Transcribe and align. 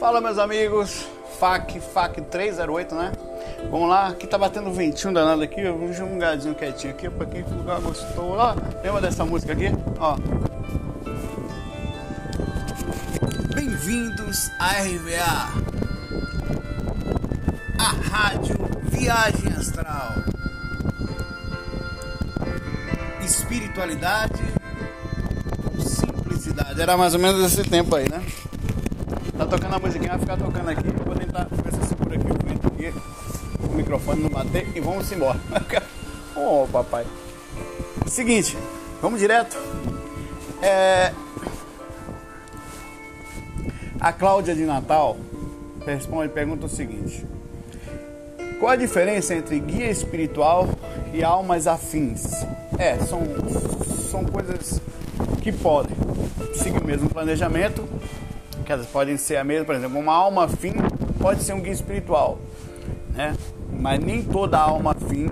Fala 0.00 0.18
meus 0.18 0.38
amigos, 0.38 1.06
FAC, 1.38 1.78
FAC 1.78 2.22
308, 2.22 2.94
né? 2.94 3.12
Vamos 3.70 3.86
lá, 3.86 4.08
aqui 4.08 4.26
tá 4.26 4.38
batendo 4.38 4.72
ventinho 4.72 5.12
danado 5.12 5.42
aqui, 5.42 5.60
um 5.68 6.18
gadinho 6.18 6.54
quietinho 6.54 6.94
aqui, 6.94 7.10
pra 7.10 7.26
quem 7.26 7.42
lugar 7.42 7.82
gostou. 7.82 8.30
Ó, 8.30 8.54
lembra 8.82 9.02
dessa 9.02 9.26
música 9.26 9.52
aqui? 9.52 9.66
Ó. 9.98 10.16
Bem-vindos 13.54 14.50
à 14.58 14.70
RVA, 14.80 15.52
a 17.78 18.08
rádio 18.08 18.56
Viagem 18.84 19.52
Astral. 19.52 20.14
Espiritualidade 23.22 24.42
com 25.62 25.78
simplicidade. 25.82 26.80
Era 26.80 26.96
mais 26.96 27.12
ou 27.12 27.20
menos 27.20 27.52
esse 27.52 27.68
tempo 27.68 27.94
aí, 27.94 28.08
né? 28.08 28.24
Tá 29.40 29.46
tocando 29.46 29.74
a 29.74 29.78
musiquinha, 29.78 30.10
vai 30.10 30.18
ficar 30.18 30.36
tocando 30.36 30.68
aqui. 30.68 30.86
Vou 31.02 31.14
tentar 31.14 31.46
ver 31.50 31.72
se 31.72 31.80
eu 31.80 31.84
seguro 31.84 32.14
aqui 32.14 32.26
o 32.30 32.46
vento 32.46 32.66
aqui. 32.66 32.94
O 33.64 33.74
microfone 33.74 34.22
não 34.22 34.28
bater 34.28 34.68
e 34.76 34.80
vamos 34.80 35.10
embora. 35.10 35.40
oh, 36.36 36.68
papai. 36.70 37.06
Seguinte, 38.06 38.54
vamos 39.00 39.18
direto. 39.18 39.56
É... 40.60 41.14
A 43.98 44.12
Cláudia 44.12 44.54
de 44.54 44.66
Natal 44.66 45.16
responde 45.86 46.28
pergunta 46.28 46.66
o 46.66 46.68
seguinte: 46.68 47.24
Qual 48.58 48.70
a 48.70 48.76
diferença 48.76 49.34
entre 49.34 49.58
guia 49.58 49.90
espiritual 49.90 50.68
e 51.14 51.24
almas 51.24 51.66
afins? 51.66 52.44
É, 52.78 52.98
são, 52.98 53.22
são 54.10 54.22
coisas 54.22 54.82
que 55.40 55.50
podem 55.50 55.96
seguir 56.52 56.82
o 56.82 56.86
mesmo 56.86 57.08
planejamento, 57.08 57.88
elas 58.72 58.86
podem 58.86 59.16
ser 59.16 59.36
a 59.36 59.44
mesma, 59.44 59.64
por 59.64 59.74
exemplo, 59.74 59.98
uma 59.98 60.14
alma 60.14 60.44
afim 60.44 60.74
pode 61.20 61.42
ser 61.42 61.52
um 61.52 61.60
guia 61.60 61.72
espiritual, 61.72 62.38
né? 63.14 63.36
Mas 63.72 64.00
nem 64.00 64.22
toda 64.22 64.58
alma 64.58 64.92
afim, 64.92 65.30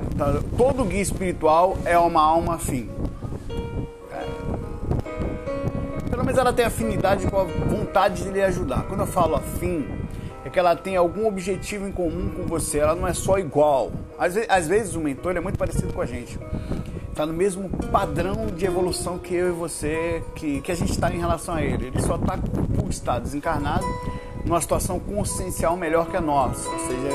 todo 0.56 0.84
guia 0.84 1.00
espiritual 1.00 1.76
é 1.84 1.98
uma 1.98 2.22
alma 2.22 2.54
afim. 2.54 2.88
É. 4.12 4.24
Pelo 6.10 6.24
menos 6.24 6.38
ela 6.38 6.52
tem 6.52 6.64
afinidade 6.64 7.26
com 7.26 7.38
a 7.38 7.44
vontade 7.44 8.22
de 8.22 8.30
lhe 8.30 8.42
ajudar. 8.42 8.84
Quando 8.84 9.00
eu 9.00 9.06
falo 9.06 9.36
afim, 9.36 9.86
é 10.44 10.50
que 10.50 10.58
ela 10.58 10.76
tem 10.76 10.96
algum 10.96 11.26
objetivo 11.26 11.86
em 11.86 11.92
comum 11.92 12.30
com 12.30 12.44
você, 12.44 12.78
ela 12.78 12.94
não 12.94 13.06
é 13.06 13.12
só 13.12 13.38
igual. 13.38 13.90
Às 14.18 14.34
vezes, 14.34 14.50
às 14.50 14.68
vezes 14.68 14.94
o 14.94 15.00
mentor 15.00 15.36
é 15.36 15.40
muito 15.40 15.58
parecido 15.58 15.92
com 15.92 16.00
a 16.00 16.06
gente 16.06 16.38
está 17.18 17.26
no 17.26 17.32
mesmo 17.32 17.68
padrão 17.90 18.46
de 18.46 18.64
evolução 18.64 19.18
que 19.18 19.34
eu 19.34 19.48
e 19.48 19.50
você, 19.50 20.22
que, 20.36 20.60
que 20.60 20.70
a 20.70 20.74
gente 20.76 20.92
está 20.92 21.12
em 21.12 21.18
relação 21.18 21.56
a 21.56 21.60
ele. 21.60 21.88
Ele 21.88 22.00
só 22.00 22.14
está 22.14 22.38
por 22.38 22.88
estar 22.88 23.18
desencarnado 23.18 23.84
numa 24.44 24.60
situação 24.60 25.00
consciencial 25.00 25.76
melhor 25.76 26.06
que 26.08 26.16
a 26.16 26.20
nossa. 26.20 26.68
Ou 26.68 26.78
seja, 26.78 27.08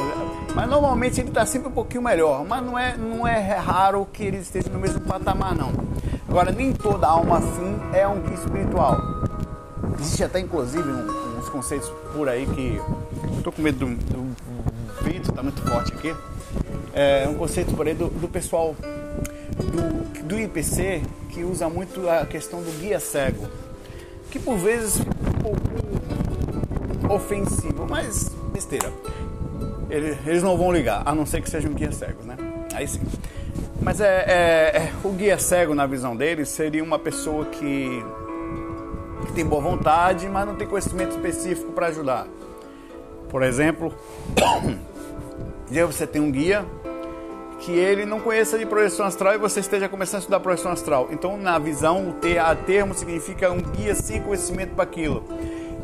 mas 0.54 0.70
normalmente 0.70 1.22
ele 1.22 1.30
está 1.30 1.46
sempre 1.46 1.70
um 1.70 1.72
pouquinho 1.72 2.02
melhor, 2.02 2.44
mas 2.44 2.62
não 2.66 2.78
é, 2.78 2.98
não 2.98 3.26
é 3.26 3.56
raro 3.56 4.06
que 4.12 4.24
ele 4.24 4.40
esteja 4.40 4.70
no 4.70 4.78
mesmo 4.78 5.00
patamar, 5.00 5.56
não. 5.56 5.72
Agora, 6.28 6.52
nem 6.52 6.74
toda 6.74 7.08
alma 7.08 7.38
afim 7.38 7.80
é 7.94 8.06
um 8.06 8.22
espiritual. 8.34 9.00
Existe 10.02 10.26
até, 10.26 10.42
inclusive, 10.42 10.84
um, 10.84 11.38
uns 11.40 11.48
conceitos 11.48 11.90
por 12.14 12.28
aí 12.28 12.46
que. 12.46 12.78
Estou 13.38 13.54
com 13.54 13.62
medo 13.62 13.86
do, 13.86 13.96
do 13.96 14.36
vento, 15.02 15.30
está 15.30 15.42
muito 15.42 15.62
forte 15.62 15.94
aqui. 15.94 16.14
É 16.94 17.26
um 17.30 17.36
conceito 17.36 17.74
por 17.74 17.88
aí 17.88 17.94
do, 17.94 18.10
do 18.10 18.28
pessoal 18.28 18.76
do, 19.56 20.24
do 20.24 20.40
IPC 20.40 21.02
que 21.30 21.44
usa 21.44 21.68
muito 21.70 22.08
a 22.10 22.26
questão 22.26 22.62
do 22.62 22.72
guia 22.80 23.00
cego, 23.00 23.48
que 24.30 24.40
por 24.40 24.58
vezes 24.58 24.98
fica 24.98 25.30
um 25.30 25.42
pouco 25.42 27.14
ofensivo, 27.14 27.88
mas 27.90 28.30
besteira. 28.52 28.92
Eles, 29.90 30.18
eles 30.26 30.44
não 30.44 30.58
vão 30.58 30.72
ligar, 30.72 31.04
a 31.06 31.14
não 31.14 31.26
ser 31.26 31.42
que 31.42 31.50
sejam 31.50 31.74
guias 31.74 31.96
cegos, 31.96 32.26
né? 32.26 32.38
Aí 32.74 32.88
sim. 32.88 33.02
Mas 33.82 34.00
é, 34.00 34.24
é, 34.28 34.78
é, 34.78 34.94
o 35.04 35.10
guia 35.10 35.38
cego, 35.38 35.76
na 35.76 35.86
visão 35.86 36.16
deles, 36.16 36.50
seria 36.50 36.84
uma 36.84 36.98
pessoa 36.98 37.46
que, 37.46 38.04
que 39.26 39.34
tem 39.34 39.46
boa 39.46 39.62
vontade, 39.62 40.28
mas 40.30 40.48
não 40.48 40.56
tem 40.56 40.68
conhecimento 40.68 41.12
específico 41.12 41.72
para 41.74 41.88
ajudar. 41.88 42.28
Por 43.30 43.44
exemplo, 43.44 43.94
você 45.88 46.08
tem 46.08 46.22
um 46.22 46.32
guia 46.32 46.66
que 47.64 47.72
ele 47.72 48.06
não 48.06 48.20
conheça 48.20 48.58
de 48.58 48.66
projeção 48.66 49.06
astral 49.06 49.36
e 49.36 49.38
você 49.38 49.62
esteja 49.62 49.88
começando 49.88 50.16
a 50.16 50.20
estudar 50.20 50.40
projeção 50.42 50.72
astral. 50.72 51.08
Então, 51.12 51.38
na 51.38 51.58
visão, 51.58 52.10
o 52.10 52.14
ter, 52.14 52.38
a 52.38 52.54
termo 52.54 52.94
significa 52.94 53.52
um 53.52 53.62
guia 53.62 53.96
sem 53.96 54.22
conhecimento 54.22 54.76
para 54.76 54.84
aquilo. 54.84 55.24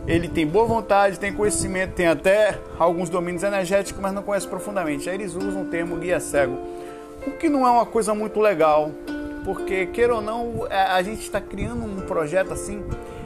Ele 0.06 0.28
tem 0.28 0.46
boa 0.46 0.66
vontade, 0.66 1.18
tem 1.18 1.32
conhecimento, 1.32 1.94
tem 1.94 2.08
até 2.08 2.60
alguns 2.78 3.10
domínios 3.10 3.44
energéticos, 3.44 4.02
mas 4.02 4.12
não 4.12 4.22
conhece 4.22 4.46
profundamente. 4.48 5.10
Aí 5.10 5.16
eles 5.16 5.36
usam 5.36 5.62
o 5.62 5.66
termo 5.66 5.96
guia 5.96 6.20
cego, 6.20 6.58
o 7.26 7.32
que 7.32 7.48
não 7.48 7.66
é 7.66 7.72
uma 7.72 7.86
coisa 7.86 8.14
muito 8.14 8.42
legal, 8.42 8.92
porque, 9.46 9.86
queira 9.86 10.16
ou 10.16 10.22
não, 10.22 10.68
é, 10.70 10.82
a 10.82 11.02
gente 11.02 11.22
está 11.22 11.40
criando 11.40 11.86
um 11.86 12.02
projeto 12.02 12.52
assim 12.52 12.84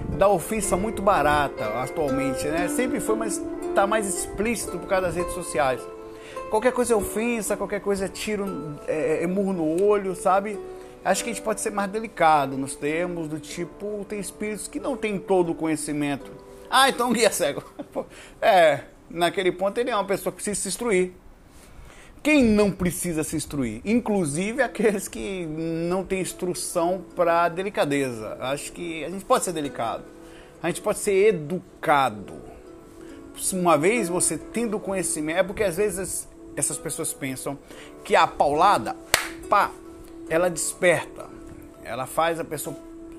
da 0.09 0.28
ofensa 0.28 0.78
muito 0.78 1.02
barata 1.02 1.66
atualmente, 1.81 2.47
né? 2.47 2.68
Sempre 2.68 3.00
foi, 3.00 3.16
mas 3.16 3.42
está 3.68 3.88
mais 3.88 4.08
explícito 4.08 4.78
por 4.78 4.88
causa 4.88 5.08
das 5.08 5.16
redes 5.16 5.34
sociais. 5.34 5.81
Qualquer 6.53 6.72
coisa 6.72 6.94
é 6.94 6.96
ofensa, 6.96 7.58
qualquer 7.58 7.81
coisa 7.81 8.06
é 8.06 8.08
tiro, 8.08 8.78
é, 8.88 9.24
é 9.24 9.25
murro 9.25 9.53
no 9.53 9.84
olho, 9.84 10.14
sabe? 10.14 10.59
Acho 11.03 11.24
que 11.24 11.31
a 11.31 11.34
gente 11.34 11.41
pode 11.41 11.59
ser 11.59 11.72
mais 11.72 11.90
delicado 11.90 12.56
nos 12.56 12.75
termos 12.75 13.28
do 13.28 13.40
tipo, 13.40 14.06
tem 14.08 14.19
espíritos 14.19 14.68
que 14.68 14.80
não 14.80 14.96
têm 14.96 15.18
todo 15.18 15.53
o 15.53 15.56
conhecimento. 15.56 16.30
Ah, 16.69 16.88
então 16.88 17.12
guia 17.12 17.31
cego. 17.31 17.63
É, 18.40 18.81
naquele 19.09 19.52
ponto 19.52 19.80
ele 19.80 19.90
é 19.90 19.96
uma 19.96 20.06
pessoa 20.06 20.31
que 20.31 20.36
precisa 20.36 20.62
se 20.62 20.68
instruir. 20.68 21.13
Quem 22.22 22.44
não 22.44 22.69
precisa 22.69 23.24
se 23.24 23.36
instruir? 23.36 23.81
Inclusive 23.84 24.62
aqueles 24.62 25.08
que 25.08 25.47
não 25.47 26.03
têm 26.03 26.22
instrução 26.22 27.03
para 27.16 27.50
delicadeza. 27.50 28.38
Acho 28.40 28.72
que 28.74 29.03
a 29.03 29.09
gente 29.09 29.25
pode 29.25 29.44
ser 29.44 29.53
delicado. 29.53 30.03
A 30.62 30.68
gente 30.68 30.84
pode 30.84 31.00
ser 31.00 31.30
educado. 31.30 32.36
Uma 33.52 33.75
vez 33.75 34.08
você 34.08 34.38
tendo 34.38 34.80
conhecimento, 34.80 35.40
é 35.40 35.42
porque 35.42 35.63
às 35.63 35.78
vezes 35.78 36.31
essas 36.56 36.78
pessoas 36.78 37.14
pensam 37.14 37.58
que 38.03 38.16
a 38.16 38.28
paulada, 38.28 38.96
pá, 39.50 39.72
ela 40.30 40.50
desperta, 40.50 41.28
ela 41.84 42.06
faz 42.06 42.40
a 42.40 42.44
pessoa 42.44 42.75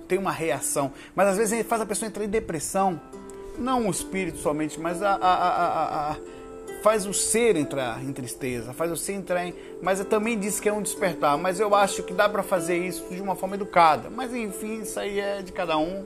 ter 0.09 0.19
uma 0.19 0.33
reação, 0.33 0.93
mas 1.15 1.29
às 1.29 1.37
vezes 1.37 1.67
faz 1.67 1.81
a 1.81 1.87
pessoa 1.87 2.09
entrar 2.09 2.25
em 2.25 2.29
depressão, 2.29 3.01
não 3.59 3.87
o 3.87 3.91
espírito 3.91 4.39
somente, 4.39 4.79
mas 4.81 5.03
a, 5.03 5.15
a, 5.15 6.11
a, 6.13 6.17
faz 6.85 7.07
o 7.07 7.15
ser 7.15 7.57
entrar 7.57 8.05
em 8.05 8.13
tristeza, 8.13 8.75
faz 8.75 8.93
o 8.93 8.97
ser 8.97 9.15
entrar 9.15 9.47
em. 9.47 9.55
Mas 9.81 10.05
também 10.05 10.39
diz 10.39 10.61
que 10.61 10.69
é 10.69 10.73
um 10.73 10.83
despertar. 10.83 11.39
Mas 11.39 11.59
eu 11.59 11.75
acho 11.75 12.03
que 12.03 12.13
dá 12.13 12.29
para 12.29 12.43
fazer 12.43 12.77
isso 12.77 13.07
de 13.11 13.23
uma 13.23 13.35
forma 13.35 13.55
educada. 13.55 14.11
Mas 14.11 14.35
enfim, 14.35 14.83
isso 14.83 15.01
aí 15.01 15.19
é 15.19 15.41
de 15.41 15.51
cada 15.51 15.79
um. 15.79 16.05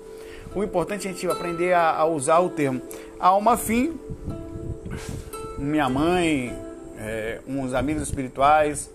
O 0.55 0.62
importante 0.62 1.09
é 1.09 1.11
a 1.11 1.12
gente 1.12 1.27
aprender 1.27 1.72
a, 1.72 1.97
a 1.97 2.05
usar 2.06 2.38
o 2.38 2.49
termo. 2.49 2.81
Alma 3.19 3.56
fim. 3.56 3.99
Minha 5.59 5.88
mãe, 5.88 6.56
é, 6.98 7.41
uns 7.47 7.75
amigos 7.75 8.03
espirituais. 8.03 8.91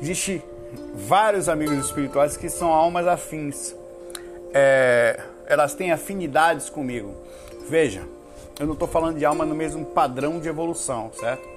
Existe 0.00 0.42
vários 0.94 1.48
amigos 1.48 1.84
espirituais 1.86 2.36
que 2.36 2.48
são 2.48 2.72
almas 2.72 3.06
afins. 3.06 3.74
É, 4.52 5.20
elas 5.46 5.74
têm 5.74 5.92
afinidades 5.92 6.68
comigo. 6.68 7.14
Veja, 7.68 8.02
eu 8.58 8.66
não 8.66 8.74
estou 8.74 8.86
falando 8.86 9.18
de 9.18 9.24
alma 9.24 9.44
no 9.44 9.54
mesmo 9.54 9.84
padrão 9.84 10.38
de 10.38 10.48
evolução, 10.48 11.10
certo? 11.12 11.54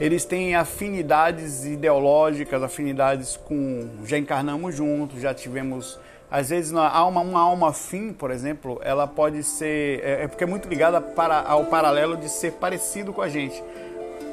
Eles 0.00 0.24
têm 0.24 0.54
afinidades 0.54 1.64
ideológicas, 1.64 2.62
afinidades 2.62 3.36
com. 3.36 3.88
Já 4.04 4.18
encarnamos 4.18 4.74
juntos, 4.74 5.20
já 5.20 5.34
tivemos. 5.34 5.98
Às 6.30 6.48
vezes, 6.48 6.72
uma 6.72 6.88
alma, 6.88 7.20
uma 7.20 7.40
alma 7.40 7.68
afim, 7.68 8.10
por 8.12 8.30
exemplo, 8.30 8.80
ela 8.82 9.06
pode 9.06 9.42
ser. 9.42 10.00
É, 10.02 10.24
é 10.24 10.28
porque 10.28 10.44
é 10.44 10.46
muito 10.46 10.66
ligada 10.66 11.00
para, 11.00 11.42
ao 11.42 11.66
paralelo 11.66 12.16
de 12.16 12.28
ser 12.28 12.52
parecido 12.52 13.12
com 13.12 13.20
a 13.20 13.28
gente. 13.28 13.62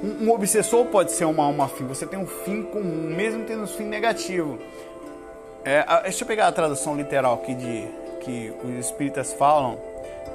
Um, 0.02 0.26
um 0.26 0.32
obsessor 0.32 0.86
pode 0.86 1.12
ser 1.12 1.26
uma 1.26 1.44
alma 1.44 1.66
afim. 1.66 1.86
Você 1.88 2.06
tem 2.06 2.18
um 2.18 2.28
fim 2.28 2.64
comum, 2.64 3.14
mesmo 3.16 3.44
tendo 3.46 3.64
um 3.64 3.68
fim 3.68 3.84
negativo. 3.84 4.58
É, 5.64 5.84
deixa 6.04 6.24
eu 6.24 6.28
pegar 6.28 6.48
a 6.48 6.52
tradução 6.52 6.96
literal 6.96 7.36
aqui 7.36 7.54
de 7.54 7.88
que 8.22 8.54
os 8.64 8.86
espíritas 8.86 9.34
falam 9.34 9.80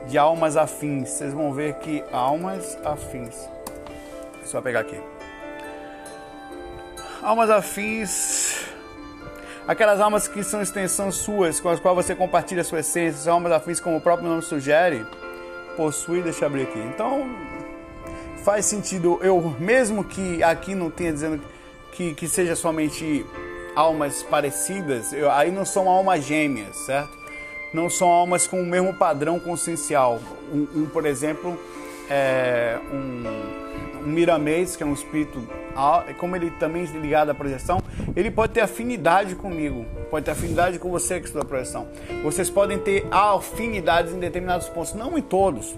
de 0.07 0.19
almas 0.19 0.57
afins. 0.57 1.09
Vocês 1.09 1.33
vão 1.33 1.53
ver 1.53 1.75
que 1.75 2.05
almas 2.13 2.79
afins. 2.85 3.49
Deixa 4.41 4.57
eu 4.57 4.63
pegar 4.63 4.81
aqui. 4.81 5.01
Almas 7.23 7.49
afins. 7.49 8.67
Aquelas 9.67 9.99
almas 9.99 10.29
que 10.29 10.45
são 10.45 10.61
extensão 10.61 11.11
suas, 11.11 11.59
com 11.59 11.71
as 11.71 11.81
quais 11.81 11.97
você 11.97 12.15
compartilha 12.15 12.63
sua 12.63 12.81
essência, 12.81 13.33
almas 13.33 13.51
afins, 13.51 13.81
como 13.81 13.97
o 13.97 14.01
próprio 14.01 14.29
nome 14.29 14.43
sugere, 14.43 15.07
possui, 15.75 16.21
deixa 16.21 16.45
eu 16.45 16.49
abrir 16.49 16.65
aqui. 16.65 16.79
Então, 16.81 17.27
faz 18.45 18.67
sentido 18.67 19.19
eu, 19.23 19.57
mesmo 19.59 20.05
que 20.05 20.43
aqui 20.43 20.75
não 20.75 20.91
tenha 20.91 21.13
dizendo 21.13 21.41
que, 21.93 22.15
que 22.15 22.29
seja 22.29 22.55
somente 22.55 23.25
almas 23.75 24.23
parecidas, 24.23 25.13
eu, 25.13 25.31
aí 25.31 25.51
não 25.51 25.65
são 25.65 25.89
almas 25.89 26.25
gêmeas, 26.25 26.77
certo? 26.77 27.11
Não 27.73 27.89
são 27.89 28.09
almas 28.09 28.47
com 28.47 28.61
o 28.61 28.67
mesmo 28.67 28.95
padrão 28.95 29.41
consciencial. 29.41 30.21
Um, 30.53 30.83
um 30.83 30.87
por 30.87 31.07
exemplo, 31.07 31.59
é, 32.09 32.79
um, 32.93 34.05
um 34.05 34.13
miramês, 34.13 34.77
que 34.77 34.83
é 34.83 34.87
um 34.87 34.93
espírito, 34.93 35.43
como 36.19 36.37
ele 36.37 36.51
também 36.53 36.85
é 36.85 36.99
ligado 36.99 37.31
à 37.31 37.35
projeção, 37.35 37.81
ele 38.15 38.31
pode 38.31 38.53
ter 38.53 38.61
afinidade 38.61 39.35
comigo, 39.35 39.85
pode 40.11 40.27
ter 40.27 40.31
afinidade 40.31 40.79
com 40.79 40.91
você 40.91 41.19
que 41.19 41.27
estuda 41.27 41.45
projeção. 41.45 41.89
Vocês 42.23 42.49
podem 42.51 42.79
ter 42.79 43.07
afinidades 43.11 44.13
em 44.13 44.21
determinados 44.21 44.69
pontos, 44.69 44.93
não 44.93 45.19
em 45.19 45.23
todos. 45.23 45.75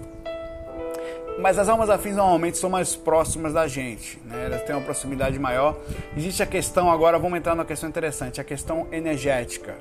Mas 1.39 1.59
as 1.59 1.69
almas 1.69 1.89
afins 1.89 2.15
normalmente 2.15 2.57
são 2.57 2.69
mais 2.69 2.95
próximas 2.95 3.53
da 3.53 3.67
gente, 3.67 4.19
né? 4.25 4.45
elas 4.45 4.63
têm 4.63 4.75
uma 4.75 4.83
proximidade 4.83 5.37
maior. 5.37 5.77
Existe 6.15 6.41
a 6.41 6.45
questão, 6.45 6.89
agora 6.89 7.19
vamos 7.19 7.37
entrar 7.37 7.53
numa 7.53 7.65
questão 7.65 7.87
interessante, 7.87 8.41
a 8.41 8.43
questão 8.43 8.87
energética. 8.91 9.75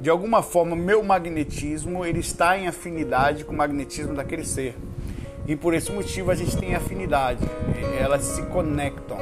De 0.00 0.08
alguma 0.08 0.42
forma 0.42 0.74
meu 0.74 1.02
magnetismo 1.02 2.04
ele 2.04 2.20
está 2.20 2.56
em 2.56 2.66
afinidade 2.66 3.44
com 3.44 3.52
o 3.52 3.56
magnetismo 3.56 4.14
daquele 4.14 4.44
ser. 4.44 4.74
E 5.46 5.56
por 5.56 5.74
esse 5.74 5.90
motivo 5.92 6.30
a 6.30 6.34
gente 6.34 6.56
tem 6.56 6.74
afinidade 6.74 7.40
elas 7.98 8.22
se 8.22 8.42
conectam. 8.42 9.18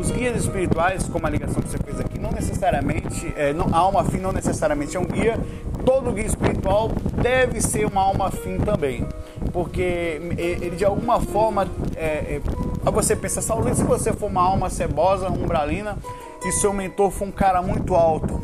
Os 0.00 0.10
guias 0.10 0.36
espirituais 0.36 1.08
como 1.08 1.26
a 1.26 1.30
ligação 1.30 1.60
que 1.60 1.68
você 1.68 1.78
fez 1.78 2.00
aqui 2.00 2.18
não 2.18 2.30
necessariamente 2.30 3.32
é, 3.36 3.52
não, 3.52 3.66
a 3.72 3.78
alma 3.78 4.00
afim 4.00 4.18
não 4.18 4.32
necessariamente 4.32 4.96
é 4.96 5.00
um 5.00 5.04
guia 5.04 5.38
todo 5.84 6.12
guia 6.12 6.26
espiritual 6.26 6.88
deve 7.20 7.60
ser 7.60 7.86
uma 7.86 8.02
alma 8.02 8.28
afim 8.28 8.58
também 8.58 9.06
porque 9.52 10.20
ele 10.38 10.76
de 10.76 10.84
alguma 10.84 11.20
forma 11.20 11.68
é, 11.96 12.40
é, 12.84 12.90
você 12.90 13.14
pensa 13.14 13.40
Saulo, 13.40 13.74
se 13.74 13.84
você 13.84 14.12
for 14.12 14.26
uma 14.26 14.42
alma 14.42 14.70
cebosa 14.70 15.28
umbralina 15.28 15.98
e 16.44 16.52
seu 16.52 16.72
mentor 16.72 17.10
for 17.10 17.26
um 17.26 17.32
cara 17.32 17.60
muito 17.62 17.94
alto 17.94 18.40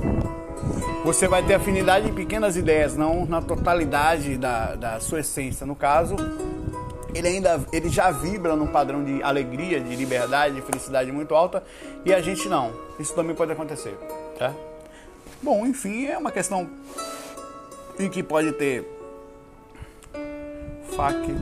você 1.05 1.27
vai 1.27 1.43
ter 1.43 1.55
afinidade 1.55 2.09
em 2.09 2.13
pequenas 2.13 2.57
ideias, 2.57 2.97
não 2.97 3.25
na 3.25 3.41
totalidade 3.41 4.37
da, 4.37 4.75
da 4.75 5.01
sua 5.01 5.21
essência. 5.21 5.65
No 5.65 5.75
caso, 5.75 6.17
ele 7.15 7.29
ainda 7.29 7.61
ele 7.73 7.89
já 7.89 8.11
vibra 8.11 8.55
num 8.55 8.67
padrão 8.67 9.03
de 9.03 9.23
alegria, 9.23 9.81
de 9.81 9.95
liberdade, 9.97 10.57
de 10.57 10.61
felicidade 10.61 11.11
muito 11.11 11.35
alta 11.35 11.63
e 12.05 12.13
a 12.13 12.21
gente 12.21 12.49
não. 12.49 12.73
Isso 12.99 13.15
também 13.15 13.35
pode 13.35 13.53
acontecer, 13.53 13.97
tá? 14.39 14.53
Bom, 15.43 15.67
enfim, 15.67 16.07
é 16.07 16.19
uma 16.19 16.31
questão 16.31 16.69
em 17.99 18.09
que 18.09 18.23
pode 18.23 18.53
ter 18.53 18.87
FAC 20.97 21.35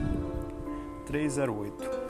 308. 1.07 2.07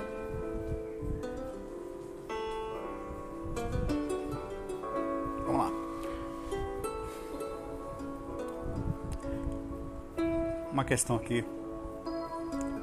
uma 10.76 10.84
questão 10.84 11.16
aqui. 11.16 11.42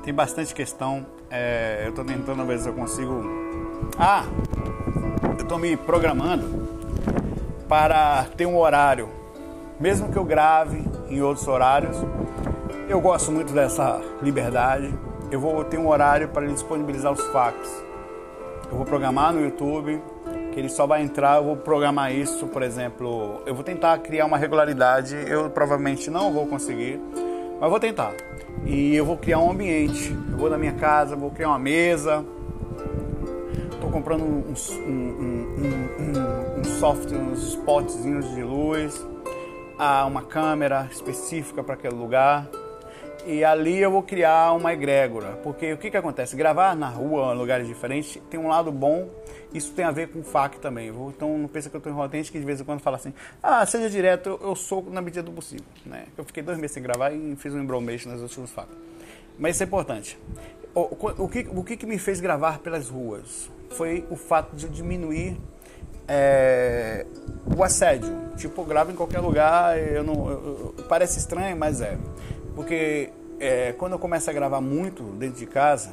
Tem 0.03 0.11
bastante 0.11 0.51
questão. 0.55 1.05
É, 1.29 1.83
eu 1.85 1.89
estou 1.91 2.03
tentando 2.03 2.43
ver 2.43 2.57
se 2.57 2.67
eu 2.67 2.73
consigo. 2.73 3.21
Ah! 3.99 4.23
Eu 5.37 5.43
estou 5.43 5.59
me 5.59 5.77
programando 5.77 6.67
para 7.69 8.23
ter 8.35 8.47
um 8.47 8.57
horário. 8.57 9.09
Mesmo 9.79 10.11
que 10.11 10.17
eu 10.17 10.25
grave 10.25 10.83
em 11.13 11.21
outros 11.21 11.47
horários, 11.47 11.97
eu 12.89 12.99
gosto 12.99 13.31
muito 13.31 13.53
dessa 13.53 14.01
liberdade. 14.21 14.93
Eu 15.31 15.39
vou 15.39 15.63
ter 15.63 15.77
um 15.77 15.87
horário 15.87 16.29
para 16.29 16.45
disponibilizar 16.47 17.11
os 17.11 17.21
fax. 17.27 17.55
Eu 18.69 18.77
vou 18.77 18.85
programar 18.85 19.33
no 19.33 19.41
YouTube, 19.41 20.01
que 20.51 20.59
ele 20.59 20.69
só 20.69 20.85
vai 20.85 21.01
entrar, 21.01 21.37
eu 21.37 21.43
vou 21.43 21.57
programar 21.57 22.13
isso, 22.13 22.47
por 22.47 22.61
exemplo, 22.61 23.41
eu 23.45 23.53
vou 23.55 23.63
tentar 23.63 23.97
criar 23.99 24.25
uma 24.25 24.37
regularidade, 24.37 25.15
eu 25.27 25.49
provavelmente 25.49 26.09
não 26.09 26.31
vou 26.31 26.45
conseguir, 26.45 26.99
mas 27.59 27.69
vou 27.69 27.79
tentar. 27.79 28.13
E 28.65 28.95
eu 28.95 29.05
vou 29.05 29.17
criar 29.17 29.39
um 29.39 29.51
ambiente. 29.51 30.15
Eu 30.31 30.37
vou 30.37 30.49
na 30.49 30.57
minha 30.57 30.73
casa, 30.73 31.15
vou 31.15 31.31
criar 31.31 31.49
uma 31.49 31.59
mesa. 31.59 32.23
Estou 33.71 33.89
comprando 33.89 34.23
um, 34.23 34.53
um, 34.87 34.93
um, 35.59 36.59
um, 36.59 36.63
software, 36.63 37.17
uns 37.17 37.49
spotzinhos 37.49 38.33
de 38.33 38.43
luz, 38.43 39.05
ah, 39.83 40.05
uma 40.05 40.23
câmera 40.23 40.87
específica 40.91 41.63
para 41.63 41.75
aquele 41.75 41.95
lugar. 41.95 42.47
E 43.25 43.43
ali 43.43 43.79
eu 43.79 43.91
vou 43.91 44.03
criar 44.03 44.53
uma 44.53 44.73
egrégora. 44.73 45.39
Porque 45.43 45.73
o 45.73 45.77
que, 45.77 45.89
que 45.89 45.97
acontece? 45.97 46.35
Gravar 46.35 46.75
na 46.75 46.89
rua, 46.89 47.33
em 47.33 47.37
lugares 47.37 47.67
diferentes, 47.67 48.21
tem 48.29 48.39
um 48.39 48.47
lado 48.47 48.71
bom 48.71 49.09
isso 49.53 49.71
tem 49.73 49.85
a 49.85 49.91
ver 49.91 50.09
com 50.09 50.23
FAC 50.23 50.59
também. 50.59 50.87
Então 50.89 51.37
não 51.37 51.47
pensa 51.47 51.69
que 51.69 51.75
eu 51.75 51.77
estou 51.77 51.91
enrolando. 51.91 52.11
Que 52.11 52.39
de 52.39 52.45
vez 52.45 52.59
em 52.59 52.63
quando 52.63 52.79
fala 52.79 52.97
assim, 52.97 53.13
ah, 53.41 53.65
seja 53.65 53.89
direto, 53.89 54.39
eu 54.41 54.55
sou 54.55 54.83
na 54.89 55.01
medida 55.01 55.21
do 55.21 55.31
possível. 55.31 55.65
Né? 55.85 56.05
Eu 56.17 56.23
fiquei 56.23 56.41
dois 56.41 56.57
meses 56.57 56.71
sem 56.71 56.81
gravar 56.81 57.11
e 57.11 57.35
fiz 57.35 57.53
um 57.53 57.61
embromation 57.61 58.09
nas 58.09 58.21
últimas 58.21 58.49
FAC. 58.49 58.67
Mas 59.37 59.55
isso 59.55 59.63
é 59.63 59.65
importante. 59.67 60.17
O, 60.73 60.81
o, 61.23 61.29
que, 61.29 61.47
o 61.51 61.63
que, 61.63 61.77
que 61.77 61.85
me 61.85 61.99
fez 61.99 62.19
gravar 62.19 62.59
pelas 62.59 62.89
ruas? 62.89 63.49
Foi 63.69 64.05
o 64.09 64.15
fato 64.15 64.55
de 64.55 64.67
diminuir 64.67 65.37
é, 66.07 67.05
o 67.55 67.63
assédio. 67.63 68.13
Tipo, 68.35 68.61
eu 68.61 68.65
gravo 68.65 68.91
em 68.91 68.95
qualquer 68.95 69.19
lugar, 69.19 69.77
eu 69.77 70.03
não, 70.03 70.29
eu, 70.29 70.75
parece 70.89 71.19
estranho, 71.19 71.55
mas 71.55 71.81
é. 71.81 71.97
Porque 72.55 73.11
é, 73.39 73.73
quando 73.73 73.93
eu 73.93 73.99
começo 73.99 74.29
a 74.29 74.33
gravar 74.33 74.61
muito 74.61 75.03
dentro 75.03 75.39
de 75.39 75.45
casa, 75.45 75.91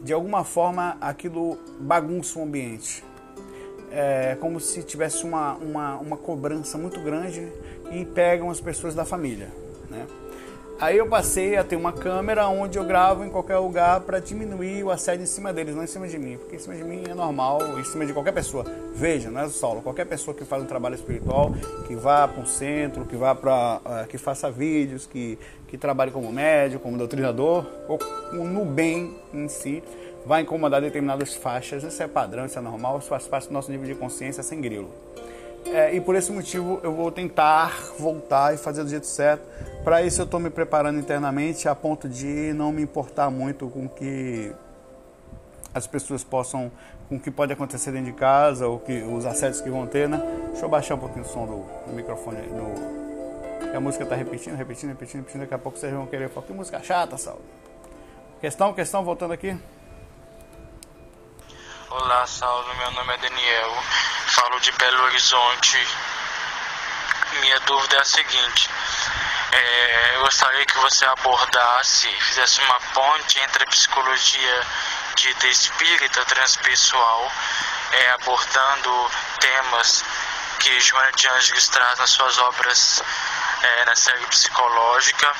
de 0.00 0.12
alguma 0.12 0.44
forma 0.44 0.96
aquilo 1.00 1.58
bagunça 1.80 2.38
o 2.38 2.42
ambiente. 2.42 3.04
É 3.90 4.36
como 4.40 4.58
se 4.58 4.82
tivesse 4.82 5.22
uma, 5.24 5.54
uma, 5.54 5.96
uma 5.96 6.16
cobrança 6.16 6.78
muito 6.78 6.98
grande 7.00 7.46
e 7.90 8.04
pegam 8.04 8.50
as 8.50 8.58
pessoas 8.58 8.94
da 8.94 9.04
família. 9.04 9.50
Né? 9.90 10.06
Aí 10.82 10.98
eu 10.98 11.06
passei 11.06 11.56
a 11.56 11.62
ter 11.62 11.76
uma 11.76 11.92
câmera 11.92 12.48
onde 12.48 12.76
eu 12.76 12.82
gravo 12.82 13.24
em 13.24 13.28
qualquer 13.28 13.56
lugar 13.58 14.00
para 14.00 14.18
diminuir 14.18 14.82
o 14.82 14.90
assédio 14.90 15.22
em 15.22 15.26
cima 15.26 15.52
deles, 15.52 15.76
não 15.76 15.84
em 15.84 15.86
cima 15.86 16.08
de 16.08 16.18
mim, 16.18 16.36
porque 16.36 16.56
em 16.56 16.58
cima 16.58 16.74
de 16.74 16.82
mim 16.82 17.04
é 17.08 17.14
normal, 17.14 17.78
em 17.78 17.84
cima 17.84 18.04
de 18.04 18.12
qualquer 18.12 18.32
pessoa. 18.32 18.66
Veja, 18.92 19.30
não 19.30 19.42
é 19.42 19.44
o 19.44 19.48
Saulo, 19.48 19.80
qualquer 19.80 20.06
pessoa 20.06 20.36
que 20.36 20.44
faz 20.44 20.60
um 20.60 20.66
trabalho 20.66 20.96
espiritual, 20.96 21.52
que 21.86 21.94
vá 21.94 22.26
para 22.26 22.42
um 22.42 22.46
centro, 22.46 23.04
que 23.04 23.14
vá 23.14 23.32
para, 23.32 23.76
uh, 23.76 24.08
que 24.08 24.18
faça 24.18 24.50
vídeos, 24.50 25.06
que 25.06 25.38
que 25.68 25.78
trabalhe 25.78 26.10
como 26.10 26.30
médico, 26.30 26.82
como 26.82 26.98
doutrinador, 26.98 27.64
ou 27.88 27.98
no 28.44 28.62
bem 28.62 29.16
em 29.32 29.48
si, 29.48 29.82
vai 30.26 30.42
incomodar 30.42 30.82
determinadas 30.82 31.34
faixas. 31.34 31.82
Isso 31.82 32.02
é 32.02 32.06
padrão, 32.06 32.44
isso 32.44 32.58
é 32.58 32.60
normal, 32.60 32.98
isso 32.98 33.08
faz 33.08 33.26
parte 33.26 33.48
do 33.48 33.54
nosso 33.54 33.70
nível 33.70 33.86
de 33.86 33.94
consciência 33.94 34.42
sem 34.42 34.60
grilo. 34.60 34.90
É, 35.66 35.94
e 35.94 36.00
por 36.00 36.14
esse 36.14 36.30
motivo 36.32 36.80
eu 36.82 36.92
vou 36.92 37.10
tentar 37.10 37.92
voltar 37.98 38.54
e 38.54 38.56
fazer 38.56 38.82
do 38.82 38.90
jeito 38.90 39.06
certo. 39.06 39.42
Para 39.84 40.02
isso 40.02 40.20
eu 40.20 40.24
estou 40.24 40.40
me 40.40 40.50
preparando 40.50 40.98
internamente 40.98 41.68
a 41.68 41.74
ponto 41.74 42.08
de 42.08 42.52
não 42.52 42.72
me 42.72 42.82
importar 42.82 43.30
muito 43.30 43.68
com 43.68 43.88
que 43.88 44.52
as 45.74 45.86
pessoas 45.86 46.22
possam, 46.22 46.70
com 47.08 47.16
o 47.16 47.20
que 47.20 47.30
pode 47.30 47.52
acontecer 47.52 47.92
dentro 47.92 48.12
de 48.12 48.18
casa 48.18 48.66
ou 48.66 48.78
que 48.78 49.02
os 49.02 49.24
assédios 49.24 49.60
que 49.60 49.70
vão 49.70 49.86
ter, 49.86 50.08
né? 50.08 50.20
Deixa 50.50 50.64
eu 50.64 50.68
baixar 50.68 50.96
um 50.96 50.98
pouquinho 50.98 51.24
o 51.24 51.28
som 51.28 51.46
do, 51.46 51.64
do 51.86 51.92
microfone, 51.94 52.36
do, 52.42 53.02
a 53.74 53.80
música 53.80 54.04
tá 54.04 54.14
repetindo, 54.14 54.54
repetindo, 54.54 54.90
repetindo, 54.90 55.20
repetindo. 55.20 55.40
Daqui 55.40 55.54
a 55.54 55.58
pouco 55.58 55.78
vocês 55.78 55.92
vão 55.92 56.06
querer 56.06 56.28
falar, 56.28 56.46
que 56.46 56.52
música 56.52 56.82
chata, 56.82 57.16
Saulo. 57.16 57.40
Questão, 58.40 58.74
questão, 58.74 59.02
voltando 59.02 59.32
aqui. 59.32 59.56
Olá, 61.94 62.26
Saulo. 62.26 62.74
Meu 62.76 62.90
nome 62.92 63.12
é 63.12 63.18
Daniel. 63.18 63.84
Falo 64.28 64.58
de 64.60 64.72
Belo 64.72 65.02
Horizonte. 65.04 65.76
Minha 67.40 67.60
dúvida 67.60 67.96
é 67.96 68.00
a 68.00 68.04
seguinte. 68.04 68.70
É, 69.52 70.12
eu 70.14 70.22
gostaria 70.22 70.64
que 70.64 70.78
você 70.78 71.04
abordasse, 71.04 72.08
fizesse 72.08 72.62
uma 72.62 72.80
ponte 72.94 73.38
entre 73.40 73.64
a 73.64 73.66
psicologia 73.66 74.66
dita 75.16 75.46
espírita 75.48 76.24
transpessoal, 76.24 77.30
é, 77.92 78.10
abordando 78.12 79.10
temas 79.38 80.02
que 80.60 80.80
Joana 80.80 81.12
de 81.12 81.28
Ângeles 81.28 81.68
traz 81.68 81.98
nas 81.98 82.08
suas 82.08 82.38
obras 82.38 83.02
é, 83.62 83.84
na 83.84 83.94
série 83.94 84.26
psicológica 84.26 85.32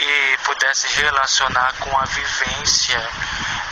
e 0.00 0.38
pudesse 0.44 0.88
relacionar 1.00 1.72
com 1.78 1.96
a 1.98 2.04
vivência 2.04 3.08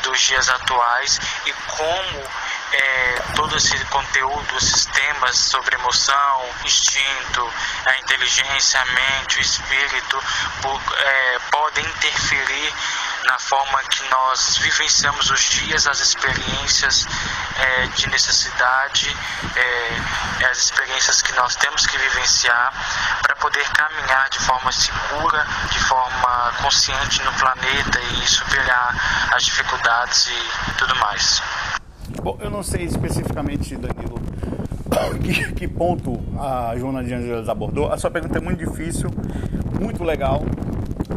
dos 0.02 0.20
dias 0.20 0.48
atuais 0.48 1.18
e 1.44 1.52
como 1.52 2.25
é, 2.72 3.22
todo 3.34 3.56
esse 3.56 3.78
conteúdo, 3.86 4.56
esses 4.56 4.86
temas 4.86 5.36
sobre 5.36 5.76
emoção, 5.76 6.48
instinto, 6.64 7.52
a 7.84 7.98
inteligência, 7.98 8.80
a 8.80 8.84
mente, 8.84 9.38
o 9.38 9.40
espírito, 9.40 10.22
é, 10.98 11.38
podem 11.50 11.84
interferir 11.84 12.75
na 13.26 13.38
forma 13.38 13.83
que 13.90 14.09
nós 14.09 14.59
vivenciamos 14.59 15.30
os 15.30 15.40
dias, 15.40 15.87
as 15.87 16.00
experiências 16.00 17.06
é, 17.59 17.87
de 17.88 18.09
necessidade, 18.09 19.14
é, 19.56 20.47
as 20.47 20.59
experiências 20.59 21.23
que 21.23 21.35
nós 21.35 21.56
temos 21.56 21.87
que 21.87 21.99
vivenciar 21.99 22.73
para 23.23 23.35
poder 23.37 23.68
caminhar 23.71 24.30
de 24.30 24.38
forma 24.38 24.71
segura, 24.73 25.45
de 25.71 25.78
forma 25.80 26.52
consciente 26.62 27.23
no 27.25 27.33
planeta 27.35 28.00
e 28.00 28.26
superar 28.26 28.95
as 29.35 29.45
dificuldades 29.45 30.28
e 30.28 30.73
tudo 30.78 30.95
mais. 30.97 31.42
Bom, 32.23 32.38
eu 32.40 32.50
não 32.50 32.62
sei 32.62 32.85
especificamente, 32.85 33.76
Danilo, 33.76 34.21
que, 35.23 35.52
que 35.52 35.68
ponto 35.68 36.23
a 36.40 36.76
Joana 36.78 37.02
de 37.02 37.12
Angeles 37.12 37.49
abordou. 37.49 37.92
A 37.92 37.99
sua 37.99 38.11
pergunta 38.11 38.38
é 38.38 38.40
muito 38.40 38.64
difícil, 38.64 39.11
muito 39.80 40.04
legal. 40.04 40.42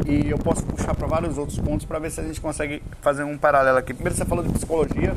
E 0.08 0.30
eu 0.30 0.38
posso 0.38 0.64
puxar 0.64 0.96
para 0.96 1.08
vários 1.08 1.38
outros 1.38 1.60
pontos 1.60 1.86
para 1.86 2.00
ver 2.00 2.12
se 2.12 2.20
a 2.20 2.24
gente 2.24 2.40
consegue 2.40 2.82
fazer 3.02 3.24
um 3.24 3.38
paralelo 3.38 3.78
aqui. 3.78 3.94
Primeiro 3.94 4.18
você 4.18 4.26
falou 4.26 4.44
de 4.44 4.52
psicologia, 4.54 5.14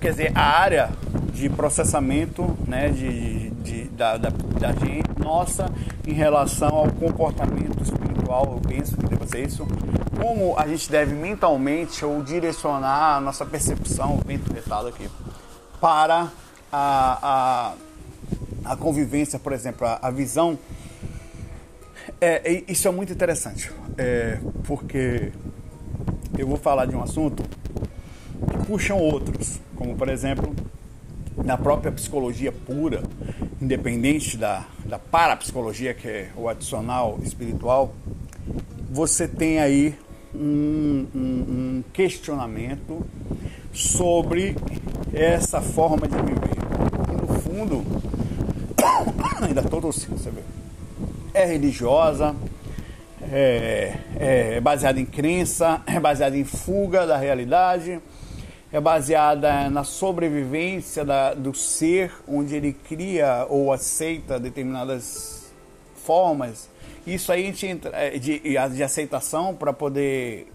quer 0.00 0.10
dizer, 0.10 0.32
a 0.34 0.60
área 0.60 0.90
de 1.32 1.48
processamento 1.48 2.56
né, 2.66 2.88
de, 2.88 3.50
de, 3.50 3.84
da, 3.90 4.16
da, 4.16 4.30
da 4.30 4.72
gente, 4.72 5.08
nossa, 5.18 5.70
em 6.06 6.12
relação 6.12 6.68
ao 6.68 6.90
comportamento 6.92 7.82
espiritual, 7.82 8.54
eu 8.54 8.60
penso 8.68 8.96
que 8.96 9.06
deve 9.06 9.26
ser 9.26 9.46
isso. 9.46 9.66
Como 10.20 10.56
a 10.58 10.66
gente 10.66 10.90
deve 10.90 11.14
mentalmente 11.14 12.04
ou 12.04 12.22
direcionar 12.22 13.16
a 13.16 13.20
nossa 13.20 13.44
percepção, 13.44 14.20
bem 14.24 14.40
retado 14.52 14.88
aqui, 14.88 15.08
para 15.80 16.28
a, 16.72 17.74
a, 18.64 18.72
a 18.72 18.76
convivência, 18.76 19.38
por 19.38 19.52
exemplo, 19.52 19.86
a, 19.86 19.98
a 20.00 20.10
visão 20.10 20.58
é, 22.20 22.62
isso 22.68 22.86
é 22.86 22.90
muito 22.90 23.12
interessante, 23.12 23.70
é, 23.96 24.38
porque 24.64 25.32
eu 26.36 26.46
vou 26.46 26.56
falar 26.56 26.86
de 26.86 26.96
um 26.96 27.02
assunto 27.02 27.42
que 27.42 28.66
puxam 28.66 28.98
outros, 28.98 29.60
como 29.76 29.96
por 29.96 30.08
exemplo, 30.08 30.54
na 31.36 31.56
própria 31.56 31.92
psicologia 31.92 32.52
pura, 32.52 33.02
independente 33.60 34.36
da, 34.36 34.66
da 34.84 34.98
parapsicologia, 34.98 35.94
que 35.94 36.08
é 36.08 36.30
o 36.36 36.48
adicional 36.48 37.18
espiritual, 37.22 37.94
você 38.90 39.26
tem 39.26 39.60
aí 39.60 39.94
um, 40.34 41.06
um, 41.14 41.18
um 41.18 41.84
questionamento 41.92 43.04
sobre 43.72 44.56
essa 45.12 45.60
forma 45.60 46.06
de 46.06 46.16
viver. 46.16 46.54
E 47.10 47.16
no 47.20 47.40
fundo, 47.40 47.84
ainda 49.42 49.62
tossindo, 49.62 50.16
você 50.16 50.30
vê 50.30 50.40
é 51.34 51.44
religiosa, 51.44 52.34
é, 53.36 53.96
é 54.16 54.60
baseada 54.60 55.00
em 55.00 55.04
crença, 55.04 55.82
é 55.88 55.98
baseada 55.98 56.38
em 56.38 56.44
fuga 56.44 57.04
da 57.04 57.16
realidade, 57.16 58.00
é 58.72 58.80
baseada 58.80 59.68
na 59.68 59.82
sobrevivência 59.82 61.04
da, 61.04 61.34
do 61.34 61.52
ser, 61.52 62.12
onde 62.28 62.54
ele 62.54 62.72
cria 62.72 63.44
ou 63.48 63.72
aceita 63.72 64.38
determinadas 64.38 65.52
formas. 65.96 66.70
Isso 67.04 67.32
aí 67.32 67.42
a 67.42 67.46
gente 67.46 67.66
entra, 67.66 67.90
é, 67.94 68.18
de, 68.18 68.38
de 68.38 68.82
aceitação 68.82 69.54
para 69.54 69.72
poder 69.72 70.46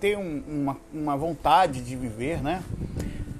ter 0.00 0.16
um, 0.16 0.42
uma, 0.48 0.76
uma 0.92 1.16
vontade 1.16 1.80
de 1.80 1.96
viver, 1.96 2.40
né? 2.40 2.62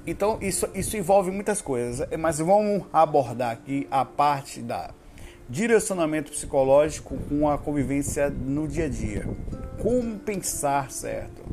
Então 0.05 0.37
isso, 0.41 0.67
isso 0.75 0.97
envolve 0.97 1.31
muitas 1.31 1.61
coisas, 1.61 2.07
mas 2.19 2.39
vamos 2.39 2.83
abordar 2.93 3.51
aqui 3.51 3.87
a 3.89 4.05
parte 4.05 4.61
da 4.61 4.91
direcionamento 5.49 6.31
psicológico 6.31 7.17
com 7.29 7.49
a 7.49 7.57
convivência 7.57 8.29
no 8.29 8.67
dia 8.67 8.85
a 8.85 8.89
dia. 8.89 9.27
Como 9.81 10.17
pensar 10.17 10.91
certo? 10.91 11.43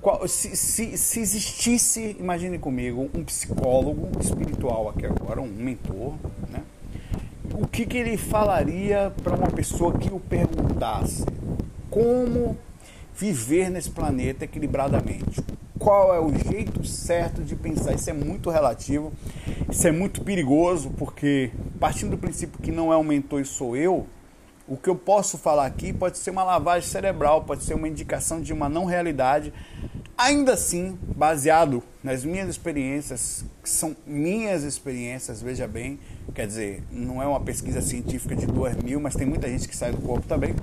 Qual, 0.00 0.26
se, 0.26 0.56
se, 0.56 0.96
se, 0.96 1.20
existisse, 1.20 2.16
imagine 2.18 2.58
comigo, 2.58 3.10
um 3.12 3.22
psicólogo 3.22 4.08
espiritual 4.18 4.88
aqui 4.88 5.04
agora, 5.04 5.42
um 5.42 5.46
mentor, 5.46 6.14
né? 6.48 6.62
o 7.52 7.66
que, 7.66 7.84
que 7.84 7.98
ele 7.98 8.16
falaria 8.16 9.12
para 9.22 9.34
uma 9.34 9.50
pessoa 9.50 9.92
que 9.98 10.08
o 10.08 10.18
perguntasse 10.18 11.26
como 11.90 12.56
viver 13.20 13.68
nesse 13.68 13.90
planeta 13.90 14.46
equilibradamente? 14.46 15.44
qual 15.78 16.14
é 16.14 16.20
o 16.20 16.30
jeito 16.30 16.84
certo 16.84 17.42
de 17.42 17.56
pensar. 17.56 17.94
Isso 17.94 18.10
é 18.10 18.12
muito 18.12 18.50
relativo, 18.50 19.10
isso 19.68 19.88
é 19.88 19.90
muito 19.90 20.20
perigoso, 20.20 20.90
porque 20.90 21.50
partindo 21.80 22.10
do 22.10 22.18
princípio 22.18 22.60
que 22.62 22.70
não 22.70 22.92
é 22.92 22.96
um 22.98 23.02
mentor 23.02 23.40
e 23.40 23.46
sou 23.46 23.74
eu, 23.74 24.06
o 24.68 24.76
que 24.76 24.90
eu 24.90 24.94
posso 24.94 25.38
falar 25.38 25.64
aqui 25.64 25.90
pode 25.90 26.18
ser 26.18 26.30
uma 26.30 26.44
lavagem 26.44 26.86
cerebral, 26.86 27.44
pode 27.44 27.64
ser 27.64 27.72
uma 27.72 27.88
indicação 27.88 28.42
de 28.42 28.52
uma 28.52 28.68
não 28.68 28.84
realidade. 28.84 29.54
Ainda 30.18 30.52
assim, 30.52 30.98
baseado 31.16 31.82
nas 32.04 32.26
minhas 32.26 32.50
experiências, 32.50 33.42
que 33.62 33.70
são 33.70 33.96
minhas 34.06 34.64
experiências, 34.64 35.40
veja 35.40 35.66
bem, 35.66 35.98
quer 36.34 36.46
dizer, 36.46 36.82
não 36.92 37.22
é 37.22 37.26
uma 37.26 37.40
pesquisa 37.40 37.80
científica 37.80 38.36
de 38.36 38.46
2 38.46 38.76
mil, 38.76 39.00
mas 39.00 39.16
tem 39.16 39.26
muita 39.26 39.48
gente 39.48 39.66
que 39.66 39.74
sai 39.74 39.92
do 39.92 39.98
corpo 40.02 40.28
também. 40.28 40.54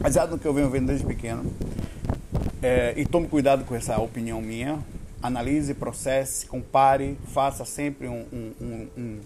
Baseado 0.00 0.30
no 0.30 0.38
que 0.38 0.48
eu 0.48 0.54
venho 0.54 0.70
vendo 0.70 0.86
desde 0.86 1.04
pequeno, 1.04 1.44
é, 2.62 2.92
e 2.96 3.06
tome 3.06 3.26
cuidado 3.26 3.64
com 3.64 3.74
essa 3.74 3.98
opinião 3.98 4.40
minha. 4.40 4.78
Analise, 5.22 5.74
processe, 5.74 6.46
compare, 6.46 7.18
faça 7.32 7.64
sempre 7.64 8.08
um, 8.08 8.26
um, 8.32 8.88
um, 8.96 9.20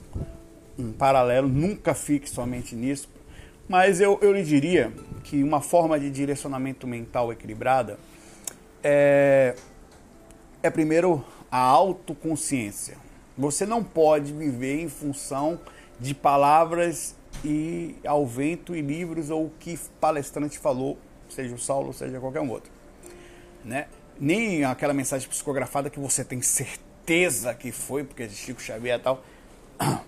um 0.79 0.93
paralelo, 0.93 1.49
nunca 1.49 1.95
fique 1.95 2.29
somente 2.29 2.75
nisso. 2.75 3.09
Mas 3.69 4.01
eu, 4.01 4.19
eu 4.21 4.33
lhe 4.33 4.43
diria 4.43 4.93
que 5.23 5.43
uma 5.43 5.61
forma 5.61 5.99
de 5.99 6.11
direcionamento 6.11 6.87
mental 6.87 7.33
equilibrada 7.33 7.99
é, 8.83 9.55
é 10.63 10.71
primeiro 10.71 11.25
a 11.51 11.59
autoconsciência. 11.59 12.97
Você 13.39 13.65
não 13.65 13.83
pode 13.83 14.33
viver 14.33 14.81
em 14.81 14.89
função 14.89 15.59
de 15.99 16.15
palavras 16.15 17.15
e 17.45 17.97
ao 18.07 18.27
vento 18.27 18.77
e 18.77 18.81
livros 18.81 19.31
ou 19.31 19.47
o 19.47 19.53
que 19.59 19.79
palestrante 20.01 20.59
falou, 20.59 20.99
seja 21.29 21.55
o 21.55 21.59
Saulo, 21.59 21.93
seja 21.93 22.21
qualquer 22.21 22.41
um 22.41 22.51
outro 22.51 22.74
né? 23.65 23.87
Nem 24.19 24.65
aquela 24.65 24.95
mensagem 24.95 25.29
psicografada 25.29 25.91
que 25.91 25.99
você 25.99 26.25
tem 26.25 26.41
certeza 26.41 27.55
que 27.55 27.73
foi, 27.73 28.05
porque 28.05 28.23
é 28.23 28.27
de 28.27 28.35
Chico 28.35 28.61
Xavier 28.61 28.99
e 28.99 29.03
tal. 29.03 29.25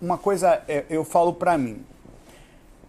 Uma 0.00 0.16
coisa 0.16 0.62
é, 0.66 0.84
eu 0.88 1.04
falo 1.04 1.34
para 1.34 1.58
mim. 1.58 1.84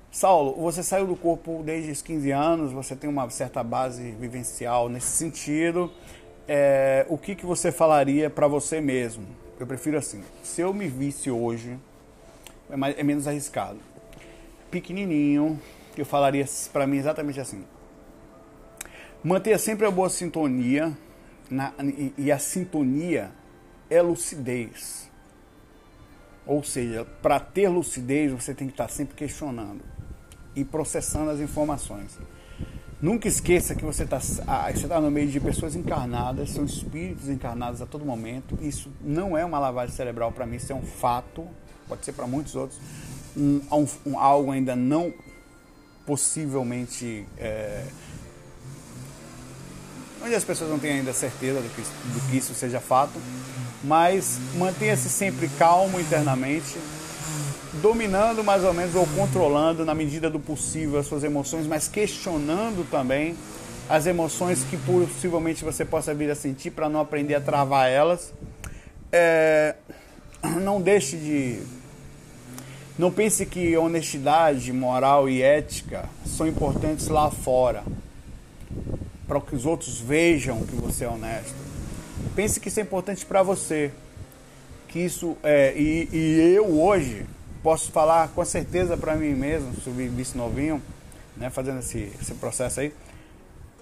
Saulo, 0.10 0.56
você 0.56 0.82
saiu 0.82 1.06
do 1.06 1.16
corpo 1.16 1.62
desde 1.64 1.92
os 1.92 2.02
15 2.02 2.32
anos, 2.32 2.72
você 2.72 2.96
tem 2.96 3.10
uma 3.10 3.30
certa 3.30 3.62
base 3.62 4.12
vivencial 4.12 4.88
nesse 4.88 5.08
sentido. 5.08 5.92
É, 6.48 7.06
o 7.10 7.18
que, 7.18 7.36
que 7.36 7.46
você 7.46 7.74
falaria 7.74 8.30
para 8.30 8.48
você 8.48 8.80
mesmo? 8.80 9.28
Eu 9.60 9.68
prefiro 9.68 9.98
assim: 9.98 10.24
se 10.42 10.62
eu 10.62 10.74
me 10.74 10.88
visse 10.88 11.30
hoje, 11.30 11.78
é, 12.70 12.76
mais, 12.78 12.98
é 12.98 13.04
menos 13.04 13.28
arriscado. 13.28 13.80
Pequenininho, 14.72 15.60
eu 15.98 16.06
falaria 16.06 16.46
para 16.72 16.88
mim 16.88 16.98
exatamente 16.98 17.40
assim: 17.40 17.64
Mantenha 19.24 19.58
sempre 19.58 19.86
a 19.86 19.92
boa 19.92 20.10
sintonia, 20.10 20.96
na, 21.50 21.74
e, 21.82 22.14
e 22.18 22.32
a 22.32 22.40
sintonia 22.40 23.32
é 23.90 24.02
lucidez. 24.02 25.10
Ou 26.46 26.64
seja, 26.64 27.06
para 27.22 27.40
ter 27.40 27.68
lucidez, 27.68 28.32
você 28.32 28.54
tem 28.54 28.68
que 28.68 28.74
estar 28.74 28.88
sempre 28.88 29.16
questionando 29.16 29.82
e 30.56 30.64
processando 30.64 31.30
as 31.30 31.40
informações. 31.40 32.18
Nunca 33.00 33.28
esqueça 33.28 33.76
que 33.76 33.86
você 33.86 34.04
está 34.04 34.20
ah, 34.48 34.72
tá 34.88 35.00
no 35.00 35.12
meio 35.12 35.28
de 35.28 35.40
pessoas 35.40 35.76
encarnadas, 35.76 36.50
são 36.50 36.66
espíritos 36.66 37.30
encarnados 37.30 37.82
a 37.82 37.86
todo 37.86 38.04
momento. 38.04 38.58
Isso 38.60 38.92
não 39.02 39.38
é 39.38 39.46
uma 39.46 39.60
lavagem 39.60 39.96
cerebral 39.96 40.32
para 40.32 40.48
mim, 40.48 40.56
isso 40.56 40.72
é 40.72 40.76
um 40.76 40.82
fato, 40.82 41.46
pode 41.88 42.04
ser 42.04 42.14
para 42.14 42.26
muitos 42.26 42.56
outros. 42.56 42.80
Um, 43.36 43.62
um, 44.06 44.18
algo 44.18 44.52
ainda 44.52 44.76
não 44.76 45.14
possivelmente 46.08 47.28
é, 47.38 47.86
onde 50.28 50.36
as 50.36 50.44
pessoas 50.44 50.70
não 50.70 50.78
têm 50.78 50.92
ainda 50.92 51.14
certeza 51.14 51.62
do 51.62 51.70
que, 51.70 51.82
do 51.82 52.30
que 52.30 52.38
isso 52.38 52.54
seja 52.54 52.80
fato, 52.80 53.14
mas 53.84 54.40
mantenha-se 54.56 55.10
sempre 55.10 55.48
calmo 55.58 56.00
internamente, 56.00 56.78
dominando 57.82 58.44
mais 58.44 58.64
ou 58.64 58.74
menos 58.74 58.94
ou 58.94 59.08
controlando 59.16 59.86
na 59.86 59.96
medida 59.96 60.30
do 60.30 60.40
possível 60.40 61.00
as 61.00 61.08
suas 61.08 61.24
emoções, 61.24 61.66
mas 61.66 61.88
questionando 61.88 62.88
também 62.90 63.36
as 63.90 64.06
emoções 64.06 64.64
que 64.70 64.76
possivelmente 64.76 65.64
você 65.64 65.86
possa 65.86 66.14
vir 66.14 66.30
a 66.30 66.36
sentir 66.36 66.72
para 66.72 66.90
não 66.90 67.00
aprender 67.00 67.36
a 67.36 67.42
travar 67.42 67.90
elas. 67.90 68.34
É, 69.12 69.76
não 70.62 70.82
deixe 70.82 71.16
de. 71.16 71.60
Não 73.00 73.12
pense 73.12 73.46
que 73.46 73.78
honestidade, 73.78 74.74
moral 74.74 75.30
e 75.30 75.42
ética 75.42 76.10
são 76.26 76.48
importantes 76.48 77.08
lá 77.08 77.30
fora 77.30 77.84
para 79.28 79.42
que 79.42 79.56
os 79.56 79.66
outros 79.66 80.00
vejam 80.00 80.66
que 80.66 80.76
você 80.76 81.04
é 81.04 81.10
honesto. 81.10 81.56
Pense 82.36 82.60
que 82.60 82.70
isso 82.70 82.80
é 82.80 82.84
importante 82.84 83.26
para 83.26 83.44
você. 83.44 83.92
Que 84.88 85.00
isso 85.00 85.38
é, 85.44 85.74
e, 85.76 86.10
e, 86.14 86.56
eu 86.56 86.80
hoje 86.80 87.26
posso 87.62 87.92
falar 87.92 88.30
com 88.30 88.44
certeza 88.46 88.96
para 88.96 89.16
mim 89.16 89.34
mesmo, 89.34 89.74
subir 89.82 90.08
vice 90.08 90.38
novinho, 90.38 90.82
né, 91.36 91.50
fazendo 91.50 91.80
esse, 91.80 92.12
esse 92.22 92.34
processo 92.36 92.80
aí, 92.80 92.94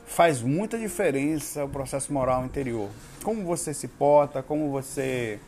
faz 0.08 0.42
muita 0.42 0.78
diferença 0.80 1.64
o 1.64 1.70
processo 1.70 2.12
moral 2.12 2.44
interior. 2.44 2.90
Como 3.24 3.44
você 3.44 3.74
se 3.74 3.88
porta, 3.88 4.42
como 4.42 4.72
você 4.72 5.40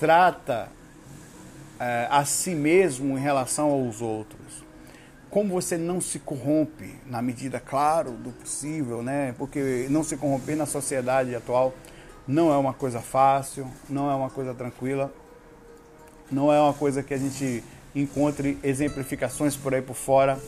trata 0.00 0.68
é, 1.78 2.08
a 2.10 2.24
si 2.24 2.54
mesmo 2.54 3.18
em 3.18 3.20
relação 3.20 3.70
aos 3.70 4.00
outros 4.00 4.45
como 5.36 5.50
você 5.50 5.76
não 5.76 6.00
se 6.00 6.18
corrompe 6.18 6.94
na 7.04 7.20
medida, 7.20 7.60
claro, 7.60 8.12
do 8.12 8.30
possível, 8.30 9.02
né? 9.02 9.34
Porque 9.36 9.86
não 9.90 10.02
se 10.02 10.16
corromper 10.16 10.56
na 10.56 10.64
sociedade 10.64 11.34
atual 11.34 11.74
não 12.26 12.50
é 12.50 12.56
uma 12.56 12.72
coisa 12.72 13.02
fácil, 13.02 13.70
não 13.86 14.10
é 14.10 14.14
uma 14.14 14.30
coisa 14.30 14.54
tranquila, 14.54 15.12
não 16.32 16.50
é 16.50 16.58
uma 16.58 16.72
coisa 16.72 17.02
que 17.02 17.12
a 17.12 17.18
gente 17.18 17.62
encontre 17.94 18.56
exemplificações 18.64 19.54
por 19.54 19.74
aí 19.74 19.82
por 19.82 19.94
fora 19.94 20.40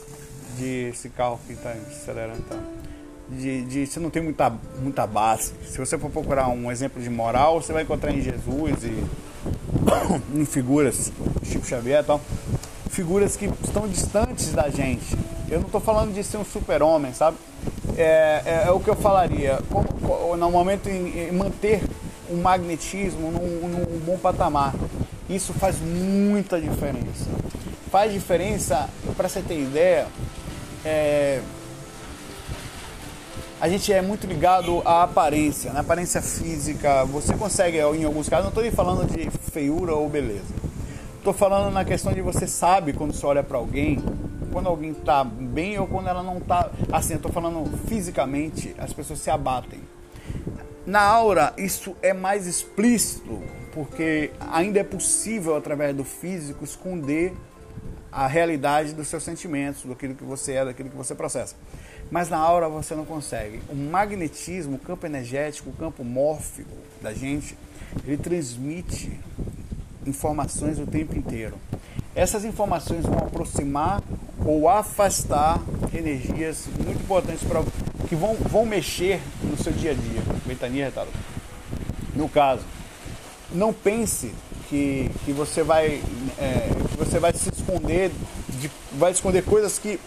de 0.57 0.89
esse 0.89 1.07
carro 1.09 1.39
que 1.45 1.53
está 1.53 1.69
acelerando. 1.69 2.41
Tá? 2.49 2.57
De, 3.29 3.61
de 3.65 3.85
você 3.85 3.99
não 3.99 4.09
tem 4.09 4.23
muita, 4.23 4.49
muita 4.81 5.05
base. 5.05 5.53
Se 5.67 5.77
você 5.77 5.99
for 5.99 6.09
procurar 6.09 6.47
um 6.47 6.71
exemplo 6.71 6.99
de 6.99 7.11
moral, 7.11 7.61
você 7.61 7.71
vai 7.71 7.83
encontrar 7.83 8.11
em 8.11 8.21
Jesus 8.21 8.83
e 8.83 9.03
em 10.33 10.45
figuras, 10.45 11.11
Chico 11.43 11.67
Xavier 11.67 12.01
e 12.01 12.07
tal, 12.07 12.19
figuras 12.99 13.37
que 13.37 13.45
estão 13.63 13.87
distantes 13.87 14.51
da 14.51 14.69
gente. 14.69 15.17
Eu 15.49 15.59
não 15.59 15.67
estou 15.67 15.79
falando 15.79 16.13
de 16.13 16.21
ser 16.21 16.35
um 16.35 16.43
super-homem, 16.43 17.13
sabe? 17.13 17.37
É, 17.97 18.41
é, 18.45 18.63
é, 18.67 18.71
o 18.71 18.79
que 18.81 18.89
eu 18.89 18.95
falaria. 18.95 19.57
Como, 19.69 20.35
no 20.35 20.51
momento 20.51 20.89
em, 20.89 21.29
em 21.29 21.31
manter 21.31 21.81
um 22.29 22.41
magnetismo 22.41 23.31
num, 23.31 23.69
num 23.69 23.99
bom 23.99 24.17
patamar. 24.17 24.75
Isso 25.29 25.53
faz 25.53 25.77
muita 25.79 26.59
diferença. 26.59 27.29
Faz 27.89 28.11
diferença, 28.11 28.89
para 29.15 29.29
você 29.29 29.41
ter 29.41 29.57
ideia, 29.57 30.05
é, 30.83 31.39
a 33.61 33.69
gente 33.69 33.93
é 33.93 34.01
muito 34.01 34.27
ligado 34.27 34.81
à 34.83 35.03
aparência, 35.03 35.71
na 35.71 35.79
aparência 35.79 36.21
física. 36.21 37.05
Você 37.05 37.33
consegue, 37.35 37.77
em 37.77 38.03
alguns 38.03 38.27
casos, 38.27 38.51
não 38.53 38.61
estou 38.61 38.69
falando 38.73 39.09
de 39.09 39.29
feiura 39.51 39.95
ou 39.95 40.09
beleza. 40.09 40.68
Estou 41.19 41.33
falando 41.33 41.73
na 41.73 41.83
questão 41.83 42.13
de 42.13 42.21
você 42.21 42.47
sabe 42.47 42.93
quando 42.93 43.11
você 43.11 43.25
olha 43.25 43.43
para 43.43 43.57
alguém, 43.57 44.01
quando 44.53 44.67
alguém 44.67 44.91
está 44.91 45.21
bem 45.21 45.77
ou 45.77 45.85
quando 45.85 46.07
ela 46.07 46.23
não 46.23 46.37
está. 46.37 46.71
Assim, 46.93 47.11
eu 47.11 47.17
estou 47.17 47.29
falando 47.29 47.69
fisicamente, 47.89 48.73
as 48.77 48.93
pessoas 48.93 49.19
se 49.19 49.29
abatem. 49.29 49.81
Na 50.85 51.01
aura, 51.01 51.53
isso 51.57 51.93
é 52.01 52.13
mais 52.13 52.47
explícito 52.47 53.43
porque 53.73 54.31
ainda 54.49 54.79
é 54.79 54.83
possível, 54.83 55.57
através 55.57 55.93
do 55.93 56.05
físico, 56.05 56.63
esconder 56.63 57.33
a 58.09 58.25
realidade 58.25 58.93
dos 58.93 59.09
seus 59.09 59.21
sentimentos, 59.21 59.83
daquilo 59.83 60.15
que 60.15 60.23
você 60.23 60.53
é, 60.53 60.65
daquilo 60.65 60.89
que 60.89 60.95
você 60.95 61.13
processa. 61.13 61.53
Mas 62.09 62.29
na 62.29 62.37
aura 62.37 62.69
você 62.69 62.95
não 62.95 63.03
consegue. 63.03 63.59
O 63.69 63.75
magnetismo, 63.75 64.77
o 64.77 64.79
campo 64.79 65.05
energético, 65.05 65.69
o 65.69 65.73
campo 65.73 66.01
mórfico 66.01 66.77
da 67.01 67.13
gente, 67.13 67.57
ele 68.05 68.17
transmite 68.17 69.19
informações 70.09 70.79
o 70.79 70.85
tempo 70.85 71.17
inteiro. 71.17 71.55
Essas 72.15 72.43
informações 72.43 73.05
vão 73.05 73.19
aproximar 73.19 74.01
ou 74.45 74.67
afastar 74.67 75.61
energias 75.93 76.67
muito 76.83 77.01
importantes 77.01 77.43
para 77.43 77.63
que 78.07 78.15
vão, 78.15 78.35
vão 78.35 78.65
mexer 78.65 79.21
no 79.43 79.55
seu 79.57 79.71
dia 79.71 79.91
a 79.91 79.93
dia. 79.93 80.21
Ventania 80.45 80.85
retardo. 80.85 81.11
No 82.15 82.27
caso, 82.27 82.63
não 83.51 83.71
pense 83.71 84.33
que, 84.69 85.09
que 85.25 85.31
você 85.31 85.63
vai 85.63 86.01
é, 86.37 86.69
que 86.89 86.97
você 86.97 87.19
vai 87.19 87.33
se 87.33 87.49
esconder 87.49 88.11
de, 88.49 88.69
vai 88.93 89.11
esconder 89.11 89.43
coisas 89.43 89.79
que 89.79 89.99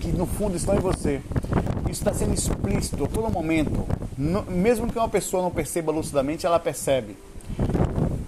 que 0.00 0.08
no 0.08 0.26
fundo 0.26 0.56
estão 0.56 0.76
em 0.76 0.80
você 0.80 1.20
isso 1.90 2.00
está 2.00 2.14
sendo 2.14 2.32
explícito 2.32 3.04
a 3.04 3.08
todo 3.08 3.28
momento 3.30 3.86
no, 4.16 4.42
mesmo 4.42 4.90
que 4.90 4.96
uma 4.96 5.08
pessoa 5.08 5.42
não 5.42 5.50
perceba 5.50 5.90
lucidamente 5.90 6.46
ela 6.46 6.60
percebe 6.60 7.16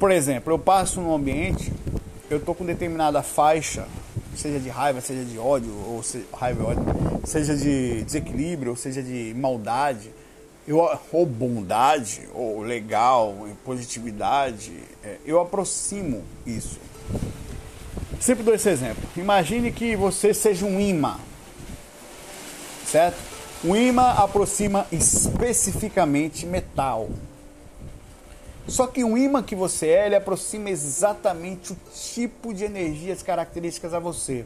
por 0.03 0.11
exemplo 0.11 0.53
eu 0.53 0.59
passo 0.59 1.01
num 1.01 1.15
ambiente 1.15 1.73
eu 2.29 2.39
estou 2.39 2.57
com 2.57 2.65
determinada 2.65 3.23
faixa 3.23 3.87
seja 4.35 4.59
de 4.59 4.69
raiva 4.69 5.01
seja 5.01 5.25
de 5.25 5.39
ódio 5.39 5.73
ou 5.87 6.03
se, 6.03 6.27
raiva 6.35 6.71
ódio 6.71 6.83
seja 7.25 7.57
de 7.57 8.03
desequilíbrio 8.03 8.73
ou 8.73 8.77
seja 8.77 9.01
de 9.01 9.33
maldade 9.37 10.11
eu, 10.67 10.79
ou 11.13 11.27
bondade, 11.27 12.29
ou 12.33 12.63
legal, 12.63 13.35
positividade, 13.65 14.73
é, 15.03 15.17
eu 15.27 15.41
aproximo 15.41 16.23
isso. 16.47 16.79
Sempre 18.21 18.45
dou 18.45 18.55
esse 18.55 18.69
exemplo. 18.69 19.03
Imagine 19.17 19.73
que 19.73 19.97
você 19.97 20.33
seja 20.33 20.65
um 20.65 20.81
imã, 20.81 21.19
certo? 22.87 23.19
Um 23.65 23.75
imã 23.75 24.13
aproxima 24.13 24.87
especificamente 24.93 26.47
metal. 26.47 27.09
Só 28.67 28.87
que 28.87 29.03
o 29.03 29.19
imã 29.19 29.43
que 29.43 29.57
você 29.57 29.89
é, 29.89 30.07
ele 30.07 30.17
aproxima 30.17 30.71
exatamente 30.71 31.73
o 31.73 31.77
tipo 31.93 32.55
de 32.55 32.65
energias 32.65 33.23
características 33.23 33.93
a 33.93 33.99
você. 33.99 34.45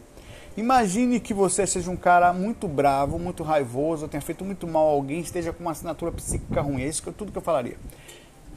Imagine 0.56 1.20
que 1.20 1.34
você 1.34 1.66
seja 1.66 1.90
um 1.90 1.96
cara 1.96 2.32
muito 2.32 2.66
bravo, 2.66 3.18
muito 3.18 3.42
raivoso, 3.42 4.08
tenha 4.08 4.22
feito 4.22 4.42
muito 4.42 4.66
mal 4.66 4.88
a 4.88 4.90
alguém, 4.90 5.20
esteja 5.20 5.52
com 5.52 5.62
uma 5.62 5.72
assinatura 5.72 6.10
psíquica 6.12 6.62
ruim. 6.62 6.82
É 6.82 6.88
isso 6.88 7.02
que, 7.02 7.12
tudo 7.12 7.30
que 7.30 7.36
eu 7.36 7.42
falaria. 7.42 7.76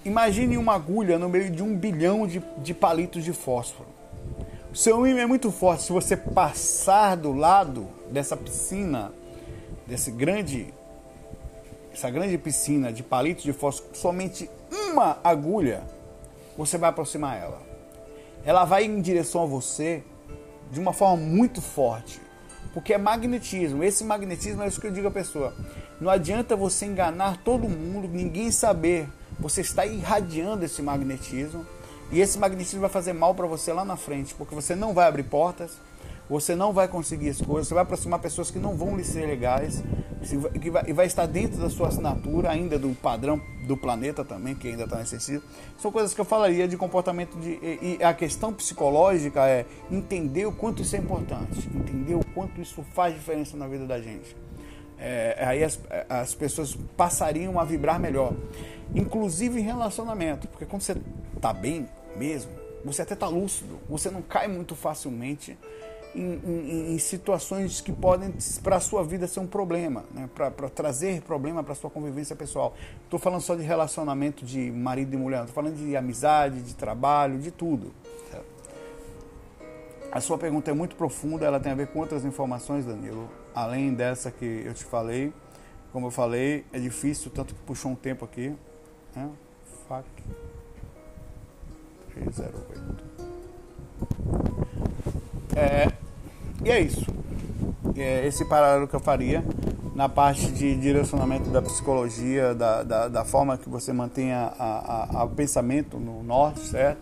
Imagine 0.05 0.57
uma 0.57 0.75
agulha 0.75 1.19
no 1.19 1.27
meio 1.27 1.51
de 1.51 1.61
um 1.61 1.75
bilhão 1.75 2.25
de, 2.25 2.41
de 2.59 2.73
palitos 2.73 3.21
de 3.21 3.33
fósforo. 3.33 3.89
O 4.71 4.77
seu 4.77 5.05
ímã 5.05 5.19
é 5.19 5.25
muito 5.25 5.51
forte. 5.51 5.83
Se 5.83 5.91
você 5.91 6.15
passar 6.15 7.17
do 7.17 7.33
lado 7.33 7.85
dessa 8.09 8.37
piscina, 8.37 9.11
desse 9.85 10.09
grande, 10.09 10.73
essa 11.91 12.09
grande 12.09 12.37
piscina 12.37 12.93
de 12.93 13.03
palitos 13.03 13.43
de 13.43 13.51
fósforo, 13.51 13.93
somente 13.93 14.49
uma 14.71 15.19
agulha, 15.23 15.83
você 16.57 16.77
vai 16.77 16.89
aproximar 16.89 17.37
ela. 17.37 17.61
Ela 18.43 18.65
vai 18.65 18.85
em 18.85 19.01
direção 19.01 19.43
a 19.43 19.45
você 19.45 20.03
de 20.71 20.79
uma 20.79 20.93
forma 20.93 21.17
muito 21.17 21.61
forte. 21.61 22.21
Porque 22.73 22.93
é 22.93 22.97
magnetismo. 22.97 23.83
Esse 23.83 24.03
magnetismo 24.03 24.61
é 24.61 24.67
isso 24.67 24.79
que 24.79 24.87
eu 24.87 24.91
digo 24.91 25.07
à 25.07 25.11
pessoa. 25.11 25.53
Não 25.99 26.09
adianta 26.09 26.55
você 26.55 26.85
enganar 26.85 27.43
todo 27.43 27.67
mundo, 27.67 28.07
ninguém 28.07 28.51
saber. 28.51 29.09
Você 29.39 29.61
está 29.61 29.85
irradiando 29.85 30.63
esse 30.65 30.81
magnetismo. 30.81 31.65
E 32.11 32.19
esse 32.21 32.37
magnetismo 32.37 32.81
vai 32.81 32.89
fazer 32.89 33.13
mal 33.13 33.33
para 33.35 33.47
você 33.47 33.73
lá 33.73 33.83
na 33.83 33.95
frente. 33.95 34.35
Porque 34.35 34.53
você 34.53 34.75
não 34.75 34.93
vai 34.93 35.07
abrir 35.07 35.23
portas, 35.23 35.77
você 36.29 36.55
não 36.55 36.71
vai 36.71 36.87
conseguir 36.87 37.29
as 37.29 37.41
coisas, 37.41 37.67
você 37.67 37.73
vai 37.73 37.83
aproximar 37.83 38.19
pessoas 38.19 38.51
que 38.51 38.59
não 38.59 38.77
vão 38.77 38.95
lhe 38.95 39.03
ser 39.03 39.25
legais, 39.25 39.83
que 40.61 40.69
vai, 40.69 40.83
vai 40.93 41.05
estar 41.07 41.25
dentro 41.25 41.59
da 41.59 41.69
sua 41.69 41.87
assinatura, 41.87 42.51
ainda 42.51 42.77
do 42.77 42.89
padrão 42.89 43.41
do 43.65 43.75
planeta 43.75 44.23
também, 44.23 44.53
que 44.53 44.67
ainda 44.67 44.83
está 44.83 44.99
acessível. 44.99 45.41
São 45.77 45.91
coisas 45.91 46.13
que 46.13 46.21
eu 46.21 46.25
falaria 46.25 46.67
de 46.67 46.77
comportamento 46.77 47.35
de. 47.39 47.51
E, 47.51 47.97
e, 47.99 48.03
a 48.03 48.13
questão 48.13 48.53
psicológica 48.53 49.47
é 49.47 49.65
entender 49.89 50.45
o 50.45 50.51
quanto 50.51 50.83
isso 50.83 50.95
é 50.95 50.99
importante, 50.99 51.67
entender 51.73 52.13
o 52.13 52.25
quanto 52.33 52.61
isso 52.61 52.83
faz 52.93 53.15
diferença 53.15 53.57
na 53.57 53.67
vida 53.67 53.87
da 53.87 53.99
gente. 53.99 54.35
É, 54.99 55.45
aí 55.45 55.63
as, 55.63 55.79
as 56.09 56.35
pessoas 56.35 56.77
passariam 56.97 57.59
a 57.59 57.63
vibrar 57.63 57.99
melhor, 57.99 58.33
inclusive 58.93 59.59
em 59.59 59.63
relacionamento, 59.63 60.47
porque 60.47 60.65
quando 60.65 60.81
você 60.81 60.97
está 61.35 61.53
bem 61.53 61.87
mesmo, 62.17 62.51
você 62.83 63.01
até 63.01 63.13
está 63.13 63.27
lúcido, 63.27 63.79
você 63.89 64.09
não 64.09 64.21
cai 64.21 64.47
muito 64.47 64.75
facilmente 64.75 65.57
em, 66.15 66.41
em, 66.43 66.93
em 66.93 66.99
situações 66.99 67.81
que 67.81 67.91
podem 67.91 68.33
para 68.63 68.77
a 68.77 68.79
sua 68.79 69.03
vida 69.03 69.27
ser 69.27 69.39
um 69.39 69.47
problema, 69.47 70.05
né? 70.13 70.29
para 70.33 70.69
trazer 70.69 71.21
problema 71.21 71.63
para 71.63 71.73
a 71.73 71.75
sua 71.75 71.89
convivência 71.89 72.35
pessoal. 72.35 72.73
Estou 73.03 73.19
falando 73.19 73.41
só 73.41 73.55
de 73.55 73.63
relacionamento 73.63 74.45
de 74.45 74.71
marido 74.71 75.13
e 75.13 75.17
mulher, 75.17 75.41
estou 75.41 75.55
falando 75.55 75.75
de 75.75 75.95
amizade, 75.95 76.61
de 76.61 76.75
trabalho, 76.75 77.39
de 77.39 77.51
tudo. 77.51 77.91
A 80.11 80.19
sua 80.19 80.39
pergunta 80.39 80.71
é 80.71 80.73
muito 80.73 80.95
profunda, 80.95 81.45
ela 81.45 81.59
tem 81.59 81.71
a 81.71 81.75
ver 81.75 81.87
com 81.87 81.99
outras 81.99 82.25
informações, 82.25 82.83
Danilo, 82.83 83.29
além 83.53 83.93
dessa 83.93 84.31
que 84.31 84.63
eu 84.65 84.73
te 84.73 84.83
falei. 84.83 85.31
Como 85.93 86.07
eu 86.07 86.11
falei, 86.11 86.65
é 86.73 86.79
difícil, 86.79 87.29
tanto 87.29 87.53
que 87.53 87.61
puxou 87.61 87.91
um 87.91 87.95
tempo 87.95 88.25
aqui. 88.25 88.55
Né? 89.15 89.29
FAC 89.87 90.05
308. 92.13 93.03
É, 95.55 95.98
e 96.63 96.71
é 96.71 96.79
isso. 96.79 97.05
É 97.95 98.25
esse 98.25 98.45
paralelo 98.45 98.87
que 98.87 98.95
eu 98.95 98.99
faria 98.99 99.43
na 99.95 100.07
parte 100.07 100.49
de 100.51 100.75
direcionamento 100.75 101.49
da 101.49 101.61
psicologia, 101.61 102.55
da, 102.55 102.83
da, 102.83 103.07
da 103.09 103.25
forma 103.25 103.57
que 103.57 103.67
você 103.67 103.91
mantenha 103.91 104.51
o 105.23 105.27
pensamento 105.29 105.97
no 105.99 106.23
norte, 106.23 106.61
certo? 106.61 107.01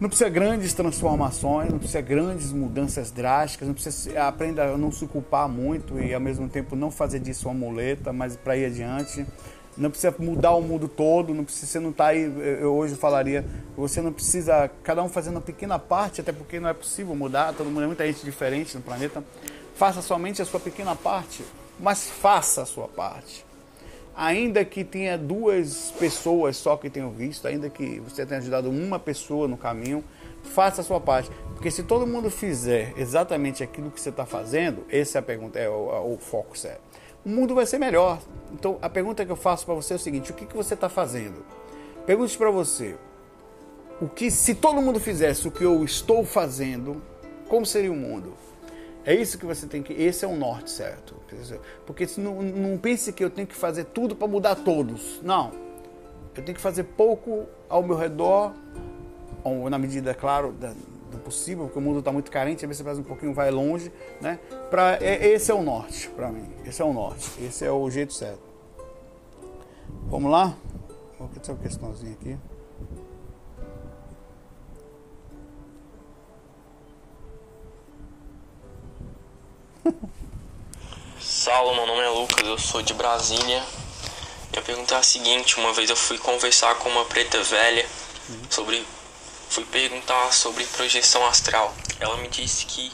Não 0.00 0.08
precisa 0.08 0.28
grandes 0.28 0.72
transformações, 0.72 1.70
não 1.70 1.78
precisa 1.78 2.00
grandes 2.00 2.50
mudanças 2.50 3.12
drásticas, 3.12 3.68
não 3.68 3.74
precisa 3.74 4.26
aprenda 4.26 4.64
a 4.64 4.76
não 4.76 4.90
se 4.90 5.06
culpar 5.06 5.48
muito 5.48 6.00
e 6.00 6.12
ao 6.12 6.20
mesmo 6.20 6.48
tempo 6.48 6.74
não 6.74 6.90
fazer 6.90 7.20
disso 7.20 7.48
uma 7.48 7.54
muleta, 7.54 8.12
mas 8.12 8.36
para 8.36 8.56
ir 8.56 8.64
adiante 8.64 9.24
não 9.76 9.90
precisa 9.90 10.14
mudar 10.18 10.52
o 10.52 10.60
mundo 10.60 10.86
todo, 10.86 11.32
não 11.32 11.44
precisa, 11.44 11.66
você 11.66 11.80
não 11.80 11.90
está 11.90 12.08
aí, 12.08 12.22
eu 12.60 12.74
hoje 12.74 12.94
falaria, 12.94 13.44
você 13.76 14.02
não 14.02 14.12
precisa, 14.12 14.70
cada 14.82 15.02
um 15.02 15.08
fazendo 15.08 15.36
uma 15.36 15.40
pequena 15.40 15.78
parte, 15.78 16.20
até 16.20 16.32
porque 16.32 16.60
não 16.60 16.68
é 16.68 16.74
possível 16.74 17.14
mudar, 17.14 17.54
todo 17.54 17.66
mundo 17.66 17.82
é 17.82 17.86
muita 17.86 18.06
gente 18.06 18.24
diferente 18.24 18.76
no 18.76 18.82
planeta. 18.82 19.24
Faça 19.74 20.02
somente 20.02 20.42
a 20.42 20.44
sua 20.44 20.60
pequena 20.60 20.94
parte, 20.94 21.42
mas 21.80 22.10
faça 22.10 22.62
a 22.62 22.66
sua 22.66 22.86
parte. 22.86 23.44
Ainda 24.14 24.62
que 24.62 24.84
tenha 24.84 25.16
duas 25.16 25.90
pessoas 25.98 26.58
só 26.58 26.76
que 26.76 26.90
tenham 26.90 27.10
visto, 27.10 27.48
ainda 27.48 27.70
que 27.70 27.98
você 28.00 28.26
tenha 28.26 28.40
ajudado 28.40 28.68
uma 28.68 28.98
pessoa 28.98 29.48
no 29.48 29.56
caminho, 29.56 30.04
faça 30.42 30.82
a 30.82 30.84
sua 30.84 31.00
parte. 31.00 31.30
Porque 31.54 31.70
se 31.70 31.82
todo 31.82 32.06
mundo 32.06 32.30
fizer 32.30 32.92
exatamente 32.98 33.62
aquilo 33.62 33.90
que 33.90 33.98
você 33.98 34.10
está 34.10 34.26
fazendo, 34.26 34.84
essa 34.90 35.16
é 35.16 35.20
a 35.20 35.22
pergunta, 35.22 35.58
é 35.58 35.66
o, 35.66 35.90
é 35.90 36.00
o 36.00 36.18
foco 36.18 36.58
sério 36.58 36.92
o 37.24 37.28
mundo 37.28 37.54
vai 37.54 37.66
ser 37.66 37.78
melhor. 37.78 38.20
Então 38.52 38.78
a 38.82 38.88
pergunta 38.88 39.24
que 39.24 39.32
eu 39.32 39.36
faço 39.36 39.64
para 39.64 39.74
você 39.74 39.92
é 39.92 39.96
o 39.96 39.98
seguinte: 39.98 40.30
o 40.30 40.34
que, 40.34 40.46
que 40.46 40.56
você 40.56 40.74
está 40.74 40.88
fazendo? 40.88 41.44
Pergunte 42.06 42.36
para 42.36 42.50
você: 42.50 42.96
o 44.00 44.08
que 44.08 44.30
se 44.30 44.54
todo 44.54 44.82
mundo 44.82 44.98
fizesse 44.98 45.46
o 45.46 45.50
que 45.50 45.64
eu 45.64 45.84
estou 45.84 46.24
fazendo, 46.24 47.00
como 47.48 47.64
seria 47.64 47.92
o 47.92 47.96
mundo? 47.96 48.34
É 49.04 49.14
isso 49.14 49.36
que 49.38 49.46
você 49.46 49.66
tem 49.66 49.82
que. 49.82 49.92
Esse 49.92 50.24
é 50.24 50.28
o 50.28 50.36
norte 50.36 50.70
certo. 50.70 51.16
Porque 51.86 52.06
não, 52.18 52.42
não 52.42 52.78
pense 52.78 53.12
que 53.12 53.24
eu 53.24 53.30
tenho 53.30 53.46
que 53.46 53.54
fazer 53.54 53.84
tudo 53.86 54.14
para 54.14 54.28
mudar 54.28 54.54
todos. 54.56 55.20
Não. 55.22 55.50
Eu 56.36 56.42
tenho 56.42 56.54
que 56.54 56.60
fazer 56.60 56.84
pouco 56.84 57.46
ao 57.68 57.82
meu 57.82 57.96
redor, 57.96 58.52
ou 59.44 59.68
na 59.68 59.78
medida, 59.78 60.14
claro, 60.14 60.54
do 61.12 61.18
possível, 61.18 61.64
porque 61.64 61.78
o 61.78 61.82
mundo 61.82 62.00
está 62.00 62.10
muito 62.10 62.30
carente, 62.30 62.64
às 62.64 62.68
vezes 62.68 62.78
você 62.78 62.84
faz 62.84 62.98
um 62.98 63.02
pouquinho, 63.02 63.32
vai 63.34 63.50
longe, 63.50 63.92
né? 64.20 64.38
Pra, 64.70 64.98
é, 65.00 65.28
esse 65.28 65.50
é 65.50 65.54
o 65.54 65.62
norte 65.62 66.08
para 66.08 66.28
mim. 66.30 66.50
Esse 66.64 66.82
é 66.82 66.84
o 66.84 66.92
norte. 66.92 67.30
Esse 67.40 67.64
é 67.64 67.70
o 67.70 67.88
jeito 67.90 68.12
certo. 68.12 68.42
Vamos 70.08 70.30
lá? 70.30 70.56
Vou 71.18 71.28
ter 71.28 71.50
uma 71.50 71.58
questãozinha 71.58 72.12
aqui. 72.12 72.36
Saulo, 81.20 81.74
meu 81.74 81.86
nome 81.86 82.00
é 82.00 82.08
Lucas, 82.08 82.46
eu 82.46 82.58
sou 82.58 82.82
de 82.82 82.94
Brasília. 82.94 83.62
Minha 84.50 84.62
pergunta 84.62 84.94
é 84.94 84.98
a 84.98 85.02
seguinte, 85.02 85.58
uma 85.58 85.72
vez 85.72 85.88
eu 85.88 85.96
fui 85.96 86.18
conversar 86.18 86.74
com 86.76 86.88
uma 86.88 87.04
preta 87.04 87.42
velha 87.42 87.86
sobre. 88.50 88.84
Fui 89.52 89.66
perguntar 89.66 90.32
sobre 90.32 90.64
projeção 90.64 91.26
astral. 91.26 91.74
Ela 92.00 92.16
me 92.16 92.28
disse 92.28 92.64
que 92.64 92.90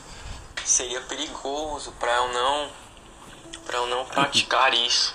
seria 0.65 1.01
perigoso 1.03 1.93
para 2.01 2.13
eu 2.17 2.33
não 2.33 2.71
para 3.65 3.79
eu 3.79 3.87
não 3.87 4.05
praticar 4.05 4.75
isso. 4.75 5.15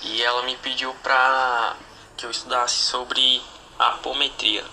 E 0.00 0.22
ela 0.22 0.42
me 0.44 0.56
pediu 0.56 0.94
para 1.02 1.76
que 2.16 2.24
eu 2.24 2.30
estudasse 2.30 2.76
sobre 2.76 3.42
apometria. 3.78 4.64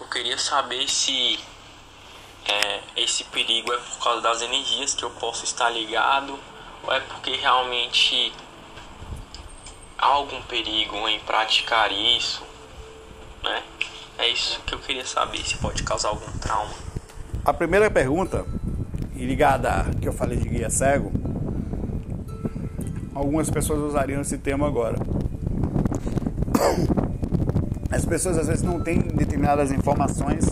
Eu 0.00 0.06
queria 0.06 0.38
saber 0.38 0.88
se 0.88 1.38
é, 2.46 2.80
esse 2.96 3.24
perigo 3.24 3.74
é 3.74 3.76
por 3.76 3.98
causa 3.98 4.22
das 4.22 4.40
energias 4.40 4.94
que 4.94 5.04
eu 5.04 5.10
posso 5.10 5.44
estar 5.44 5.68
ligado 5.68 6.40
ou 6.84 6.90
é 6.90 7.00
porque 7.00 7.32
realmente 7.32 8.32
há 9.98 10.06
algum 10.06 10.40
perigo 10.44 11.06
em 11.06 11.20
praticar 11.20 11.92
isso, 11.92 12.42
né? 13.42 13.62
É 14.20 14.28
isso 14.28 14.60
que 14.66 14.74
eu 14.74 14.78
queria 14.78 15.06
saber, 15.06 15.38
se 15.38 15.56
pode 15.56 15.82
causar 15.82 16.10
algum 16.10 16.30
trauma. 16.38 16.74
A 17.42 17.54
primeira 17.54 17.90
pergunta, 17.90 18.44
ligada 19.14 19.86
que 19.98 20.06
eu 20.06 20.12
falei 20.12 20.36
de 20.36 20.46
guia 20.46 20.68
cego, 20.68 21.10
algumas 23.14 23.48
pessoas 23.48 23.80
usariam 23.80 24.20
esse 24.20 24.36
termo 24.36 24.66
agora. 24.66 24.96
As 27.90 28.04
pessoas 28.04 28.36
às 28.36 28.46
vezes 28.46 28.62
não 28.62 28.78
têm 28.80 29.00
determinadas 29.00 29.72
informações 29.72 30.44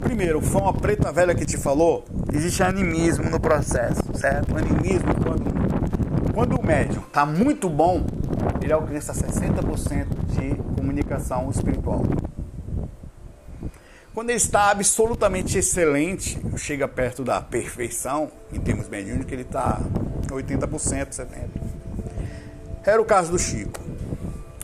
Primeiro, 0.00 0.40
foi 0.40 0.60
uma 0.60 0.72
preta 0.72 1.10
velha 1.10 1.34
que 1.34 1.44
te 1.44 1.56
falou, 1.56 2.04
existe 2.32 2.62
animismo 2.62 3.28
no 3.28 3.40
processo, 3.40 4.02
certo? 4.14 4.54
O 4.54 4.58
animismo, 4.58 5.12
quando, 5.22 6.32
quando 6.32 6.56
o 6.56 6.64
médium 6.64 7.02
está 7.02 7.26
muito 7.26 7.68
bom, 7.68 8.06
ele 8.62 8.72
alcança 8.72 9.12
60% 9.12 10.06
de 10.28 10.54
comunicação 10.76 11.50
espiritual. 11.50 12.02
Quando 14.14 14.30
ele 14.30 14.36
está 14.36 14.70
absolutamente 14.70 15.58
excelente, 15.58 16.38
chega 16.56 16.86
perto 16.86 17.24
da 17.24 17.40
perfeição, 17.40 18.30
em 18.52 18.60
termos 18.60 18.88
mediúnicos, 18.88 19.32
ele 19.32 19.42
está 19.42 19.80
80%, 20.28 21.08
70%. 21.08 21.48
Era 22.84 23.02
o 23.02 23.04
caso 23.04 23.32
do 23.32 23.38
Chico. 23.40 23.80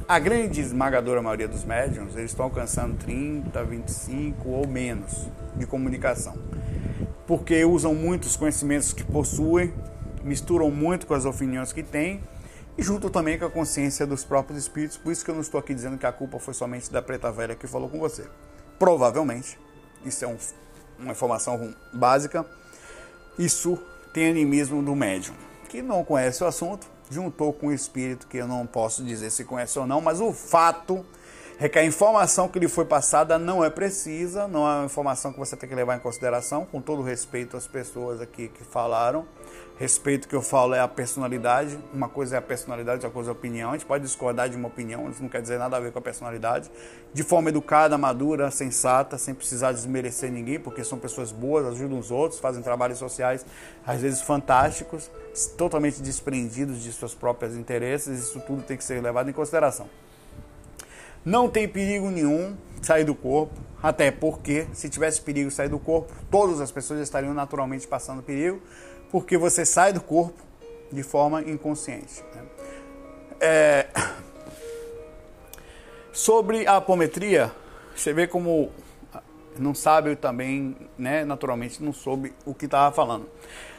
A 0.07 0.21
grande 0.21 0.61
esmagadora 0.61 1.21
maioria 1.21 1.49
dos 1.49 1.65
médiums, 1.65 2.15
eles 2.15 2.31
estão 2.31 2.45
alcançando 2.45 2.97
30, 2.99 3.65
25 3.65 4.49
ou 4.49 4.69
menos 4.69 5.27
de 5.57 5.67
comunicação. 5.67 6.37
Porque 7.27 7.65
usam 7.65 7.93
muitos 7.93 8.37
conhecimentos 8.37 8.93
que 8.93 9.03
possuem, 9.03 9.75
misturam 10.23 10.71
muito 10.71 11.09
com 11.09 11.15
as 11.15 11.25
opiniões 11.25 11.73
que 11.73 11.83
têm 11.83 12.23
e 12.79 12.85
junto 12.85 13.11
também 13.11 13.37
com 13.37 13.47
a 13.47 13.51
consciência 13.51 14.07
dos 14.07 14.23
próprios 14.23 14.61
espíritos. 14.61 14.97
Por 14.97 15.11
isso 15.11 15.25
que 15.25 15.31
eu 15.33 15.35
não 15.35 15.43
estou 15.43 15.59
aqui 15.59 15.75
dizendo 15.75 15.99
que 15.99 16.07
a 16.07 16.13
culpa 16.13 16.39
foi 16.39 16.55
somente 16.55 16.89
da 16.93 17.03
preta 17.03 17.33
velha 17.33 17.57
que 17.57 17.67
falou 17.67 17.89
com 17.89 17.99
você. 17.99 18.25
Provavelmente, 18.81 19.59
isso 20.07 20.25
é 20.25 20.27
um, 20.27 20.39
uma 20.99 21.13
informação 21.13 21.75
básica, 21.93 22.47
isso 23.39 23.79
tem 24.11 24.31
animismo 24.31 24.83
do 24.83 24.97
médium, 24.97 25.35
que 25.69 25.83
não 25.83 26.03
conhece 26.03 26.43
o 26.43 26.47
assunto, 26.47 26.87
juntou 27.11 27.53
com 27.53 27.67
o 27.67 27.73
espírito 27.75 28.27
que 28.27 28.39
eu 28.39 28.49
não 28.49 28.67
posso 28.67 29.05
dizer 29.05 29.29
se 29.29 29.45
conhece 29.45 29.79
ou 29.79 29.87
não, 29.87 30.01
mas 30.01 30.19
o 30.19 30.33
fato 30.33 31.05
é 31.59 31.69
que 31.69 31.79
a 31.79 31.85
informação 31.85 32.49
que 32.49 32.59
lhe 32.59 32.69
foi 32.69 32.87
passada 32.87 33.39
não 33.39 33.63
é 33.63 33.69
precisa, 33.69 34.49
não 34.49 34.67
é 34.67 34.77
uma 34.77 34.87
informação 34.87 35.31
que 35.31 35.39
você 35.39 35.55
tem 35.55 35.69
que 35.69 35.75
levar 35.75 35.95
em 35.97 36.01
consideração, 36.01 36.65
com 36.65 36.81
todo 36.81 37.03
respeito 37.03 37.59
às 37.59 37.67
pessoas 37.67 38.19
aqui 38.19 38.49
que 38.49 38.65
falaram. 38.65 39.27
Respeito 39.81 40.29
que 40.29 40.35
eu 40.35 40.43
falo 40.43 40.75
é 40.75 40.81
a 40.81 40.87
personalidade, 40.87 41.79
uma 41.91 42.07
coisa 42.07 42.37
é 42.37 42.39
a 42.39 42.43
personalidade, 42.43 42.97
outra 42.97 43.09
coisa 43.09 43.31
é 43.31 43.33
a 43.33 43.33
opinião. 43.33 43.71
A 43.71 43.73
gente 43.73 43.87
pode 43.87 44.05
discordar 44.05 44.47
de 44.47 44.55
uma 44.55 44.69
opinião, 44.69 45.09
isso 45.09 45.23
não 45.23 45.29
quer 45.31 45.41
dizer 45.41 45.59
nada 45.59 45.75
a 45.79 45.81
ver 45.81 45.91
com 45.91 45.99
a 45.99 46.03
personalidade. 46.03 46.71
De 47.15 47.23
forma 47.23 47.49
educada, 47.49 47.97
madura, 47.97 48.51
sensata, 48.51 49.17
sem 49.17 49.35
precisar 49.35 49.73
desmerecer 49.73 50.31
ninguém, 50.31 50.61
porque 50.61 50.85
são 50.85 50.99
pessoas 50.99 51.33
boas, 51.33 51.65
ajudam 51.65 51.99
os 51.99 52.11
outros, 52.11 52.39
fazem 52.39 52.63
trabalhos 52.63 52.99
sociais 52.99 53.47
às 53.87 54.03
vezes 54.03 54.21
fantásticos, 54.21 55.11
totalmente 55.57 56.03
desprendidos 56.03 56.83
de 56.83 56.93
seus 56.93 57.15
próprios 57.15 57.57
interesses. 57.57 58.19
Isso 58.19 58.41
tudo 58.41 58.61
tem 58.61 58.77
que 58.77 58.85
ser 58.85 59.03
levado 59.03 59.31
em 59.31 59.33
consideração. 59.33 59.89
Não 61.25 61.49
tem 61.49 61.67
perigo 61.67 62.11
nenhum 62.11 62.55
sair 62.83 63.05
do 63.05 63.15
corpo, 63.15 63.55
até 63.83 64.11
porque 64.11 64.67
se 64.75 64.91
tivesse 64.91 65.23
perigo 65.23 65.51
sair 65.51 65.71
do 65.71 65.79
corpo, 65.79 66.13
todas 66.31 66.61
as 66.61 66.71
pessoas 66.71 67.01
estariam 67.01 67.33
naturalmente 67.33 67.89
passando 67.89 68.23
perigo 68.23 68.61
porque 69.11 69.37
você 69.37 69.65
sai 69.65 69.93
do 69.93 70.01
corpo 70.01 70.41
de 70.93 71.03
forma 71.03 71.43
inconsciente. 71.43 72.23
Né? 72.35 72.43
É... 73.41 73.87
Sobre 76.13 76.67
a 76.67 76.77
apometria, 76.77 77.53
você 77.95 78.13
vê 78.13 78.27
como 78.27 78.71
não 79.59 79.75
sabe 79.75 80.17
também, 80.17 80.77
né, 80.99 81.25
naturalmente 81.25 81.83
não 81.83 81.93
soube 81.93 82.33
o 82.45 82.55
que 82.55 82.65
estava 82.65 82.95
falando. 82.95 83.29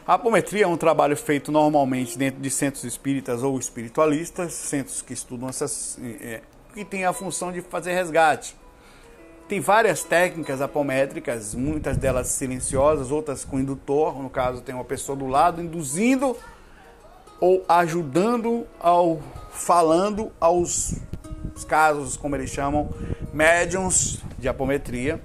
A 0.06 0.16
apometria 0.16 0.66
é 0.66 0.68
um 0.68 0.78
trabalho 0.78 1.16
feito 1.16 1.52
normalmente 1.52 2.18
dentro 2.18 2.42
de 2.42 2.50
centros 2.50 2.84
espíritas 2.84 3.44
ou 3.44 3.58
espiritualistas, 3.60 4.54
centros 4.54 5.02
que 5.02 5.14
estudam 5.14 5.48
essas, 5.48 5.98
é, 6.22 6.42
que 6.74 6.84
tem 6.84 7.06
a 7.06 7.14
função 7.14 7.52
de 7.52 7.62
fazer 7.62 7.94
resgate. 7.94 8.56
Tem 9.52 9.60
várias 9.60 10.02
técnicas 10.02 10.62
apométricas, 10.62 11.54
muitas 11.54 11.98
delas 11.98 12.28
silenciosas, 12.28 13.12
outras 13.12 13.44
com 13.44 13.60
indutor. 13.60 14.18
No 14.24 14.30
caso, 14.30 14.62
tem 14.62 14.74
uma 14.74 14.86
pessoa 14.86 15.14
do 15.14 15.28
lado 15.28 15.62
induzindo 15.62 16.38
ou 17.38 17.62
ajudando 17.68 18.66
ao 18.80 19.20
falando 19.52 20.32
aos 20.40 20.96
casos, 21.68 22.16
como 22.16 22.34
eles 22.38 22.50
chamam, 22.50 22.92
médiums 23.34 24.24
de 24.40 24.48
apometria 24.48 25.22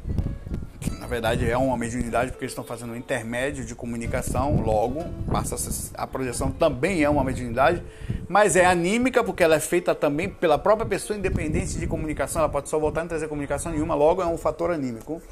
na 1.06 1.10
verdade 1.10 1.48
é 1.48 1.56
uma 1.56 1.76
mediunidade 1.76 2.32
porque 2.32 2.44
eles 2.44 2.50
estão 2.50 2.64
fazendo 2.64 2.92
um 2.92 2.96
intermédio 2.96 3.64
de 3.64 3.76
comunicação, 3.76 4.60
logo 4.60 5.04
passa 5.30 5.54
a 5.94 6.04
projeção 6.04 6.50
também 6.50 7.04
é 7.04 7.08
uma 7.08 7.22
mediunidade, 7.22 7.80
mas 8.28 8.56
é 8.56 8.66
anímica 8.66 9.22
porque 9.22 9.44
ela 9.44 9.54
é 9.54 9.60
feita 9.60 9.94
também 9.94 10.28
pela 10.28 10.58
própria 10.58 10.84
pessoa 10.84 11.16
independente 11.16 11.78
de 11.78 11.86
comunicação, 11.86 12.42
ela 12.42 12.48
pode 12.48 12.68
só 12.68 12.76
voltar 12.76 13.04
e 13.04 13.08
trazer 13.08 13.28
comunicação 13.28 13.70
nenhuma, 13.70 13.94
logo 13.94 14.20
é 14.20 14.26
um 14.26 14.36
fator 14.36 14.72
anímico. 14.72 15.22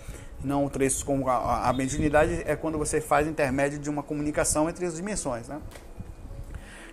Não 0.45 0.69
trechos 0.69 1.03
como 1.03 1.29
a, 1.29 1.69
a 1.69 1.73
mediunidade 1.73 2.43
é 2.47 2.55
quando 2.55 2.79
você 2.79 3.01
faz 3.01 3.27
intermédio 3.27 3.79
de 3.79 3.91
uma 3.91 4.03
comunicação 4.03 4.69
entre 4.69 4.87
as 4.87 4.95
dimensões, 4.95 5.49
né? 5.49 5.59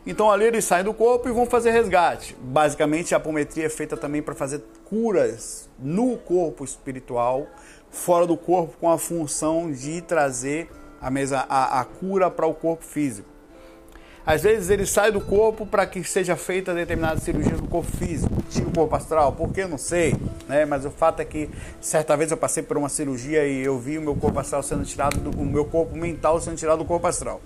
Então 0.08 0.32
ali 0.32 0.46
eles 0.46 0.66
saem 0.66 0.84
do 0.84 0.94
corpo 0.94 1.30
e 1.30 1.32
vão 1.32 1.46
fazer 1.46 1.70
resgate. 1.70 2.36
Basicamente 2.42 3.14
a 3.14 3.18
apometria 3.18 3.66
é 3.66 3.70
feita 3.70 3.96
também 3.96 4.24
para 4.24 4.34
fazer 4.34 4.64
curas 4.86 5.70
no 5.78 6.18
corpo 6.18 6.64
espiritual 6.64 7.48
fora 7.92 8.26
do 8.26 8.38
corpo 8.38 8.76
com 8.80 8.90
a 8.90 8.98
função 8.98 9.72
de 9.72 10.02
trazer 10.02 10.70
a, 11.02 11.12
mesa, 11.12 11.46
a, 11.48 11.82
a 11.82 11.86
cura 11.86 12.32
para 12.32 12.48
o 12.48 12.54
corpo 12.54 12.84
físico. 12.84 13.30
Às 14.24 14.44
vezes 14.44 14.70
ele 14.70 14.86
sai 14.86 15.12
do 15.12 15.20
corpo 15.20 15.66
para 15.66 15.86
que 15.86 16.04
seja 16.04 16.36
feita 16.36 16.76
determinada 16.76 17.20
cirurgia 17.20 17.58
do 17.58 17.68
corpo 17.68 17.92
físico, 17.98 18.32
tira 18.52 18.68
o 18.68 18.72
corpo 18.72 18.96
astral, 18.96 19.34
porque 19.34 19.66
não 19.66 19.80
sei, 19.80 20.16
né? 20.48 20.64
Mas 20.64 20.86
o 20.86 20.92
fato 20.92 21.22
é 21.22 21.26
que 21.26 21.50
certa 21.82 22.16
vez 22.16 22.30
eu 22.30 22.38
passei 22.38 22.62
por 22.62 22.78
uma 22.78 22.88
cirurgia 22.88 23.46
e 23.48 23.64
eu 23.64 23.80
vi 23.80 23.98
o 23.98 24.02
meu 24.02 24.16
corpo 24.16 24.40
astral 24.40 24.62
sendo 24.62 24.86
tirado, 24.86 25.20
do, 25.20 25.32
o 25.32 25.46
meu 25.46 25.66
corpo 25.66 25.98
mental 25.98 26.40
sendo 26.40 26.56
tirado 26.56 26.80
do 26.80 26.86
corpo 26.86 27.08
astral. 27.08 27.42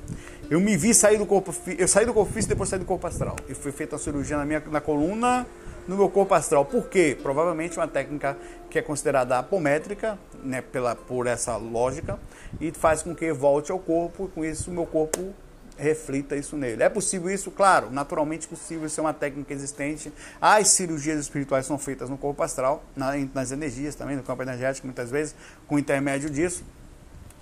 Eu 0.50 0.60
me 0.60 0.76
vi 0.76 0.94
sair 0.94 1.18
do 1.18 1.26
corpo, 1.26 1.56
eu 1.78 1.88
saí 1.88 2.06
do 2.06 2.14
corpo 2.14 2.32
físico 2.34 2.50
depois 2.50 2.70
saí 2.70 2.78
do 2.78 2.86
corpo 2.86 3.08
astral. 3.08 3.38
E 3.48 3.54
foi 3.54 3.72
feita 3.72 3.96
uma 3.96 4.02
cirurgia 4.02 4.36
na 4.36 4.46
minha 4.46 4.62
na 4.70 4.82
coluna 4.82 5.48
no 5.88 5.96
meu 5.96 6.10
corpo 6.10 6.34
astral. 6.34 6.66
Por 6.66 6.88
quê? 6.88 7.18
Provavelmente 7.22 7.78
uma 7.78 7.88
técnica 7.88 8.38
que 8.70 8.80
é 8.80 8.82
considerada 8.82 9.40
apométrica, 9.40 10.18
né, 10.44 10.62
pela, 10.62 10.96
por 10.96 11.28
essa 11.28 11.56
lógica, 11.56 12.20
e 12.60 12.72
faz 12.72 13.02
com 13.02 13.16
que 13.16 13.32
volte 13.32 13.72
ao 13.72 13.80
corpo, 13.80 14.26
e 14.26 14.28
com 14.30 14.46
isso 14.46 14.70
o 14.70 14.74
meu 14.74 14.86
corpo 14.86 15.34
reflita 15.78 16.36
isso 16.36 16.56
nele. 16.56 16.84
É 16.84 16.90
possível 16.90 17.30
isso? 17.30 17.52
Claro, 17.52 17.90
naturalmente 17.92 18.48
possível, 18.48 18.88
isso 18.88 19.00
é 19.00 19.04
uma 19.04 19.14
técnica 19.14 19.54
existente. 19.54 20.12
As 20.40 20.70
cirurgias 20.70 21.20
espirituais 21.20 21.66
são 21.66 21.78
feitas 21.78 22.10
no 22.10 22.18
corpo 22.18 22.42
astral, 22.44 22.84
nas 22.96 23.52
energias 23.52 23.96
também, 23.96 24.16
no 24.16 24.24
campo 24.24 24.42
energético, 24.42 24.88
muitas 24.88 25.12
vezes, 25.12 25.36
com 25.68 25.78
intermédio 25.78 26.30
disso. 26.30 26.64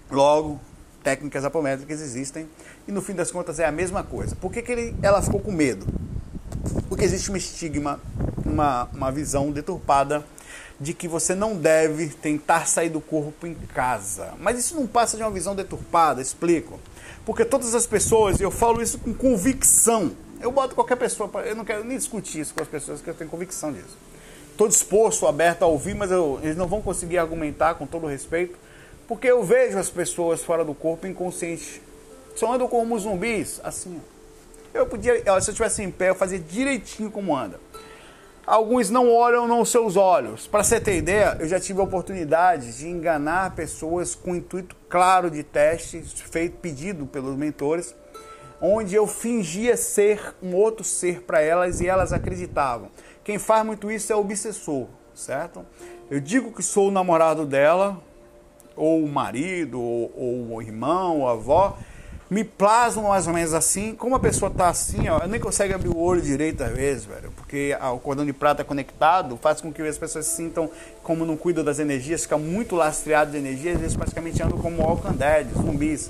Logo, 0.10 0.60
técnicas 1.04 1.44
apométricas 1.46 2.02
existem 2.02 2.48
e 2.88 2.92
no 2.92 3.02
fim 3.02 3.14
das 3.14 3.32
contas 3.32 3.60
é 3.60 3.66
a 3.66 3.72
mesma 3.72 4.04
coisa. 4.04 4.36
Por 4.36 4.52
que, 4.52 4.62
que 4.62 4.72
ele, 4.72 4.96
ela 5.02 5.22
ficou 5.22 5.40
com 5.40 5.52
medo? 5.52 5.86
Porque 6.89 7.04
existe 7.04 7.32
um 7.32 7.36
estigma, 7.36 8.00
uma, 8.46 8.89
uma 8.94 9.12
visão 9.12 9.52
deturpada 9.52 10.24
de 10.80 10.94
que 10.94 11.08
você 11.08 11.34
não 11.34 11.56
deve 11.56 12.08
tentar 12.08 12.68
sair 12.68 12.89
do 12.89 13.00
corpo 13.00 13.48
em 13.48 13.54
casa. 13.54 14.34
Mas 14.39 14.60
isso 14.60 14.76
não 14.76 14.86
passa 14.86 15.16
de 15.16 15.24
uma 15.24 15.32
visão 15.32 15.56
deturpada, 15.56 16.22
explico. 16.22 16.80
Porque 17.26 17.46
todas 17.46 17.74
as 17.74 17.86
pessoas, 17.86 18.39
eu 18.42 18.52
falo 18.52 18.82
isso 18.82 19.00
com 19.00 19.13
convicção, 19.13 20.12
eu 20.42 20.52
boto 20.52 20.76
qualquer 20.76 20.98
pessoa, 20.98 21.30
eu 21.46 21.56
não 21.56 21.63
quero 21.63 21.86
nem 21.86 21.98
discutir 21.98 22.42
isso 22.42 22.54
com 22.54 22.62
as 22.62 22.68
pessoas 22.68 23.02
que 23.02 23.10
eu 23.10 23.13
tenho 23.13 23.30
convicção 23.30 23.72
disso. 23.72 23.98
Estou 24.52 24.68
disposto, 24.68 25.26
aberto 25.26 25.63
a 25.63 25.68
ouvir, 25.68 25.96
mas 25.96 26.12
eu, 26.12 26.39
eles 26.44 26.58
não 26.58 26.68
vão 26.68 26.82
conseguir 26.82 27.18
argumentar 27.18 27.76
com 27.76 27.88
todo 27.88 28.06
respeito, 28.06 28.58
porque 29.08 29.28
eu 29.28 29.42
vejo 29.44 29.78
as 29.80 29.89
pessoas 29.89 30.44
fora 30.44 30.66
do 30.66 30.74
corpo 30.74 31.08
inconscientes. 31.08 31.80
Só 32.36 32.54
andam 32.54 32.68
como 32.68 32.98
zumbis, 33.00 33.62
assim. 33.63 34.02
Eu 34.74 34.88
podia, 34.88 35.22
se 35.24 35.30
eu 35.30 35.38
estivesse 35.38 35.84
em 35.84 35.92
pé, 35.92 36.10
eu 36.10 36.16
fazia 36.16 36.40
direitinho 36.40 37.12
como 37.12 37.36
anda. 37.36 37.60
Alguns 38.46 38.90
não 38.90 39.10
olham 39.10 39.48
nos 39.48 39.70
seus 39.70 39.96
olhos. 39.96 40.48
Para 40.48 40.64
você 40.64 40.80
ter 40.80 40.98
ideia, 40.98 41.38
eu 41.40 41.48
já 41.48 41.60
tive 41.60 41.80
a 41.80 41.84
oportunidade 41.84 42.78
de 42.78 42.90
enganar 42.90 43.56
pessoas 43.56 44.16
com 44.16 44.36
intuito 44.36 44.76
claro 44.90 45.30
de 45.30 45.44
teste, 45.44 46.02
feito 46.02 46.58
pedido 46.58 47.06
pelos 47.06 47.38
mentores, 47.38 47.96
onde 48.60 48.96
eu 48.96 49.06
fingia 49.06 49.78
ser 49.78 50.36
um 50.42 50.56
outro 50.56 50.84
ser 50.84 51.22
para 51.22 51.40
elas 51.40 51.80
e 51.80 51.88
elas 51.88 52.12
acreditavam. 52.12 52.90
Quem 53.24 53.38
faz 53.38 53.66
muito 53.66 53.92
isso 53.92 54.12
é 54.12 54.16
o 54.16 54.20
obsessor, 54.20 54.88
certo? 55.14 55.66
Eu 56.10 56.20
digo 56.20 56.52
que 56.52 56.64
sou 56.64 56.90
o 56.90 56.92
namorado 56.92 57.46
dela, 57.46 58.02
ou 58.76 59.04
o 59.04 59.08
marido, 59.08 59.80
ou, 59.80 60.12
ou 60.18 60.56
o 60.56 60.62
irmão, 60.62 61.20
ou 61.20 61.30
a 61.30 61.32
avó, 61.32 61.78
me 62.34 62.43
plasmam 62.43 63.10
mais 63.10 63.28
ou 63.28 63.34
menos 63.34 63.54
assim. 63.54 63.93
Como 63.96 64.15
a 64.15 64.19
pessoa 64.19 64.50
tá 64.50 64.67
assim, 64.67 65.08
ó, 65.08 65.28
nem 65.28 65.39
consegue 65.39 65.72
abrir 65.72 65.89
o 65.89 65.98
olho 65.98 66.19
direito 66.19 66.63
às 66.63 66.72
vezes, 66.72 67.06
velho. 67.06 67.32
Porque 67.36 67.78
o 67.93 68.00
cordão 68.00 68.26
de 68.26 68.34
prata 68.34 68.63
conectado 68.63 69.38
faz 69.38 69.62
com 69.62 69.72
que 69.72 69.84
as 69.84 70.00
pessoas 70.00 70.26
se 70.26 70.38
sintam, 70.38 70.67
como 71.04 71.26
não 71.26 71.38
cuidam 71.38 71.63
das 71.63 71.78
energias, 71.78 72.24
ficam 72.24 72.39
muito 72.39 72.76
lastreados 72.76 73.34
de 73.34 73.38
energia, 73.38 73.74
às 73.74 73.80
vezes 73.80 73.96
praticamente 73.96 74.41
andam 74.41 74.58
como 74.58 74.82
Walking 74.82 75.13
Dead, 75.13 75.48
zumbis. 75.54 76.10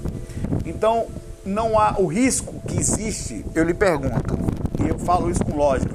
Então, 0.66 1.08
não 1.46 1.78
há 1.78 1.96
o 2.00 2.08
risco 2.08 2.54
que 2.68 2.80
existe, 2.80 3.46
eu 3.54 3.66
lhe 3.66 3.74
pergunto, 3.74 4.38
e 4.82 4.88
eu 4.88 4.98
falo 5.00 5.30
isso 5.30 5.44
com 5.44 5.58
lógica. 5.58 5.94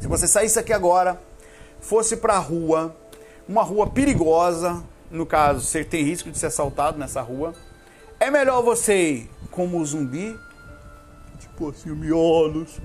Se 0.00 0.08
você 0.08 0.26
saísse 0.26 0.58
aqui 0.58 0.72
agora, 0.72 1.20
fosse 1.78 2.16
para 2.16 2.34
a 2.36 2.38
rua, 2.38 2.96
uma 3.46 3.62
rua 3.62 3.86
perigosa, 3.86 4.82
no 5.10 5.26
caso, 5.26 5.60
você 5.60 5.84
tem 5.84 6.02
risco 6.02 6.30
de 6.30 6.38
ser 6.38 6.46
assaltado 6.46 6.98
nessa 6.98 7.20
rua, 7.20 7.52
é 8.22 8.30
melhor 8.30 8.62
você 8.62 8.94
ir 8.94 9.30
como 9.50 9.84
zumbi, 9.84 10.38
tipo 11.40 11.70
assim, 11.70 11.90
miolos, 11.90 12.78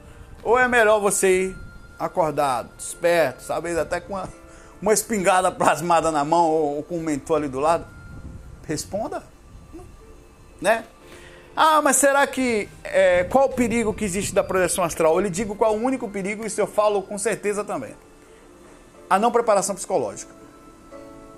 ou 0.44 0.58
é 0.58 0.68
melhor 0.68 1.00
você 1.00 1.50
ir 1.50 1.58
acordado, 2.00 2.72
esperto, 2.80 3.44
sabe, 3.44 3.78
até 3.80 4.00
com 4.00 4.14
uma, 4.14 4.28
uma 4.82 4.94
espingarda 4.94 5.52
plasmada 5.52 6.12
na 6.12 6.26
mão 6.26 6.50
ou, 6.50 6.78
ou 6.78 6.84
com 6.84 6.98
um 6.98 7.02
mentor 7.02 7.38
ali 7.38 7.48
do 7.48 7.60
lado? 7.60 7.86
Responda, 8.66 9.22
né? 10.60 10.86
Ah, 11.56 11.84
mas 11.84 11.98
será 11.98 12.26
que 12.26 12.68
é, 12.84 13.24
qual 13.26 13.46
o 13.46 13.54
perigo 13.54 13.94
que 13.94 14.06
existe 14.06 14.34
da 14.34 14.44
projeção 14.44 14.84
astral? 14.84 15.14
Eu 15.14 15.20
lhe 15.20 15.30
digo 15.30 15.56
qual 15.56 15.76
o 15.76 15.80
único 15.80 16.10
perigo, 16.10 16.46
isso 16.46 16.60
eu 16.60 16.68
falo 16.68 17.04
com 17.04 17.18
certeza 17.18 17.64
também. 17.64 17.94
A 19.08 19.20
não 19.20 19.32
preparação 19.32 19.76
psicológica. 19.76 20.34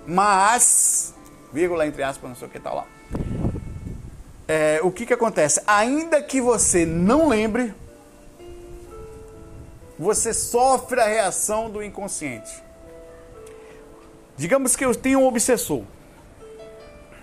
Mas, 0.06 1.14
vírgula 1.52 1.86
entre 1.86 2.02
aspas, 2.02 2.30
não 2.30 2.36
sei 2.36 2.48
o 2.48 2.50
que 2.50 2.58
tal 2.58 2.76
lá 2.76 2.99
é, 4.50 4.80
o 4.82 4.90
que, 4.90 5.06
que 5.06 5.14
acontece? 5.14 5.62
Ainda 5.64 6.20
que 6.20 6.40
você 6.40 6.84
não 6.84 7.28
lembre, 7.28 7.72
você 9.96 10.34
sofre 10.34 11.00
a 11.00 11.06
reação 11.06 11.70
do 11.70 11.80
inconsciente. 11.80 12.50
Digamos 14.36 14.74
que 14.74 14.84
eu 14.84 14.92
tenho 14.92 15.20
um 15.20 15.26
obsessor, 15.28 15.84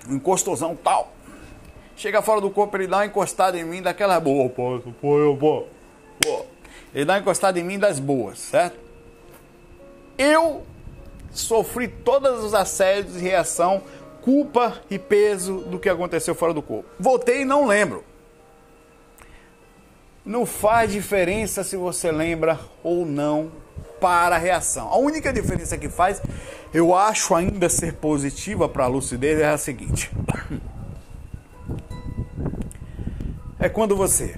um 0.08 0.16
encostosão 0.16 0.74
tal. 0.74 1.12
Chega 1.98 2.22
fora 2.22 2.40
do 2.40 2.50
corpo, 2.50 2.78
ele 2.78 2.88
dá 2.88 3.00
uma 3.00 3.08
encostada 3.08 3.60
em 3.60 3.66
mim 3.66 3.82
daquela 3.82 4.22
boa, 4.22 4.48
pô, 4.48 4.82
pô, 5.02 5.38
pô. 5.38 6.46
Ele 6.96 7.04
dá 7.04 7.16
uma 7.16 7.20
encostada 7.20 7.60
em 7.60 7.64
mim 7.64 7.78
das 7.78 8.00
boas, 8.00 8.40
certo? 8.40 8.80
Eu 10.18 10.64
sofri 11.30 11.90
todos 11.90 12.42
os 12.42 12.54
assédios 12.54 13.18
e 13.18 13.20
reação 13.20 13.84
culpa 14.28 14.82
e 14.92 15.00
peso 15.00 15.60
do 15.60 15.80
que 15.80 15.88
aconteceu 15.88 16.36
fora 16.36 16.54
do 16.54 16.62
corpo. 16.62 16.90
Voltei 17.00 17.44
e 17.44 17.46
não 17.46 17.66
lembro. 17.66 18.04
Não 20.26 20.46
faz 20.46 20.92
diferença 20.92 21.64
se 21.64 21.78
você 21.78 22.12
lembra 22.12 22.60
ou 22.84 23.06
não 23.06 23.50
para 24.02 24.36
a 24.36 24.38
reação. 24.38 24.90
A 24.90 24.98
única 24.98 25.32
diferença 25.32 25.78
que 25.78 25.88
faz, 25.88 26.22
eu 26.74 26.94
acho 26.94 27.34
ainda 27.34 27.70
ser 27.70 27.94
positiva 27.94 28.68
para 28.68 28.84
a 28.84 28.88
lucidez, 28.88 29.40
é 29.40 29.48
a 29.48 29.58
seguinte: 29.58 30.12
é 33.58 33.70
quando 33.70 33.96
você, 33.96 34.36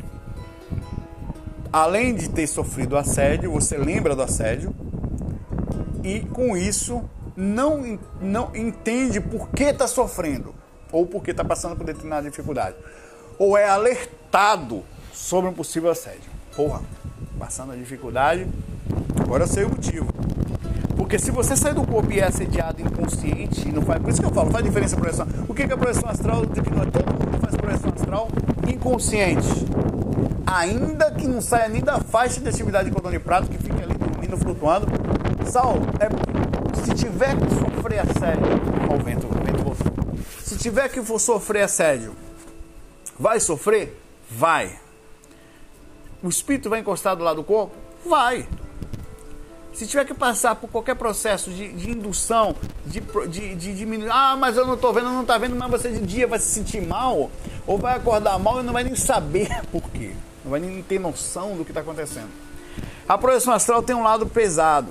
além 1.74 2.14
de 2.14 2.30
ter 2.30 2.46
sofrido 2.46 2.96
assédio, 2.96 3.52
você 3.52 3.76
lembra 3.76 4.16
do 4.16 4.22
assédio 4.22 4.72
e 6.04 6.20
com 6.20 6.56
isso 6.56 7.04
não, 7.40 7.98
não 8.20 8.52
entende 8.54 9.22
por 9.22 9.48
que 9.50 9.64
está 9.64 9.88
sofrendo 9.88 10.54
ou 10.92 11.06
por 11.06 11.24
que 11.24 11.32
está 11.32 11.46
passando 11.46 11.74
por 11.78 11.86
determinada 11.86 12.30
dificuldade. 12.30 12.76
Ou 13.38 13.58
é 13.58 13.70
alertado 13.70 14.84
sobre 15.14 15.50
um 15.50 15.54
possível 15.54 15.90
assédio. 15.90 16.30
Porra, 16.54 16.82
passando 17.38 17.72
a 17.72 17.76
dificuldade, 17.78 18.46
agora 19.22 19.44
eu 19.44 19.48
sei 19.48 19.64
o 19.64 19.70
motivo. 19.70 20.08
Porque 20.98 21.18
se 21.18 21.32
você 21.32 21.56
sai 21.56 21.74
do 21.74 21.88
corpo 21.88 22.12
e 22.12 22.20
é 22.20 22.26
assediado 22.26 22.82
inconsciente, 22.82 23.72
não 23.72 23.84
faz, 23.84 24.02
por 24.02 24.10
isso 24.10 24.20
que 24.20 24.28
eu 24.28 24.34
falo, 24.34 24.52
faz 24.52 24.66
diferença 24.66 24.98
a 24.98 25.00
projeção. 25.00 25.28
O 25.48 25.54
que 25.54 25.64
é 25.64 25.66
a 25.66 25.78
projeção 25.78 26.10
astral? 26.10 26.42
Que 26.42 26.70
não 26.70 26.84
é 26.84 26.86
todo 26.88 27.06
mundo 27.06 27.32
que 27.32 27.40
faz 27.40 27.56
projeção 27.56 27.94
astral 27.96 28.28
inconsciente. 28.68 29.66
Ainda 30.46 31.10
que 31.12 31.26
não 31.26 31.40
saia 31.40 31.70
nem 31.70 31.82
da 31.82 32.00
faixa 32.00 32.42
de 32.42 32.50
atividade 32.50 32.90
de 32.90 32.92
cordão 32.92 33.12
de 33.12 33.20
prato, 33.20 33.50
que 33.50 33.58
fica 33.58 33.82
ali 33.82 33.94
dormindo, 33.94 34.38
flutuando. 34.38 34.88
Sal, 35.46 35.78
é 36.00 36.29
se 36.86 36.94
tiver 36.94 37.36
que 37.38 37.50
sofrer 37.56 38.00
assédio, 38.00 38.46
ó, 38.90 38.96
o 38.96 39.00
vento, 39.00 39.28
o 39.28 39.44
vento 39.44 39.64
voltou. 39.64 40.18
Se 40.42 40.58
tiver 40.58 40.90
que 40.90 41.02
for 41.02 41.20
sofrer 41.20 41.64
assédio, 41.64 42.16
vai 43.18 43.40
sofrer? 43.40 44.00
Vai. 44.30 44.80
O 46.22 46.30
espírito 46.30 46.70
vai 46.70 46.80
encostar 46.80 47.16
do 47.16 47.24
lado 47.24 47.38
do 47.38 47.44
corpo? 47.44 47.76
Vai. 48.06 48.48
Se 49.74 49.88
tiver 49.88 50.04
que 50.06 50.14
passar 50.14 50.56
por 50.56 50.70
qualquer 50.70 50.96
processo 50.96 51.52
de, 51.52 51.72
de 51.72 51.92
indução, 51.92 52.56
de, 52.86 53.00
de, 53.30 53.56
de, 53.56 53.76
diminuir, 53.76 54.10
ah, 54.12 54.36
mas 54.36 54.58
eu 54.58 54.66
não 54.66 54.74
estou 54.74 54.92
vendo, 54.92 55.06
não 55.06 55.22
está 55.22 55.38
vendo, 55.38 55.56
mas 55.56 55.70
você 55.70 55.90
de 55.90 56.06
dia 56.06 56.28
vai 56.28 56.40
se 56.40 56.48
sentir 56.48 56.82
mal, 56.82 57.32
ou 57.66 57.78
vai 57.78 57.96
acordar 57.96 58.38
mal 58.40 58.60
e 58.60 58.64
não 58.64 58.74
vai 58.74 58.84
nem 58.84 58.96
saber 58.96 59.48
por 59.72 59.90
quê. 59.92 60.14
Não 60.44 60.52
vai 60.52 60.60
nem 60.60 60.82
ter 60.82 61.00
noção 61.00 61.56
do 61.56 61.64
que 61.64 61.72
está 61.72 61.82
acontecendo. 61.82 62.30
A 63.08 63.18
projeção 63.18 63.54
astral 63.54 63.82
tem 63.82 63.96
um 63.96 64.04
lado 64.04 64.26
pesado 64.26 64.90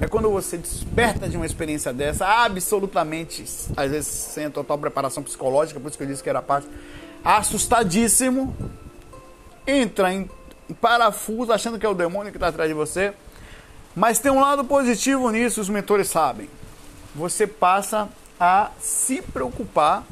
é 0.00 0.06
quando 0.06 0.30
você 0.30 0.58
desperta 0.58 1.28
de 1.28 1.36
uma 1.36 1.46
experiência 1.46 1.92
dessa, 1.92 2.26
absolutamente, 2.26 3.44
às 3.76 3.90
vezes 3.90 4.06
sem 4.06 4.46
a 4.46 4.50
total 4.50 4.76
preparação 4.76 5.22
psicológica, 5.22 5.80
por 5.80 5.88
isso 5.88 5.96
que 5.96 6.04
eu 6.04 6.08
disse 6.08 6.22
que 6.22 6.28
era 6.28 6.42
parte, 6.42 6.68
assustadíssimo, 7.24 8.54
entra 9.66 10.12
em 10.12 10.28
parafuso 10.80 11.52
achando 11.52 11.78
que 11.78 11.86
é 11.86 11.88
o 11.88 11.94
demônio 11.94 12.30
que 12.30 12.36
está 12.36 12.48
atrás 12.48 12.68
de 12.68 12.74
você. 12.74 13.12
Mas 13.94 14.18
tem 14.18 14.30
um 14.30 14.40
lado 14.40 14.64
positivo 14.64 15.30
nisso, 15.30 15.60
os 15.60 15.68
mentores 15.70 16.08
sabem. 16.08 16.50
Você 17.14 17.46
passa 17.46 18.08
a 18.38 18.70
se 18.78 19.22
preocupar 19.22 20.04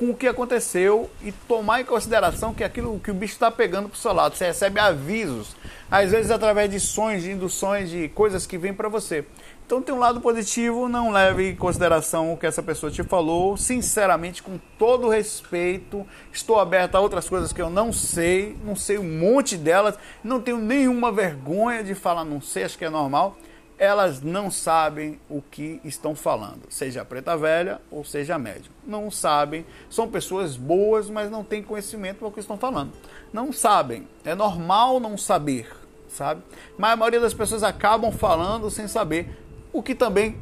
com 0.00 0.12
o 0.12 0.14
que 0.14 0.26
aconteceu 0.26 1.10
e 1.22 1.30
tomar 1.30 1.82
em 1.82 1.84
consideração 1.84 2.54
que 2.54 2.64
aquilo 2.64 2.98
que 3.00 3.10
o 3.10 3.14
bicho 3.14 3.34
está 3.34 3.50
pegando 3.50 3.90
para 3.90 3.96
o 3.96 3.98
seu 3.98 4.14
lado. 4.14 4.34
Você 4.34 4.46
recebe 4.46 4.80
avisos, 4.80 5.54
às 5.90 6.10
vezes 6.10 6.30
através 6.30 6.70
de 6.70 6.80
sonhos, 6.80 7.22
de 7.22 7.30
induções, 7.30 7.90
de 7.90 8.08
coisas 8.08 8.46
que 8.46 8.56
vêm 8.56 8.72
para 8.72 8.88
você. 8.88 9.26
Então 9.66 9.82
tem 9.82 9.94
um 9.94 9.98
lado 9.98 10.18
positivo, 10.18 10.88
não 10.88 11.12
leve 11.12 11.50
em 11.50 11.54
consideração 11.54 12.32
o 12.32 12.38
que 12.38 12.46
essa 12.46 12.62
pessoa 12.62 12.90
te 12.90 13.02
falou. 13.02 13.58
Sinceramente, 13.58 14.42
com 14.42 14.58
todo 14.78 15.06
respeito, 15.06 16.06
estou 16.32 16.58
aberto 16.58 16.94
a 16.94 17.00
outras 17.00 17.28
coisas 17.28 17.52
que 17.52 17.60
eu 17.60 17.68
não 17.68 17.92
sei, 17.92 18.56
não 18.64 18.74
sei 18.74 18.96
um 18.96 19.18
monte 19.18 19.54
delas, 19.54 19.98
não 20.24 20.40
tenho 20.40 20.56
nenhuma 20.56 21.12
vergonha 21.12 21.84
de 21.84 21.94
falar 21.94 22.24
não 22.24 22.40
sei, 22.40 22.64
acho 22.64 22.78
que 22.78 22.86
é 22.86 22.90
normal 22.90 23.36
elas 23.80 24.20
não 24.20 24.50
sabem 24.50 25.18
o 25.26 25.40
que 25.40 25.80
estão 25.82 26.14
falando, 26.14 26.60
seja 26.68 27.02
preta 27.02 27.34
velha 27.34 27.80
ou 27.90 28.04
seja 28.04 28.38
médium. 28.38 28.70
Não 28.86 29.10
sabem, 29.10 29.64
são 29.88 30.06
pessoas 30.06 30.54
boas, 30.54 31.08
mas 31.08 31.30
não 31.30 31.42
têm 31.42 31.62
conhecimento 31.62 32.22
do 32.22 32.30
que 32.30 32.40
estão 32.40 32.58
falando. 32.58 32.92
Não 33.32 33.50
sabem, 33.54 34.06
é 34.22 34.34
normal 34.34 35.00
não 35.00 35.16
saber, 35.16 35.74
sabe? 36.10 36.42
Mas 36.76 36.92
a 36.92 36.96
maioria 36.96 37.20
das 37.20 37.32
pessoas 37.32 37.62
acabam 37.62 38.12
falando 38.12 38.70
sem 38.70 38.86
saber, 38.86 39.34
o 39.72 39.82
que 39.82 39.94
também 39.94 40.36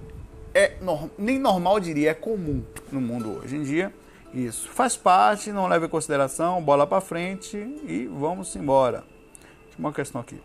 é 0.52 0.76
nem 1.16 1.38
normal, 1.38 1.78
diria, 1.78 2.10
é 2.10 2.14
comum 2.14 2.64
no 2.90 3.00
mundo 3.00 3.38
hoje 3.40 3.54
em 3.54 3.62
dia. 3.62 3.94
Isso. 4.34 4.68
Faz 4.68 4.96
parte, 4.96 5.52
não 5.52 5.68
leva 5.68 5.86
em 5.86 5.88
consideração, 5.88 6.60
bola 6.60 6.88
para 6.88 7.00
frente 7.00 7.56
e 7.56 8.10
vamos 8.12 8.56
embora. 8.56 9.04
Uma 9.78 9.92
questão 9.92 10.20
aqui. 10.20 10.40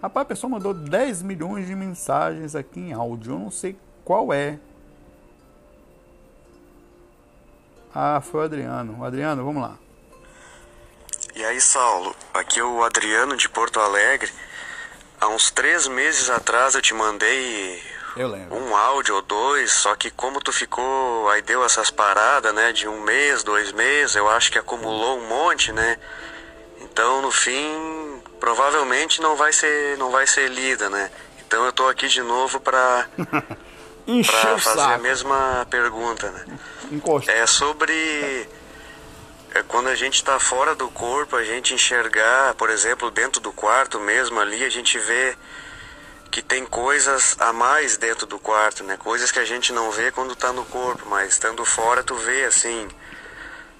Rapaz, 0.00 0.22
a 0.22 0.28
pessoa 0.28 0.50
mandou 0.50 0.72
10 0.72 1.22
milhões 1.22 1.66
de 1.66 1.74
mensagens 1.74 2.54
aqui 2.54 2.78
em 2.78 2.92
áudio. 2.92 3.32
Eu 3.32 3.38
não 3.38 3.50
sei 3.50 3.76
qual 4.04 4.32
é. 4.32 4.58
Ah, 7.92 8.20
foi 8.20 8.40
o 8.40 8.44
Adriano. 8.44 9.04
Adriano, 9.04 9.44
vamos 9.44 9.62
lá. 9.62 9.76
E 11.34 11.44
aí, 11.44 11.60
Saulo? 11.60 12.14
Aqui 12.32 12.60
é 12.60 12.64
o 12.64 12.84
Adriano 12.84 13.36
de 13.36 13.48
Porto 13.48 13.80
Alegre. 13.80 14.30
Há 15.20 15.28
uns 15.28 15.50
três 15.50 15.88
meses 15.88 16.30
atrás 16.30 16.76
eu 16.76 16.82
te 16.82 16.94
mandei 16.94 17.82
eu 18.16 18.28
um 18.50 18.76
áudio 18.76 19.16
ou 19.16 19.22
dois, 19.22 19.72
só 19.72 19.94
que 19.94 20.10
como 20.10 20.40
tu 20.40 20.52
ficou, 20.52 21.28
aí 21.28 21.42
deu 21.42 21.64
essas 21.64 21.90
paradas, 21.90 22.52
né, 22.54 22.72
de 22.72 22.88
um 22.88 23.00
mês, 23.02 23.44
dois 23.44 23.70
meses, 23.72 24.16
eu 24.16 24.28
acho 24.28 24.50
que 24.50 24.58
acumulou 24.58 25.18
um 25.18 25.28
monte, 25.28 25.72
né? 25.72 25.98
Então, 26.80 27.22
no 27.22 27.30
fim, 27.30 28.17
provavelmente 28.38 29.20
não 29.20 29.36
vai 29.36 29.52
ser, 29.52 29.96
não 29.98 30.10
vai 30.10 30.26
ser 30.26 30.48
lida, 30.48 30.88
né? 30.88 31.10
Então 31.46 31.64
eu 31.64 31.72
tô 31.72 31.88
aqui 31.88 32.08
de 32.08 32.22
novo 32.22 32.60
para 32.60 33.06
para 34.26 34.58
fazer 34.58 34.80
a 34.80 34.98
mesma 34.98 35.66
pergunta, 35.70 36.30
né? 36.30 36.58
Encosta. 36.90 37.30
É 37.32 37.46
sobre 37.46 38.48
é 39.54 39.62
quando 39.62 39.88
a 39.88 39.94
gente 39.94 40.14
está 40.14 40.38
fora 40.38 40.74
do 40.74 40.88
corpo, 40.88 41.36
a 41.36 41.44
gente 41.44 41.74
enxergar, 41.74 42.54
por 42.54 42.70
exemplo, 42.70 43.10
dentro 43.10 43.40
do 43.40 43.52
quarto 43.52 43.98
mesmo 43.98 44.38
ali, 44.40 44.64
a 44.64 44.70
gente 44.70 44.98
vê 44.98 45.36
que 46.30 46.42
tem 46.42 46.64
coisas 46.66 47.36
a 47.40 47.52
mais 47.52 47.96
dentro 47.96 48.26
do 48.26 48.38
quarto, 48.38 48.84
né? 48.84 48.96
Coisas 48.98 49.32
que 49.32 49.38
a 49.38 49.44
gente 49.44 49.72
não 49.72 49.90
vê 49.90 50.10
quando 50.10 50.32
está 50.32 50.52
no 50.52 50.64
corpo, 50.66 51.06
mas 51.08 51.32
estando 51.32 51.64
fora 51.64 52.02
tu 52.02 52.14
vê 52.14 52.44
assim 52.44 52.88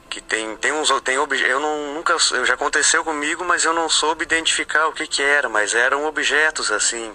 que 0.09 0.21
tem 0.21 0.57
tem 0.57 0.73
uns 0.73 0.89
tem 1.03 1.17
eu 1.17 1.61
não 1.61 1.95
nunca 1.95 2.17
eu 2.33 2.45
já 2.45 2.55
aconteceu 2.55 3.05
comigo, 3.05 3.45
mas 3.45 3.65
eu 3.65 3.73
não 3.73 3.89
soube 3.89 4.25
identificar 4.25 4.89
o 4.89 4.93
que 4.93 5.07
que 5.07 5.23
era, 5.23 5.49
mas 5.49 5.75
eram 5.75 6.07
objetos 6.07 6.71
assim, 6.73 7.15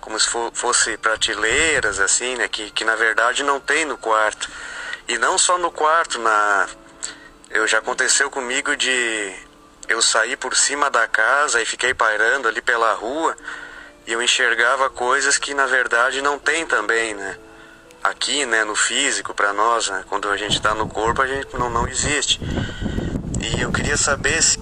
como 0.00 0.18
se 0.18 0.28
fosse 0.54 0.96
prateleiras 0.96 2.00
assim, 2.00 2.36
né, 2.36 2.48
que 2.48 2.70
que 2.70 2.84
na 2.84 2.96
verdade 2.96 3.42
não 3.42 3.60
tem 3.60 3.84
no 3.84 3.98
quarto. 3.98 4.48
E 5.08 5.16
não 5.18 5.38
só 5.38 5.58
no 5.58 5.70
quarto, 5.70 6.18
na 6.18 6.68
eu 7.50 7.66
já 7.66 7.78
aconteceu 7.78 8.30
comigo 8.30 8.76
de 8.76 9.34
eu 9.88 10.02
sair 10.02 10.36
por 10.36 10.54
cima 10.54 10.90
da 10.90 11.08
casa 11.08 11.62
e 11.62 11.66
fiquei 11.66 11.94
pairando 11.94 12.46
ali 12.46 12.60
pela 12.60 12.92
rua 12.92 13.34
e 14.06 14.12
eu 14.12 14.22
enxergava 14.22 14.88
coisas 14.90 15.38
que 15.38 15.54
na 15.54 15.66
verdade 15.66 16.22
não 16.22 16.38
tem 16.38 16.66
também, 16.66 17.14
né? 17.14 17.38
Aqui, 18.10 18.46
né, 18.46 18.64
no 18.64 18.74
físico 18.74 19.34
para 19.34 19.52
nós, 19.52 19.88
né? 19.88 20.04
quando 20.08 20.28
a 20.28 20.36
gente 20.36 20.56
está 20.56 20.74
no 20.74 20.88
corpo, 20.88 21.20
a 21.20 21.26
gente 21.26 21.54
não 21.56 21.68
não 21.68 21.86
existe. 21.86 22.40
E 23.40 23.60
eu 23.60 23.70
queria 23.70 23.96
saber 23.96 24.42
se 24.42 24.58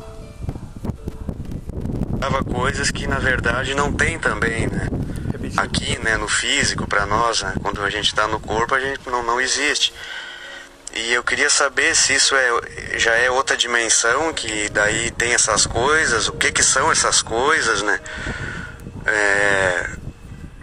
enxergava 2.26 2.44
coisas 2.44 2.90
que 2.90 3.06
na 3.06 3.18
verdade 3.18 3.74
não 3.74 3.92
tem 3.92 4.18
também, 4.18 4.66
né? 4.66 4.88
Aqui, 5.56 5.98
né, 6.00 6.16
no 6.16 6.28
físico 6.28 6.86
para 6.86 7.06
nós, 7.06 7.42
né? 7.42 7.54
quando 7.62 7.80
a 7.82 7.88
gente 7.88 8.06
está 8.06 8.26
no 8.26 8.40
corpo, 8.40 8.74
a 8.74 8.80
gente 8.80 9.08
não 9.08 9.22
não 9.22 9.40
existe. 9.40 9.94
E 10.94 11.12
eu 11.12 11.22
queria 11.22 11.48
saber 11.48 11.94
se 11.94 12.14
isso 12.14 12.34
é, 12.34 12.98
já 12.98 13.14
é 13.14 13.30
outra 13.30 13.56
dimensão, 13.56 14.32
que 14.32 14.68
daí 14.70 15.10
tem 15.12 15.34
essas 15.34 15.66
coisas, 15.66 16.26
o 16.28 16.32
que 16.32 16.50
que 16.50 16.62
são 16.62 16.90
essas 16.90 17.22
coisas, 17.22 17.82
né? 17.82 18.00
É, 19.04 19.90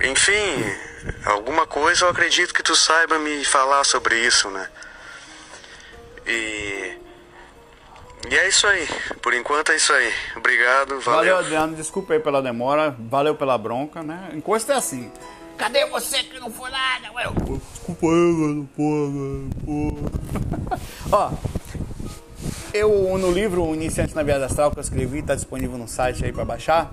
enfim, 0.04 0.66
alguma 1.26 1.68
coisa 1.68 2.06
eu 2.06 2.10
acredito 2.10 2.54
que 2.54 2.64
tu 2.64 2.76
saiba 2.76 3.20
me 3.20 3.44
falar 3.46 3.84
sobre 3.84 4.26
isso, 4.26 4.50
né? 4.50 4.70
E, 6.26 6.98
e 8.30 8.36
é 8.36 8.48
isso 8.48 8.66
aí, 8.68 8.88
por 9.22 9.34
enquanto 9.34 9.72
é 9.72 9.76
isso 9.76 9.92
aí. 9.92 10.14
Obrigado, 10.36 11.00
valeu. 11.02 11.02
Valeu, 11.02 11.38
Adriano, 11.38 11.76
desculpa 11.76 12.14
aí 12.14 12.20
pela 12.20 12.42
demora, 12.42 12.96
valeu 12.98 13.36
pela 13.36 13.58
bronca, 13.58 14.02
né? 14.02 14.30
Encosta 14.34 14.74
é 14.74 14.78
assim. 14.78 15.12
Cadê 15.58 15.86
você 15.88 16.24
que 16.24 16.40
não 16.40 16.52
foi 16.52 16.72
nada? 16.72 17.12
Ué, 17.14 17.26
desculpa 17.72 18.08
aí, 18.08 18.12
mano, 18.12 18.70
porra, 18.76 20.10
Ó, 21.12 21.32
eu 22.74 23.18
no 23.18 23.32
livro 23.32 23.74
Iniciante 23.74 24.16
na 24.16 24.24
Viagem 24.24 24.46
Astral 24.46 24.72
que 24.72 24.80
eu 24.80 24.82
escrevi, 24.82 25.22
tá 25.22 25.36
disponível 25.36 25.78
no 25.78 25.88
site 25.88 26.26
aí 26.26 26.32
para 26.32 26.44
baixar, 26.44 26.92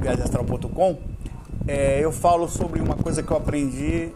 viagemastral.com. 0.00 1.15
É, 1.66 2.00
eu 2.00 2.12
falo 2.12 2.48
sobre 2.48 2.80
uma 2.80 2.96
coisa 2.96 3.22
que 3.22 3.30
eu 3.30 3.36
aprendi 3.36 4.10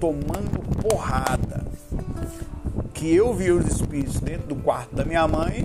tomando 0.00 0.60
porrada. 0.82 1.64
Que 2.92 3.14
eu 3.14 3.32
vi 3.34 3.50
os 3.50 3.66
espíritos 3.66 4.20
dentro 4.20 4.48
do 4.48 4.56
quarto 4.56 4.94
da 4.94 5.04
minha 5.04 5.26
mãe 5.28 5.64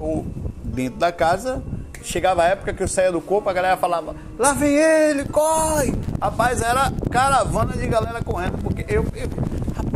ou 0.00 0.26
dentro 0.64 0.98
da 0.98 1.12
casa 1.12 1.62
Chegava 2.02 2.42
a 2.42 2.46
época 2.46 2.72
que 2.72 2.82
eu 2.82 2.88
saía 2.88 3.12
do 3.12 3.20
corpo, 3.20 3.48
a 3.50 3.52
galera 3.52 3.76
falava, 3.76 4.14
lá 4.38 4.52
vem 4.52 4.74
ele, 4.74 5.24
corre! 5.26 5.94
Rapaz, 6.20 6.62
era 6.62 6.90
caravana 7.10 7.76
de 7.76 7.86
galera 7.86 8.22
correndo, 8.22 8.58
porque 8.62 8.84
eu, 8.88 9.04
eu 9.14 9.28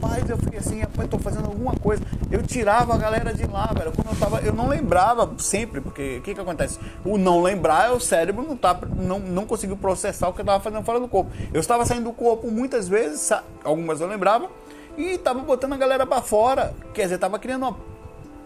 rapaz, 0.04 0.28
eu 0.28 0.36
fiquei 0.36 0.58
assim, 0.58 0.80
rapaz, 0.80 1.08
tô 1.08 1.18
fazendo 1.18 1.46
alguma 1.46 1.74
coisa. 1.76 2.02
Eu 2.30 2.42
tirava 2.42 2.94
a 2.94 2.98
galera 2.98 3.32
de 3.32 3.46
lá, 3.46 3.66
velho. 3.66 3.92
Quando 3.92 4.08
eu 4.08 4.16
tava, 4.16 4.40
eu 4.40 4.52
não 4.52 4.68
lembrava 4.68 5.32
sempre, 5.38 5.80
porque 5.80 6.18
o 6.18 6.22
que 6.22 6.34
que 6.34 6.40
acontece? 6.40 6.78
O 7.04 7.16
não 7.16 7.42
lembrar 7.42 7.88
é 7.88 7.90
o 7.90 8.00
cérebro 8.00 8.44
não 8.46 8.56
tá, 8.56 8.78
não, 8.96 9.18
não 9.18 9.46
conseguiu 9.46 9.76
processar 9.76 10.28
o 10.28 10.32
que 10.32 10.42
eu 10.42 10.44
tava 10.44 10.62
fazendo 10.62 10.84
fora 10.84 11.00
do 11.00 11.08
corpo. 11.08 11.30
Eu 11.52 11.60
estava 11.60 11.84
saindo 11.86 12.04
do 12.04 12.12
corpo 12.12 12.50
muitas 12.50 12.88
vezes, 12.88 13.30
algumas 13.64 14.00
eu 14.00 14.06
lembrava, 14.06 14.48
e 14.96 15.18
tava 15.18 15.40
botando 15.40 15.72
a 15.72 15.76
galera 15.76 16.06
para 16.06 16.22
fora. 16.22 16.74
Quer 16.92 17.04
dizer, 17.04 17.18
tava 17.18 17.38
criando 17.38 17.62
uma, 17.62 17.76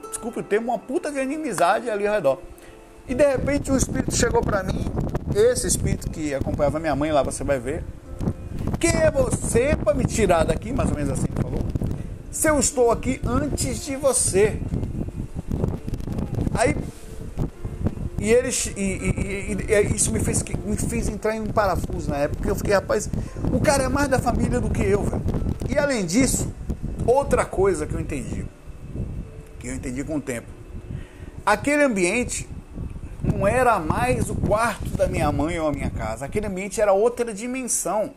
desculpe 0.09 0.40
o 0.40 0.42
termo, 0.42 0.68
uma 0.68 0.79
puta 0.79 1.11
de 1.11 1.18
inimizade 1.18 1.90
ali 1.90 2.07
ao 2.07 2.14
redor. 2.14 2.38
E 3.09 3.14
de 3.14 3.27
repente 3.27 3.73
o 3.73 3.77
espírito 3.77 4.14
chegou 4.14 4.42
para 4.42 4.62
mim, 4.62 4.85
esse 5.35 5.66
espírito 5.66 6.11
que 6.11 6.35
acompanhava 6.35 6.79
minha 6.79 6.94
mãe 6.94 7.11
lá, 7.11 7.23
você 7.23 7.42
vai 7.42 7.59
ver. 7.59 7.85
Quem 8.79 8.91
é 8.91 9.11
você 9.11 9.77
para 9.77 9.95
me 9.95 10.05
tirar 10.05 10.45
daqui? 10.45 10.73
Mais 10.73 10.91
ou 10.91 10.97
menos 10.97 11.12
assim 11.12 11.27
ele 11.31 11.43
falou. 11.43 11.67
Se 12.31 12.49
eu 12.49 12.59
estou 12.59 12.91
aqui 12.91 13.21
antes 13.25 13.85
de 13.85 13.97
você. 13.97 14.61
Aí 16.55 16.77
e 18.21 18.33
eles 18.33 18.73
e, 18.77 18.81
e, 18.81 19.57
e, 19.69 19.73
e, 19.73 19.95
isso 19.95 20.12
me 20.12 20.19
fez, 20.19 20.43
me 20.43 20.77
fez 20.77 21.09
entrar 21.09 21.37
em 21.37 21.41
um 21.41 21.47
parafuso 21.47 22.11
na 22.11 22.17
época. 22.17 22.49
Eu 22.49 22.57
fiquei, 22.57 22.75
rapaz, 22.75 23.09
o 23.53 23.61
cara 23.61 23.85
é 23.85 23.88
mais 23.88 24.09
da 24.09 24.19
família 24.19 24.61
do 24.61 24.69
que 24.69 24.83
eu, 24.83 25.03
velho. 25.05 25.23
E 25.69 25.79
além 25.79 26.05
disso, 26.05 26.53
outra 27.07 27.45
coisa 27.45 27.87
que 27.87 27.95
eu 27.95 28.01
entendi, 28.01 28.45
que 29.61 29.69
eu 29.69 29.75
entendi 29.75 30.03
com 30.03 30.17
o 30.17 30.21
tempo. 30.21 30.49
Aquele 31.47 31.85
ambiente 31.85 32.49
não 33.23 33.47
era 33.47 33.79
mais 33.79 34.29
o 34.29 34.35
quarto 34.35 34.88
da 34.97 35.07
minha 35.07 35.31
mãe 35.31 35.59
ou 35.61 35.69
a 35.69 35.73
minha 35.73 35.91
casa. 35.91 36.25
Aquele 36.27 36.47
ambiente 36.47 36.81
era 36.81 36.93
outra 36.93 37.33
dimensão. 37.33 38.12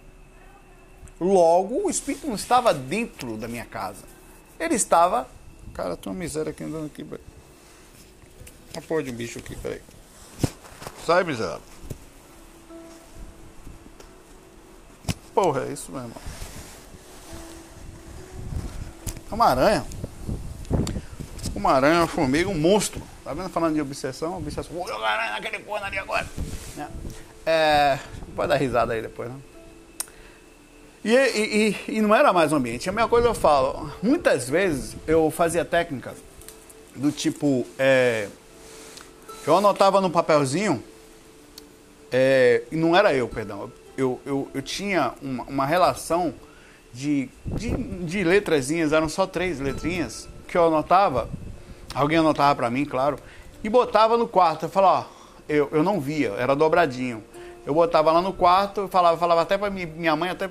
Logo, 1.22 1.86
o 1.86 1.90
espírito 1.92 2.26
não 2.26 2.34
estava 2.34 2.74
dentro 2.74 3.38
da 3.38 3.48
minha 3.48 3.64
casa. 3.64 4.04
Ele 4.60 4.74
estava. 4.74 5.28
Cara, 5.72 5.96
tem 5.96 6.12
uma 6.12 6.18
miséria 6.18 6.50
aqui 6.50 6.64
andando 6.64 6.88
aqui. 6.88 7.04
Uma 8.74 8.82
porra 8.82 9.04
de 9.04 9.12
um 9.12 9.14
bicho 9.14 9.38
aqui, 9.38 9.56
peraí. 9.56 9.84
Sai, 11.06 11.24
miséria. 11.24 11.62
Porra, 15.32 15.66
é 15.66 15.74
isso 15.74 15.92
mesmo. 15.92 16.16
É 19.32 19.36
uma 19.36 19.46
aranha. 19.46 19.86
Uma 21.54 21.74
aranha, 21.74 22.00
uma 22.00 22.08
formiga, 22.08 22.50
um 22.50 22.60
monstro. 22.60 23.00
Tá 23.24 23.32
vendo? 23.36 23.50
Falando 23.50 23.76
de 23.76 23.82
obsessão, 23.82 24.40
obsessão. 24.40 24.74
Vou 24.74 24.88
jogar 24.88 25.34
naquele 25.34 25.60
corno 25.60 25.86
ali 25.86 26.00
agora. 26.00 26.28
Né? 26.76 26.90
É, 27.46 28.00
pode 28.36 28.50
dar 28.50 28.56
risada 28.56 28.94
aí 28.94 29.04
depois, 29.04 29.30
né? 29.30 29.40
E, 31.04 31.16
e, 31.16 31.70
e, 31.88 31.98
e, 31.98 32.02
não 32.02 32.14
era 32.14 32.32
mais 32.32 32.54
um 32.54 32.58
ambiente. 32.58 32.90
A 32.90 32.92
mesma 32.92 33.10
coisa 33.10 33.28
eu 33.28 33.34
falo. 33.34 33.92
Muitas 34.04 34.48
vezes 34.48 34.96
eu 35.08 35.32
fazia 35.32 35.66
técnicas 35.66 36.16
do 36.96 37.12
tipo. 37.12 37.66
É, 37.78 38.28
eu 39.46 39.56
anotava 39.56 40.00
no 40.00 40.10
papelzinho. 40.10 40.84
É, 42.12 42.64
não 42.72 42.96
era 42.96 43.14
eu, 43.14 43.28
perdão. 43.28 43.72
Eu, 43.98 44.20
eu, 44.26 44.50
eu 44.54 44.62
tinha 44.62 45.14
uma, 45.22 45.44
uma 45.46 45.66
relação 45.66 46.34
de, 46.94 47.30
de, 47.46 47.70
de 47.70 48.24
letrazinhas, 48.24 48.94
eram 48.94 49.10
só 49.10 49.26
três 49.26 49.60
letrinhas, 49.60 50.28
que 50.48 50.58
eu 50.58 50.66
anotava 50.66 51.30
Alguém 51.94 52.18
anotava 52.18 52.56
para 52.56 52.70
mim, 52.70 52.86
claro, 52.86 53.18
e 53.64 53.70
botava 53.70 54.18
no 54.18 54.28
quarto. 54.28 54.66
Eu 54.66 54.70
falava, 54.70 55.00
ó, 55.00 55.06
eu, 55.48 55.70
eu 55.72 55.84
não 55.84 56.00
via, 56.00 56.30
era 56.38 56.56
dobradinho. 56.56 57.24
Eu 57.66 57.74
botava 57.74 58.12
lá 58.12 58.22
no 58.22 58.34
quarto, 58.34 58.88
falava, 58.88 59.18
falava 59.18 59.42
até 59.42 59.58
para 59.58 59.70
minha 59.70 60.16
mãe, 60.16 60.30
até 60.30 60.50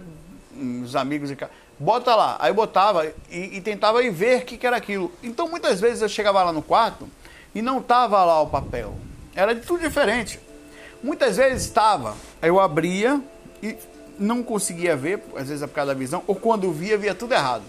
os 0.83 0.97
amigos, 0.97 1.31
bota 1.79 2.15
lá. 2.15 2.37
Aí 2.39 2.53
botava 2.53 3.07
e, 3.31 3.57
e 3.57 3.61
tentava 3.61 4.03
ir 4.03 4.11
ver 4.11 4.43
o 4.43 4.45
que, 4.45 4.57
que 4.57 4.67
era 4.67 4.77
aquilo. 4.77 5.11
Então 5.23 5.49
muitas 5.49 5.81
vezes 5.81 6.03
eu 6.03 6.09
chegava 6.09 6.43
lá 6.43 6.53
no 6.53 6.63
quarto 6.63 7.09
e 7.55 7.63
não 7.63 7.83
tava 7.83 8.25
lá 8.25 8.41
o 8.41 8.47
papel. 8.47 8.95
Era 9.35 9.55
de 9.55 9.63
tudo 9.63 9.81
diferente. 9.81 10.39
Muitas 11.03 11.37
vezes 11.37 11.65
estava, 11.65 12.15
aí 12.43 12.49
eu 12.49 12.61
abria 12.61 13.21
e 13.63 13.77
não 14.19 14.43
conseguia 14.43 14.95
ver, 14.95 15.23
às 15.35 15.49
vezes 15.49 15.63
é 15.63 15.67
por 15.67 15.75
causa 15.75 15.95
da 15.95 15.99
visão, 15.99 16.23
ou 16.27 16.35
quando 16.35 16.71
via, 16.71 16.99
via 16.99 17.15
tudo 17.15 17.33
errado. 17.33 17.63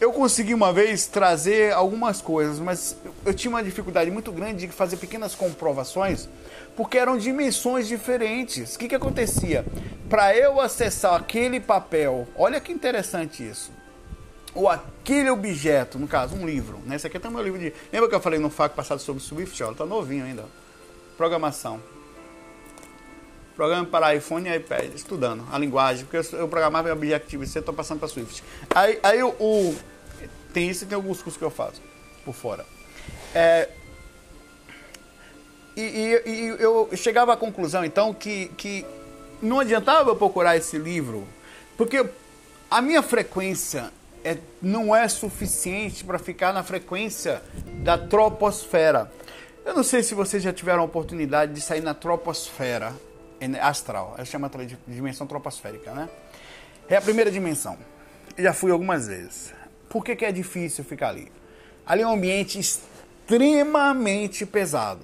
Eu 0.00 0.12
consegui 0.12 0.52
uma 0.52 0.72
vez 0.72 1.06
trazer 1.06 1.72
algumas 1.72 2.20
coisas, 2.20 2.58
mas 2.58 2.96
eu 3.24 3.32
tinha 3.32 3.50
uma 3.50 3.62
dificuldade 3.62 4.10
muito 4.10 4.30
grande 4.30 4.66
de 4.66 4.72
fazer 4.72 4.98
pequenas 4.98 5.34
comprovações, 5.34 6.28
porque 6.76 6.98
eram 6.98 7.16
dimensões 7.16 7.88
diferentes. 7.88 8.74
O 8.74 8.78
que, 8.78 8.88
que 8.88 8.94
acontecia? 8.94 9.64
Para 10.08 10.36
eu 10.36 10.60
acessar 10.60 11.14
aquele 11.14 11.60
papel, 11.60 12.28
olha 12.36 12.60
que 12.60 12.72
interessante 12.72 13.48
isso, 13.48 13.72
ou 14.54 14.68
aquele 14.68 15.30
objeto, 15.30 15.98
no 15.98 16.06
caso, 16.06 16.34
um 16.36 16.46
livro. 16.46 16.78
Né? 16.84 16.96
Esse 16.96 17.06
aqui 17.06 17.16
é 17.16 17.28
o 17.28 17.32
meu 17.32 17.42
livro 17.42 17.58
de. 17.58 17.72
Lembra 17.92 18.08
que 18.08 18.14
eu 18.14 18.20
falei 18.20 18.38
no 18.38 18.50
FAQ 18.50 18.76
passado 18.76 18.98
sobre 18.98 19.22
Swift? 19.22 19.62
Olha, 19.62 19.74
tá 19.74 19.86
novinho 19.86 20.24
ainda. 20.24 20.44
Programação. 21.16 21.80
Programa 23.56 23.86
para 23.86 24.14
iPhone 24.14 24.46
e 24.50 24.54
iPad, 24.54 24.94
estudando 24.94 25.42
a 25.50 25.58
linguagem, 25.58 26.04
porque 26.04 26.36
eu, 26.36 26.46
programava 26.46 26.90
em 26.90 26.92
Objective-C, 26.92 27.60
estou 27.60 27.72
passando 27.72 27.98
para 27.98 28.08
Swift. 28.08 28.44
Aí, 28.74 28.98
aí 29.02 29.22
o, 29.22 29.30
o, 29.40 29.74
tem 30.52 30.68
isso 30.68 30.84
e 30.84 30.86
tem 30.86 30.94
alguns 30.94 31.22
cursos 31.22 31.38
que 31.38 31.44
eu 31.44 31.50
faço 31.50 31.80
por 32.22 32.34
fora. 32.34 32.66
É, 33.34 33.70
e, 35.74 35.80
e, 35.80 36.30
e, 36.30 36.46
eu 36.58 36.90
chegava 36.94 37.32
à 37.32 37.36
conclusão, 37.36 37.82
então, 37.82 38.12
que, 38.12 38.48
que 38.58 38.84
não 39.40 39.60
adiantava 39.60 40.10
eu 40.10 40.16
procurar 40.16 40.54
esse 40.58 40.76
livro, 40.76 41.26
porque 41.78 42.04
a 42.70 42.82
minha 42.82 43.02
frequência 43.02 43.90
é, 44.22 44.36
não 44.60 44.94
é 44.94 45.08
suficiente 45.08 46.04
para 46.04 46.18
ficar 46.18 46.52
na 46.52 46.62
frequência 46.62 47.42
da 47.82 47.96
troposfera. 47.96 49.10
Eu 49.64 49.74
não 49.74 49.82
sei 49.82 50.02
se 50.02 50.14
vocês 50.14 50.42
já 50.42 50.52
tiveram 50.52 50.82
a 50.82 50.84
oportunidade 50.84 51.54
de 51.54 51.60
sair 51.62 51.80
na 51.80 51.94
troposfera 51.94 52.94
astral. 53.60 54.14
Ela 54.16 54.24
chama 54.24 54.48
de 54.48 54.76
dimensão 54.86 55.26
troposférica, 55.26 55.92
né? 55.92 56.08
É 56.88 56.96
a 56.96 57.00
primeira 57.00 57.30
dimensão. 57.30 57.76
Já 58.38 58.52
fui 58.52 58.70
algumas 58.70 59.06
vezes. 59.08 59.52
Por 59.88 60.04
que, 60.04 60.14
que 60.16 60.24
é 60.24 60.32
difícil 60.32 60.84
ficar 60.84 61.08
ali? 61.10 61.30
Ali 61.84 62.02
é 62.02 62.06
um 62.06 62.12
ambiente 62.12 62.58
extremamente 62.58 64.44
pesado. 64.44 65.02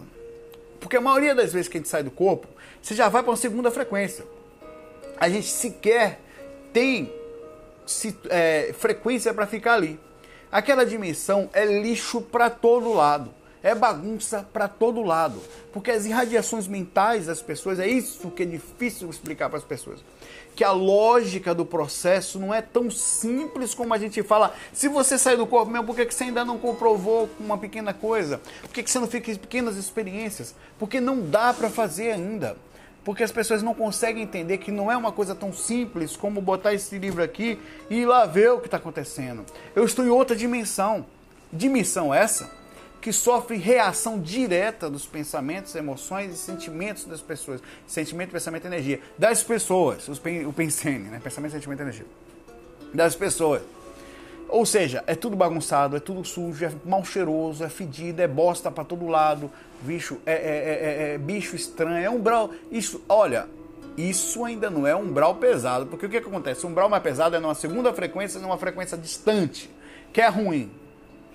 Porque 0.81 0.97
a 0.97 1.01
maioria 1.01 1.35
das 1.35 1.53
vezes 1.53 1.69
que 1.69 1.77
a 1.77 1.81
gente 1.81 1.89
sai 1.89 2.03
do 2.03 2.11
corpo, 2.11 2.49
você 2.81 2.95
já 2.95 3.09
vai 3.09 3.23
para 3.23 3.31
uma 3.31 3.37
segunda 3.37 3.71
frequência. 3.71 4.25
A 5.19 5.29
gente 5.29 5.47
sequer 5.47 6.21
tem 6.73 7.13
é, 8.29 8.73
frequência 8.77 9.33
para 9.33 9.47
ficar 9.47 9.75
ali. 9.75 9.99
Aquela 10.51 10.85
dimensão 10.85 11.49
é 11.53 11.65
lixo 11.65 12.21
para 12.21 12.51
todo 12.51 12.93
lado 12.93 13.33
é 13.63 13.75
bagunça 13.75 14.47
para 14.53 14.67
todo 14.67 15.03
lado. 15.03 15.41
Porque 15.73 15.91
as 15.91 16.05
irradiações 16.05 16.67
mentais 16.67 17.27
das 17.27 17.41
pessoas, 17.41 17.79
é 17.79 17.87
isso 17.87 18.31
que 18.31 18.43
é 18.43 18.47
difícil 18.47 19.09
explicar 19.09 19.49
para 19.49 19.59
as 19.59 19.65
pessoas. 19.65 20.01
Que 20.57 20.65
a 20.65 20.73
lógica 20.73 21.55
do 21.55 21.65
processo 21.65 22.39
não 22.39 22.53
é 22.53 22.61
tão 22.61 22.91
simples 22.91 23.75
como 23.75 23.95
a 23.95 23.99
gente 23.99 24.23
fala. 24.23 24.55
Se 24.73 24.89
você 24.89 25.17
sair 25.17 25.37
do 25.37 25.47
corpo 25.47 25.71
mesmo, 25.71 25.87
por 25.87 25.97
que 25.97 26.11
você 26.11 26.25
ainda 26.25 26.45
não 26.45 26.59
comprovou 26.59 27.31
uma 27.39 27.57
pequena 27.57 27.95
coisa? 27.95 28.41
Por 28.61 28.71
que 28.71 28.83
você 28.83 28.99
não 28.99 29.07
fica 29.07 29.31
em 29.31 29.37
pequenas 29.37 29.77
experiências? 29.77 30.55
Porque 30.79 31.01
não 31.01 31.21
dá 31.21 31.55
para 31.55 31.71
fazer 31.71 32.13
ainda. 32.13 32.57
Porque 33.05 33.23
as 33.23 33.33
pessoas 33.33 33.63
não 33.63 33.75
conseguem 33.75 34.23
entender 34.23 34.59
que 34.59 34.71
não 34.71 34.91
é 34.91 34.97
uma 34.97 35.11
coisa 35.11 35.35
tão 35.35 35.53
simples 35.53 36.17
como 36.17 36.41
botar 36.41 36.73
esse 36.73 36.99
livro 36.99 37.23
aqui 37.23 37.59
e 37.91 38.01
ir 38.01 38.07
lá 38.07 38.27
ver 38.27 38.53
o 38.53 38.61
que 38.61 38.67
está 38.67 38.77
acontecendo. 38.77 39.45
Eu 39.75 39.85
estou 39.85 40.05
em 40.05 40.09
outra 40.09 40.37
dimensão. 40.37 41.05
Dimensão 41.53 42.15
essa 42.15 42.62
que 43.03 43.13
sofre 43.13 43.57
reação 43.57 44.21
direta 44.21 44.89
dos 44.89 45.05
pensamentos, 45.05 45.75
emoções 45.75 46.33
e 46.33 46.37
sentimentos 46.37 47.05
das 47.05 47.21
pessoas. 47.21 47.61
Sentimento, 47.85 48.31
pensamento 48.31 48.63
e 48.63 48.67
energia. 48.69 49.01
Das 49.19 49.43
pessoas, 49.43 50.09
o 50.09 50.53
pensene, 50.53 51.11
né? 51.11 51.21
Pensamento, 51.23 51.51
sentimento 51.51 51.81
e 51.81 51.83
energia. 51.83 52.07
Das 52.95 53.17
pessoas. 53.17 53.61
Ou 54.49 54.65
seja, 54.65 55.03
é 55.07 55.17
tudo 55.17 55.35
bagunçado, 55.35 55.97
é 55.97 56.01
tudo 56.01 56.25
sujo, 56.25 56.65
é 56.65 56.71
mal 56.85 57.05
cheiroso, 57.05 57.65
é 57.65 57.69
fedido, 57.69 58.23
é 58.23 58.29
bosta 58.29 58.71
para 58.71 58.85
todo 58.85 59.09
lado, 59.09 59.51
bicho, 59.81 60.19
é, 60.25 60.33
é, 60.33 60.37
é, 60.37 61.15
é, 61.15 61.19
bicho 61.19 61.57
estranho, 61.57 62.05
é 62.05 62.11
umbral. 62.11 62.51
Isso, 62.71 63.03
olha, 63.09 63.49
isso 63.97 64.45
ainda 64.45 64.71
não 64.71 64.87
é 64.87 64.95
umbral 64.95 65.37
pesado, 65.37 65.87
porque 65.87 66.07
o 66.07 66.09
que, 66.09 66.21
que 66.21 66.29
acontece? 66.29 66.65
O 66.65 66.69
umbral 66.69 66.89
mais 66.89 67.03
pesado 67.03 67.35
é 67.35 67.41
numa 67.41 67.55
segunda 67.55 67.93
frequência, 67.93 68.39
numa 68.41 68.59
frequência 68.59 68.97
distante, 68.97 69.69
que 70.13 70.21
é 70.21 70.29
ruim, 70.29 70.71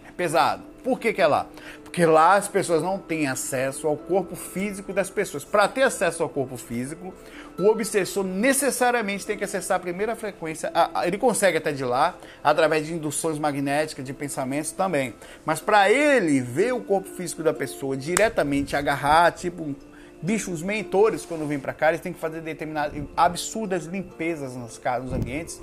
é 0.07 0.11
pesado. 0.11 0.63
Por 0.87 1.01
que, 1.01 1.11
que 1.11 1.21
é 1.21 1.27
lá? 1.27 1.47
Porque 1.83 2.05
lá 2.05 2.35
as 2.35 2.47
pessoas 2.47 2.81
não 2.81 2.97
têm 2.97 3.27
acesso 3.27 3.87
ao 3.87 3.97
corpo 3.97 4.37
físico 4.37 4.93
das 4.93 5.09
pessoas. 5.09 5.43
Para 5.43 5.67
ter 5.67 5.83
acesso 5.83 6.23
ao 6.23 6.29
corpo 6.29 6.55
físico, 6.55 7.13
o 7.59 7.65
obsessor 7.65 8.23
necessariamente 8.23 9.25
tem 9.25 9.37
que 9.37 9.43
acessar 9.43 9.75
a 9.75 9.79
primeira 9.81 10.15
frequência. 10.15 10.71
Ele 11.03 11.17
consegue 11.17 11.57
até 11.57 11.73
de 11.73 11.83
lá, 11.83 12.15
através 12.41 12.87
de 12.87 12.93
induções 12.93 13.37
magnéticas, 13.37 14.05
de 14.05 14.13
pensamentos 14.13 14.71
também. 14.71 15.13
Mas 15.45 15.59
para 15.59 15.91
ele 15.91 16.39
ver 16.39 16.73
o 16.73 16.79
corpo 16.79 17.09
físico 17.09 17.43
da 17.43 17.53
pessoa 17.53 17.97
diretamente, 17.97 18.73
agarrar, 18.73 19.33
tipo 19.33 19.75
bichos 20.21 20.63
mentores 20.63 21.25
quando 21.25 21.45
vêm 21.45 21.59
para 21.59 21.73
cá, 21.73 21.89
eles 21.89 21.99
têm 21.99 22.13
que 22.13 22.19
fazer 22.19 22.39
determinadas 22.39 22.93
absurdas 23.15 23.83
limpezas 23.83 24.55
nos, 24.55 24.79
nos 25.03 25.13
ambientes 25.13 25.61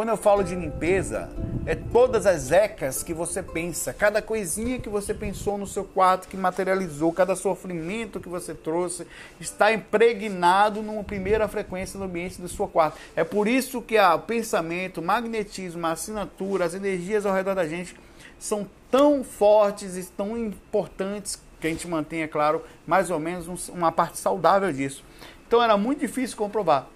quando 0.00 0.08
eu 0.08 0.16
falo 0.16 0.42
de 0.42 0.54
limpeza, 0.54 1.28
é 1.66 1.74
todas 1.74 2.24
as 2.24 2.50
ecas 2.50 3.02
que 3.02 3.12
você 3.12 3.42
pensa, 3.42 3.92
cada 3.92 4.22
coisinha 4.22 4.78
que 4.78 4.88
você 4.88 5.12
pensou 5.12 5.58
no 5.58 5.66
seu 5.66 5.84
quarto, 5.84 6.26
que 6.26 6.38
materializou, 6.38 7.12
cada 7.12 7.36
sofrimento 7.36 8.18
que 8.18 8.26
você 8.26 8.54
trouxe, 8.54 9.06
está 9.38 9.70
impregnado 9.70 10.80
numa 10.80 11.04
primeira 11.04 11.46
frequência 11.48 11.98
no 11.98 12.06
ambiente 12.06 12.40
do 12.40 12.48
seu 12.48 12.66
quarto. 12.66 12.96
É 13.14 13.24
por 13.24 13.46
isso 13.46 13.82
que 13.82 14.00
o 14.00 14.18
pensamento, 14.20 15.02
o 15.02 15.04
magnetismo, 15.04 15.86
a 15.86 15.92
assinatura, 15.92 16.64
as 16.64 16.72
energias 16.72 17.26
ao 17.26 17.34
redor 17.34 17.54
da 17.54 17.66
gente 17.66 17.94
são 18.38 18.66
tão 18.90 19.22
fortes 19.22 19.98
e 19.98 20.04
tão 20.12 20.34
importantes 20.34 21.38
que 21.60 21.66
a 21.66 21.70
gente 21.70 21.86
mantenha, 21.86 22.26
claro, 22.26 22.64
mais 22.86 23.10
ou 23.10 23.20
menos 23.20 23.68
uma 23.68 23.92
parte 23.92 24.16
saudável 24.16 24.72
disso. 24.72 25.04
Então 25.46 25.62
era 25.62 25.76
muito 25.76 26.00
difícil 26.00 26.38
comprovar. 26.38 26.88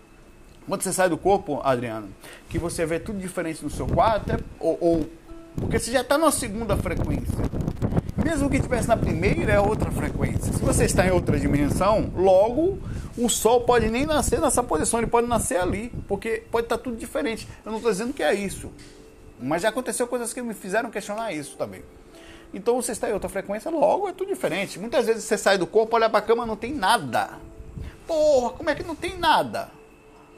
Quando 0.67 0.83
você 0.83 0.93
sai 0.93 1.09
do 1.09 1.19
corpo, 1.19 1.61
Adriano, 1.63 2.09
que 2.49 2.59
você 2.59 2.87
vê 2.87 2.99
tudo 2.99 3.19
diferente 3.19 3.63
no 3.63 3.71
seu 3.71 3.87
quarto, 3.87 4.33
é, 4.33 4.39
ou, 4.59 4.79
ou, 4.81 5.11
porque 5.57 5.79
você 5.79 5.93
já 5.93 6.01
está 6.01 6.17
na 6.17 6.31
segunda 6.31 6.77
frequência. 6.77 7.39
Mesmo 8.25 8.49
que 8.49 8.57
estivesse 8.57 8.89
na 8.89 8.97
primeira, 8.97 9.53
é 9.53 9.61
outra 9.61 9.91
frequência. 9.91 10.51
Se 10.53 10.63
você 10.63 10.87
está 10.87 11.07
em 11.07 11.11
outra 11.11 11.39
dimensão, 11.39 12.11
logo 12.17 12.79
o 13.19 13.29
Sol 13.29 13.61
pode 13.61 13.91
nem 13.91 14.07
nascer 14.07 14.41
nessa 14.41 14.63
posição, 14.63 14.99
ele 15.01 15.07
pode 15.07 15.27
nascer 15.29 15.59
ali, 15.59 15.93
porque 16.09 16.43
pode 16.51 16.65
estar 16.65 16.79
tá 16.79 16.83
tudo 16.83 16.97
diferente. 16.97 17.47
Eu 17.65 17.71
não 17.71 17.79
estou 17.79 17.93
dizendo 17.93 18.15
que 18.15 18.23
é 18.23 18.33
isso, 18.33 18.73
mas 19.39 19.63
já 19.63 19.69
aconteceu 19.69 20.07
coisas 20.07 20.33
que 20.33 20.41
me 20.41 20.55
fizeram 20.55 20.91
questionar 20.91 21.33
isso 21.33 21.57
também. 21.57 21.83
Então 22.55 22.81
você 22.81 22.93
está 22.93 23.11
em 23.11 23.13
outra 23.13 23.29
frequência, 23.29 23.71
logo 23.71 24.09
é 24.09 24.13
tudo 24.13 24.29
diferente. 24.29 24.79
Muitas 24.79 25.05
vezes 25.07 25.25
você 25.25 25.37
sai 25.37 25.59
do 25.59 25.67
corpo, 25.67 25.95
olha 25.95 26.09
para 26.09 26.21
a 26.21 26.23
cama, 26.23 26.47
não 26.47 26.57
tem 26.57 26.73
nada. 26.73 27.31
Porra, 28.07 28.51
como 28.51 28.71
é 28.71 28.75
que 28.75 28.83
não 28.83 28.95
tem 28.95 29.19
nada? 29.19 29.69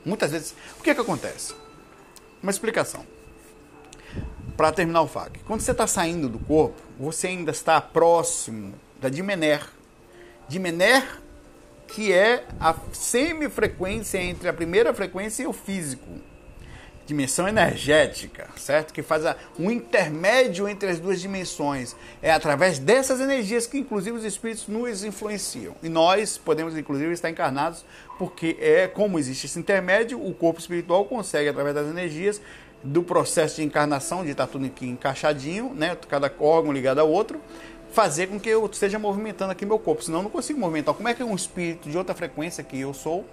Muitas 0.06 0.30
vezes. 0.30 0.54
O 0.78 0.82
que 0.82 0.90
é 0.90 0.94
que 0.94 1.00
acontece? 1.00 1.52
Uma 2.40 2.50
explicação. 2.50 3.04
Para 4.56 4.70
terminar 4.70 5.02
o 5.02 5.08
FAQ. 5.08 5.40
Quando 5.40 5.60
você 5.60 5.72
está 5.72 5.86
saindo 5.86 6.28
do 6.28 6.38
corpo, 6.38 6.80
você 6.98 7.26
ainda 7.26 7.50
está 7.50 7.80
próximo 7.80 8.72
da 9.00 9.08
Dimener. 9.08 9.68
Dimener, 10.48 11.20
que 11.88 12.12
é 12.12 12.46
a 12.60 12.74
semifrequência 12.92 14.18
entre 14.18 14.48
a 14.48 14.52
primeira 14.52 14.94
frequência 14.94 15.42
e 15.42 15.46
o 15.46 15.52
físico 15.52 16.08
dimensão 17.06 17.46
energética, 17.46 18.48
certo? 18.56 18.92
Que 18.92 19.02
faz 19.02 19.24
a, 19.24 19.36
um 19.58 19.70
intermédio 19.70 20.68
entre 20.68 20.90
as 20.90 20.98
duas 20.98 21.20
dimensões. 21.20 21.94
É 22.20 22.32
através 22.32 22.78
dessas 22.78 23.20
energias 23.20 23.66
que, 23.66 23.78
inclusive, 23.78 24.16
os 24.16 24.24
espíritos 24.24 24.66
nos 24.66 25.04
influenciam. 25.04 25.74
E 25.82 25.88
nós 25.88 26.36
podemos, 26.36 26.76
inclusive, 26.76 27.12
estar 27.12 27.30
encarnados, 27.30 27.84
porque 28.18 28.56
é 28.60 28.88
como 28.88 29.18
existe 29.18 29.46
esse 29.46 29.58
intermédio, 29.58 30.20
o 30.22 30.34
corpo 30.34 30.58
espiritual 30.58 31.04
consegue, 31.04 31.48
através 31.48 31.74
das 31.74 31.86
energias, 31.86 32.40
do 32.82 33.02
processo 33.02 33.56
de 33.56 33.62
encarnação, 33.62 34.24
de 34.24 34.32
estar 34.32 34.46
tudo 34.46 34.66
aqui 34.66 34.86
encaixadinho, 34.86 35.72
né? 35.74 35.96
Cada 36.08 36.32
órgão 36.40 36.72
ligado 36.72 36.98
ao 36.98 37.08
outro, 37.08 37.40
fazer 37.92 38.26
com 38.26 38.38
que 38.38 38.48
eu 38.48 38.66
esteja 38.66 38.98
movimentando 38.98 39.52
aqui 39.52 39.64
meu 39.64 39.78
corpo. 39.78 40.02
Senão 40.02 40.18
eu 40.18 40.24
não 40.24 40.30
consigo 40.30 40.58
movimentar. 40.58 40.94
Como 40.94 41.08
é 41.08 41.14
que 41.14 41.22
um 41.22 41.34
espírito 41.34 41.88
de 41.88 41.96
outra 41.96 42.14
frequência 42.14 42.64
que 42.64 42.78
eu 42.80 42.92
sou 42.92 43.24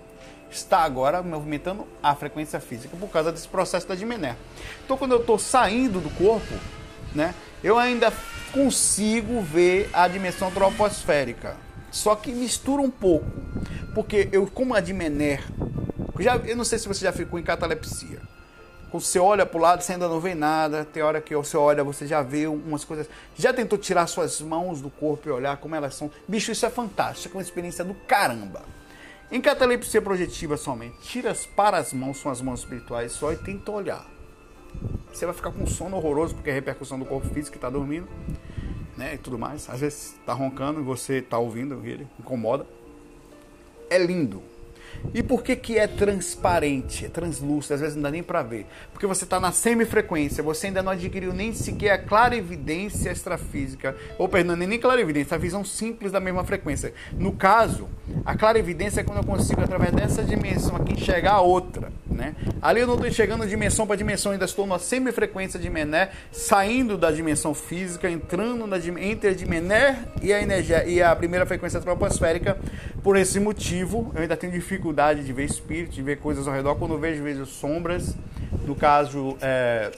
está 0.56 0.80
agora 0.80 1.22
movimentando 1.22 1.88
a 2.02 2.16
frequência 2.16 2.60
física 2.60 2.96
por 2.98 3.10
causa 3.10 3.32
desse 3.32 3.48
processo 3.48 3.88
da 3.88 3.96
Dimené. 3.96 4.36
Então, 4.84 4.98
quando 4.98 5.12
eu 5.14 5.22
estou 5.22 5.38
saindo 5.40 6.00
do 6.00 6.10
corpo, 6.12 6.54
né, 7.14 7.34
eu 7.64 7.78
ainda 7.78 8.12
consigo 8.52 9.42
ver 9.42 9.90
a 9.94 10.08
dimensão 10.08 10.52
troposférica. 10.52 11.56
Só 11.92 12.16
que 12.16 12.32
mistura 12.32 12.82
um 12.82 12.90
pouco, 12.90 13.32
porque 13.94 14.28
eu, 14.32 14.48
como 14.48 14.74
a 14.74 14.80
Dimener, 14.80 15.44
já, 16.20 16.38
eu 16.38 16.56
não 16.56 16.64
sei 16.64 16.80
se 16.80 16.88
você 16.88 17.06
já 17.06 17.12
ficou 17.12 17.40
em 17.40 17.44
catalepsia. 17.44 18.20
Quando 18.90 19.04
você 19.04 19.18
olha 19.18 19.44
para 19.44 19.58
o 19.58 19.62
lado, 19.62 19.82
você 19.82 19.94
ainda 19.94 20.08
não 20.08 20.20
vê 20.20 20.36
nada. 20.36 20.86
Tem 20.86 21.02
hora 21.02 21.20
que 21.20 21.36
você 21.36 21.58
olha, 21.58 21.84
você 21.84 22.06
já 22.06 22.22
vê 22.22 22.46
umas 22.46 22.86
coisas. 22.86 23.10
Já 23.36 23.52
tentou 23.52 23.76
tirar 23.76 24.06
suas 24.06 24.40
mãos 24.40 24.82
do 24.82 24.90
corpo 24.92 25.28
e 25.28 25.32
olhar 25.32 25.58
como 25.58 25.74
elas 25.74 25.96
são? 25.96 26.12
Bicho, 26.28 26.52
isso 26.52 26.64
é 26.64 26.70
fantástico. 26.70 27.36
É 27.36 27.38
uma 27.40 27.44
experiência 27.44 27.84
do 27.84 27.96
caramba. 27.96 28.62
Em 29.34 29.42
catalepsia 29.42 30.00
projetiva 30.00 30.56
somente, 30.58 30.96
tira 31.02 31.34
para 31.56 31.78
as 31.78 31.92
mãos, 31.92 32.20
são 32.20 32.32
as 32.32 32.40
mãos 32.40 32.60
espirituais 32.60 33.14
só 33.14 33.34
e 33.34 33.36
tenta 33.36 33.72
olhar. 33.72 34.08
você 35.12 35.26
vai 35.26 35.34
ficar 35.34 35.52
com 35.52 35.66
sono 35.66 35.98
horroroso, 35.98 36.36
porque 36.36 36.52
é 36.52 36.54
repercussão 36.54 37.00
do 37.00 37.06
corpo 37.06 37.28
físico 37.30 37.54
que 37.54 37.58
está 37.58 37.68
dormindo, 37.68 38.08
né? 38.96 39.16
E 39.16 39.18
tudo 39.18 39.40
mais. 39.40 39.68
Às 39.72 39.80
vezes 39.80 40.14
está 40.20 40.34
roncando 40.34 40.82
e 40.82 40.84
você 40.84 41.16
está 41.16 41.40
ouvindo 41.40 41.82
ele, 41.84 42.08
incomoda. 42.20 42.68
É 43.90 43.98
lindo. 43.98 44.44
E 45.14 45.22
por 45.22 45.44
que, 45.44 45.56
que 45.56 45.78
é 45.78 45.88
transparente, 45.88 47.06
é 47.06 47.10
translúcido, 47.10 47.76
às 47.76 47.82
vezes 47.82 47.96
não 47.96 48.04
dá 48.04 48.12
nem 48.12 48.24
para 48.24 48.42
ver? 48.42 48.66
Porque 48.92 49.06
você 49.06 49.24
está 49.24 49.40
na 49.40 49.52
semifrequência, 49.52 50.44
você 50.44 50.68
ainda 50.68 50.82
não 50.82 50.92
adquiriu 50.92 51.34
nem 51.34 51.54
sequer 51.54 51.92
a 51.92 51.98
clara 51.98 52.36
evidência 52.36 53.12
extrafísica, 53.12 53.96
ou 54.18 54.28
perdão, 54.28 54.56
nem 54.56 54.80
clara 54.80 55.02
evidência, 55.02 55.36
a 55.36 55.38
visão 55.38 55.64
simples 55.64 56.12
da 56.12 56.20
mesma 56.20 56.44
frequência. 56.44 56.94
No 57.14 57.34
caso, 57.34 57.88
a 58.26 58.36
clara 58.36 58.58
evidência 58.58 59.02
é 59.02 59.04
quando 59.04 59.18
eu 59.18 59.24
consigo, 59.24 59.62
através 59.62 59.92
dessa 59.92 60.24
dimensão 60.24 60.76
aqui, 60.76 60.94
enxergar 60.94 61.34
a 61.34 61.42
outra. 61.42 61.92
Né? 62.08 62.36
Ali 62.62 62.82
eu 62.82 62.88
não 62.88 62.96
estou 62.96 63.08
enxergando 63.08 63.46
dimensão 63.46 63.86
para 63.86 63.96
dimensão, 63.96 64.32
ainda 64.32 64.46
estou 64.46 64.66
na 64.66 64.80
semifrequência 64.80 65.60
de 65.60 65.70
Mené, 65.70 66.12
saindo 66.32 66.98
da 66.98 67.12
dimensão 67.12 67.54
física, 67.54 68.10
entrando 68.10 68.66
na, 68.68 68.78
entre 69.00 69.36
de 69.36 69.46
Mené 69.46 70.06
e 70.22 70.32
a, 70.32 70.42
energia, 70.42 70.86
e 70.86 71.02
a 71.02 71.16
primeira 71.16 71.46
frequência 71.46 71.80
troposférica. 71.80 72.58
Por 73.04 73.18
esse 73.18 73.40
motivo, 73.40 74.12
eu 74.16 74.22
ainda 74.22 74.38
tenho 74.38 74.54
dificuldade 74.54 74.83
de 75.24 75.32
ver 75.32 75.46
espírito, 75.46 75.92
de 75.92 76.02
ver 76.02 76.18
coisas 76.18 76.48
ao 76.48 76.54
redor. 76.54 76.76
Quando 76.76 76.96
eu 76.96 77.00
vejo, 77.00 77.24
vejo 77.24 77.46
sombras. 77.46 78.16
No 78.66 78.76
caso, 78.76 79.38
é, 79.42 79.92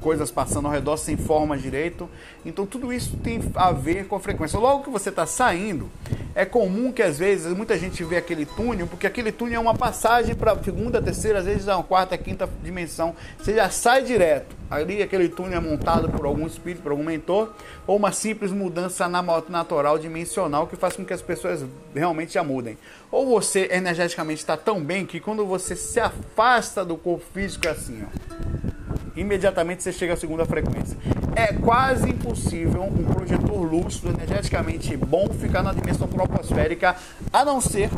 coisas 0.00 0.30
passando 0.30 0.66
ao 0.66 0.72
redor 0.72 0.96
sem 0.96 1.16
forma 1.16 1.56
direito. 1.56 2.08
Então 2.44 2.64
tudo 2.66 2.92
isso 2.92 3.16
tem 3.16 3.40
a 3.54 3.72
ver 3.72 4.06
com 4.06 4.16
a 4.16 4.20
frequência. 4.20 4.58
Logo 4.58 4.84
que 4.84 4.90
você 4.90 5.10
está 5.10 5.26
saindo, 5.26 5.90
é 6.34 6.44
comum 6.44 6.92
que 6.92 7.02
às 7.02 7.18
vezes 7.18 7.52
muita 7.52 7.76
gente 7.76 8.02
vê 8.04 8.16
aquele 8.16 8.46
túnel, 8.46 8.86
porque 8.86 9.06
aquele 9.06 9.32
túnel 9.32 9.56
é 9.56 9.58
uma 9.58 9.74
passagem 9.74 10.34
para 10.34 10.56
segunda, 10.62 11.02
terceira, 11.02 11.40
às 11.40 11.44
vezes 11.44 11.66
é 11.68 11.74
uma 11.74 11.82
quarta, 11.82 12.16
quinta 12.16 12.48
dimensão. 12.62 13.14
Você 13.38 13.54
já 13.54 13.68
sai 13.70 14.02
direto. 14.02 14.56
Ali 14.70 15.02
aquele 15.02 15.28
túnel 15.28 15.58
é 15.58 15.60
montado 15.60 16.08
por 16.10 16.26
algum 16.26 16.46
espírito, 16.46 16.82
por 16.82 16.92
algum 16.92 17.02
mentor, 17.02 17.52
ou 17.86 17.96
uma 17.96 18.12
simples 18.12 18.52
mudança 18.52 19.08
natural 19.08 19.98
dimensional 19.98 20.66
que 20.66 20.76
faz 20.76 20.94
com 20.94 21.04
que 21.04 21.12
as 21.12 21.22
pessoas 21.22 21.64
realmente 21.94 22.34
já 22.34 22.44
mudem. 22.44 22.76
Ou 23.10 23.26
você 23.26 23.68
energeticamente 23.72 24.40
está 24.40 24.56
tão 24.56 24.80
bem 24.80 25.06
que 25.06 25.20
quando 25.20 25.44
você 25.46 25.74
se 25.74 25.98
afasta 25.98 26.84
do 26.84 26.96
corpo 26.96 27.24
físico 27.32 27.66
é 27.66 27.70
assim, 27.70 28.04
ó 28.04 28.77
imediatamente 29.20 29.82
você 29.82 29.92
chega 29.92 30.14
à 30.14 30.16
segunda 30.16 30.44
frequência. 30.44 30.96
É 31.34 31.52
quase 31.52 32.10
impossível 32.10 32.82
um 32.82 33.04
projetor 33.04 33.60
lúcido, 33.62 34.10
energeticamente 34.10 34.96
bom, 34.96 35.28
ficar 35.28 35.62
na 35.62 35.72
dimensão 35.72 36.08
troposférica, 36.08 36.96
a 37.32 37.44
não 37.44 37.60
ser 37.60 37.90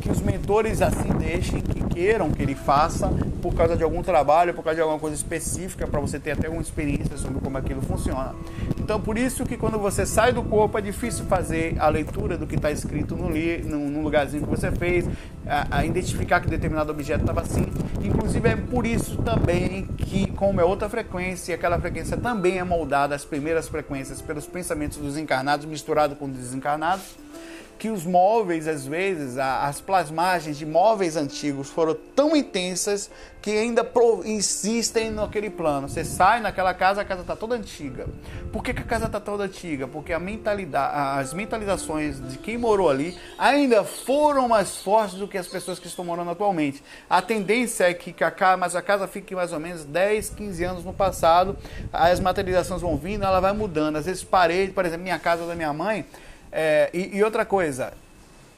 que 0.00 0.10
os 0.10 0.20
mentores 0.20 0.82
assim 0.82 1.08
deixem, 1.18 1.60
que 1.60 1.80
queiram 1.84 2.30
que 2.30 2.42
ele 2.42 2.54
faça, 2.54 3.08
por 3.42 3.54
causa 3.54 3.76
de 3.76 3.82
algum 3.82 4.02
trabalho, 4.02 4.54
por 4.54 4.62
causa 4.62 4.76
de 4.76 4.80
alguma 4.82 4.98
coisa 4.98 5.16
específica, 5.16 5.86
para 5.86 6.00
você 6.00 6.18
ter 6.18 6.32
até 6.32 6.48
uma 6.48 6.62
experiência 6.62 7.16
sobre 7.16 7.40
como 7.40 7.58
aquilo 7.58 7.82
funciona. 7.82 8.34
Então, 8.78 9.00
por 9.00 9.18
isso 9.18 9.44
que 9.44 9.56
quando 9.56 9.78
você 9.78 10.06
sai 10.06 10.32
do 10.32 10.42
corpo 10.42 10.78
é 10.78 10.80
difícil 10.80 11.24
fazer 11.26 11.76
a 11.78 11.88
leitura 11.88 12.36
do 12.36 12.46
que 12.46 12.56
está 12.56 12.70
escrito 12.70 13.14
no, 13.14 13.30
li, 13.30 13.58
no, 13.58 13.78
no, 13.78 14.02
lugarzinho 14.02 14.42
que 14.42 14.48
você 14.48 14.70
fez, 14.72 15.06
a, 15.46 15.78
a 15.78 15.84
identificar 15.84 16.40
que 16.40 16.48
determinado 16.48 16.90
objeto 16.90 17.20
estava 17.20 17.42
assim. 17.42 17.66
Inclusive, 18.02 18.48
é 18.48 18.56
por 18.56 18.86
isso 18.86 19.18
também 19.18 19.84
que, 19.96 20.30
como 20.32 20.60
é 20.60 20.64
outra 20.64 20.88
frequência, 20.88 21.54
aquela 21.54 21.78
frequência 21.78 22.16
também 22.16 22.58
é 22.58 22.64
moldada, 22.64 23.14
as 23.14 23.24
primeiras 23.24 23.68
frequências, 23.68 24.22
pelos 24.22 24.46
pensamentos 24.46 24.98
dos 24.98 25.18
encarnados 25.18 25.66
misturado 25.66 26.16
com 26.16 26.24
os 26.24 26.32
desencarnados 26.32 27.04
que 27.80 27.88
os 27.88 28.04
móveis, 28.04 28.68
às 28.68 28.86
vezes, 28.86 29.38
as 29.38 29.80
plasmagens 29.80 30.58
de 30.58 30.66
móveis 30.66 31.16
antigos 31.16 31.70
foram 31.70 31.96
tão 32.14 32.36
intensas 32.36 33.10
que 33.40 33.50
ainda 33.52 33.90
insistem 34.26 35.10
naquele 35.10 35.48
plano. 35.48 35.88
Você 35.88 36.04
sai 36.04 36.40
naquela 36.40 36.74
casa, 36.74 37.00
a 37.00 37.06
casa 37.06 37.22
está 37.22 37.34
toda 37.34 37.54
antiga. 37.54 38.06
Por 38.52 38.62
que, 38.62 38.74
que 38.74 38.82
a 38.82 38.84
casa 38.84 39.06
está 39.06 39.18
toda 39.18 39.44
antiga? 39.44 39.88
Porque 39.88 40.16
mentalidade, 40.18 41.20
as 41.20 41.32
mentalizações 41.32 42.20
de 42.20 42.36
quem 42.36 42.58
morou 42.58 42.90
ali 42.90 43.16
ainda 43.38 43.82
foram 43.82 44.46
mais 44.46 44.76
fortes 44.76 45.14
do 45.14 45.26
que 45.26 45.38
as 45.38 45.48
pessoas 45.48 45.78
que 45.78 45.86
estão 45.86 46.04
morando 46.04 46.32
atualmente. 46.32 46.82
A 47.08 47.22
tendência 47.22 47.84
é 47.88 47.94
que 47.94 48.22
a 48.22 48.30
casa, 48.30 48.58
mas 48.58 48.76
a 48.76 48.82
casa 48.82 49.06
fique 49.06 49.34
mais 49.34 49.54
ou 49.54 49.58
menos 49.58 49.86
10, 49.86 50.28
15 50.28 50.64
anos 50.64 50.84
no 50.84 50.92
passado, 50.92 51.56
as 51.90 52.20
materializações 52.20 52.82
vão 52.82 52.98
vindo, 52.98 53.24
ela 53.24 53.40
vai 53.40 53.54
mudando. 53.54 53.96
Às 53.96 54.04
vezes 54.04 54.22
parede, 54.22 54.70
por 54.70 54.84
exemplo, 54.84 55.04
minha 55.04 55.18
casa 55.18 55.46
da 55.46 55.54
minha 55.54 55.72
mãe, 55.72 56.04
é, 56.52 56.90
e, 56.92 57.16
e, 57.16 57.22
outra 57.22 57.44
coisa, 57.44 57.92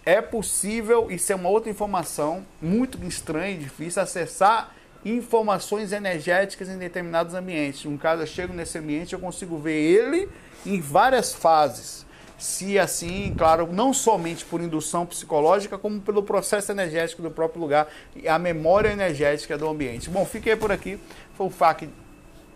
é 0.05 0.21
possível, 0.21 1.11
isso 1.11 1.33
é 1.33 1.37
uma 1.37 1.49
outra 1.49 1.71
informação 1.71 2.45
muito 2.61 3.03
estranha 3.05 3.51
e 3.51 3.59
difícil, 3.59 4.03
acessar 4.03 4.75
informações 5.05 5.93
energéticas 5.93 6.69
em 6.69 6.79
determinados 6.79 7.35
ambientes. 7.35 7.85
No 7.85 7.99
caso, 7.99 8.23
eu 8.23 8.27
chego 8.27 8.53
nesse 8.53 8.79
ambiente, 8.79 9.13
eu 9.13 9.19
consigo 9.19 9.59
ver 9.59 9.79
ele 9.79 10.29
em 10.65 10.81
várias 10.81 11.33
fases. 11.35 12.07
Se 12.39 12.77
assim, 12.79 13.33
claro, 13.37 13.69
não 13.73 13.93
somente 13.93 14.45
por 14.45 14.61
indução 14.61 15.07
psicológica, 15.07 15.79
como 15.79 16.01
pelo 16.01 16.25
processo 16.25 16.73
energético 16.73 17.23
do 17.23 17.31
próprio 17.31 17.61
lugar 17.61 17.87
e 18.17 18.27
a 18.27 18.39
memória 18.39 18.89
energética 18.89 19.57
do 19.57 19.69
ambiente. 19.69 20.11
Bom, 20.11 20.25
fiquei 20.25 20.57
por 20.57 20.73
aqui. 20.73 20.99
Foi 21.37 21.47
um 21.47 21.51
FAQ 21.51 21.89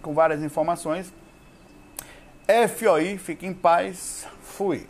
com 0.03 0.13
várias 0.13 0.43
informações. 0.43 1.13
FOI, 2.69 3.19
fique 3.19 3.47
em 3.47 3.55
paz. 3.55 4.27
Fui. 4.43 4.87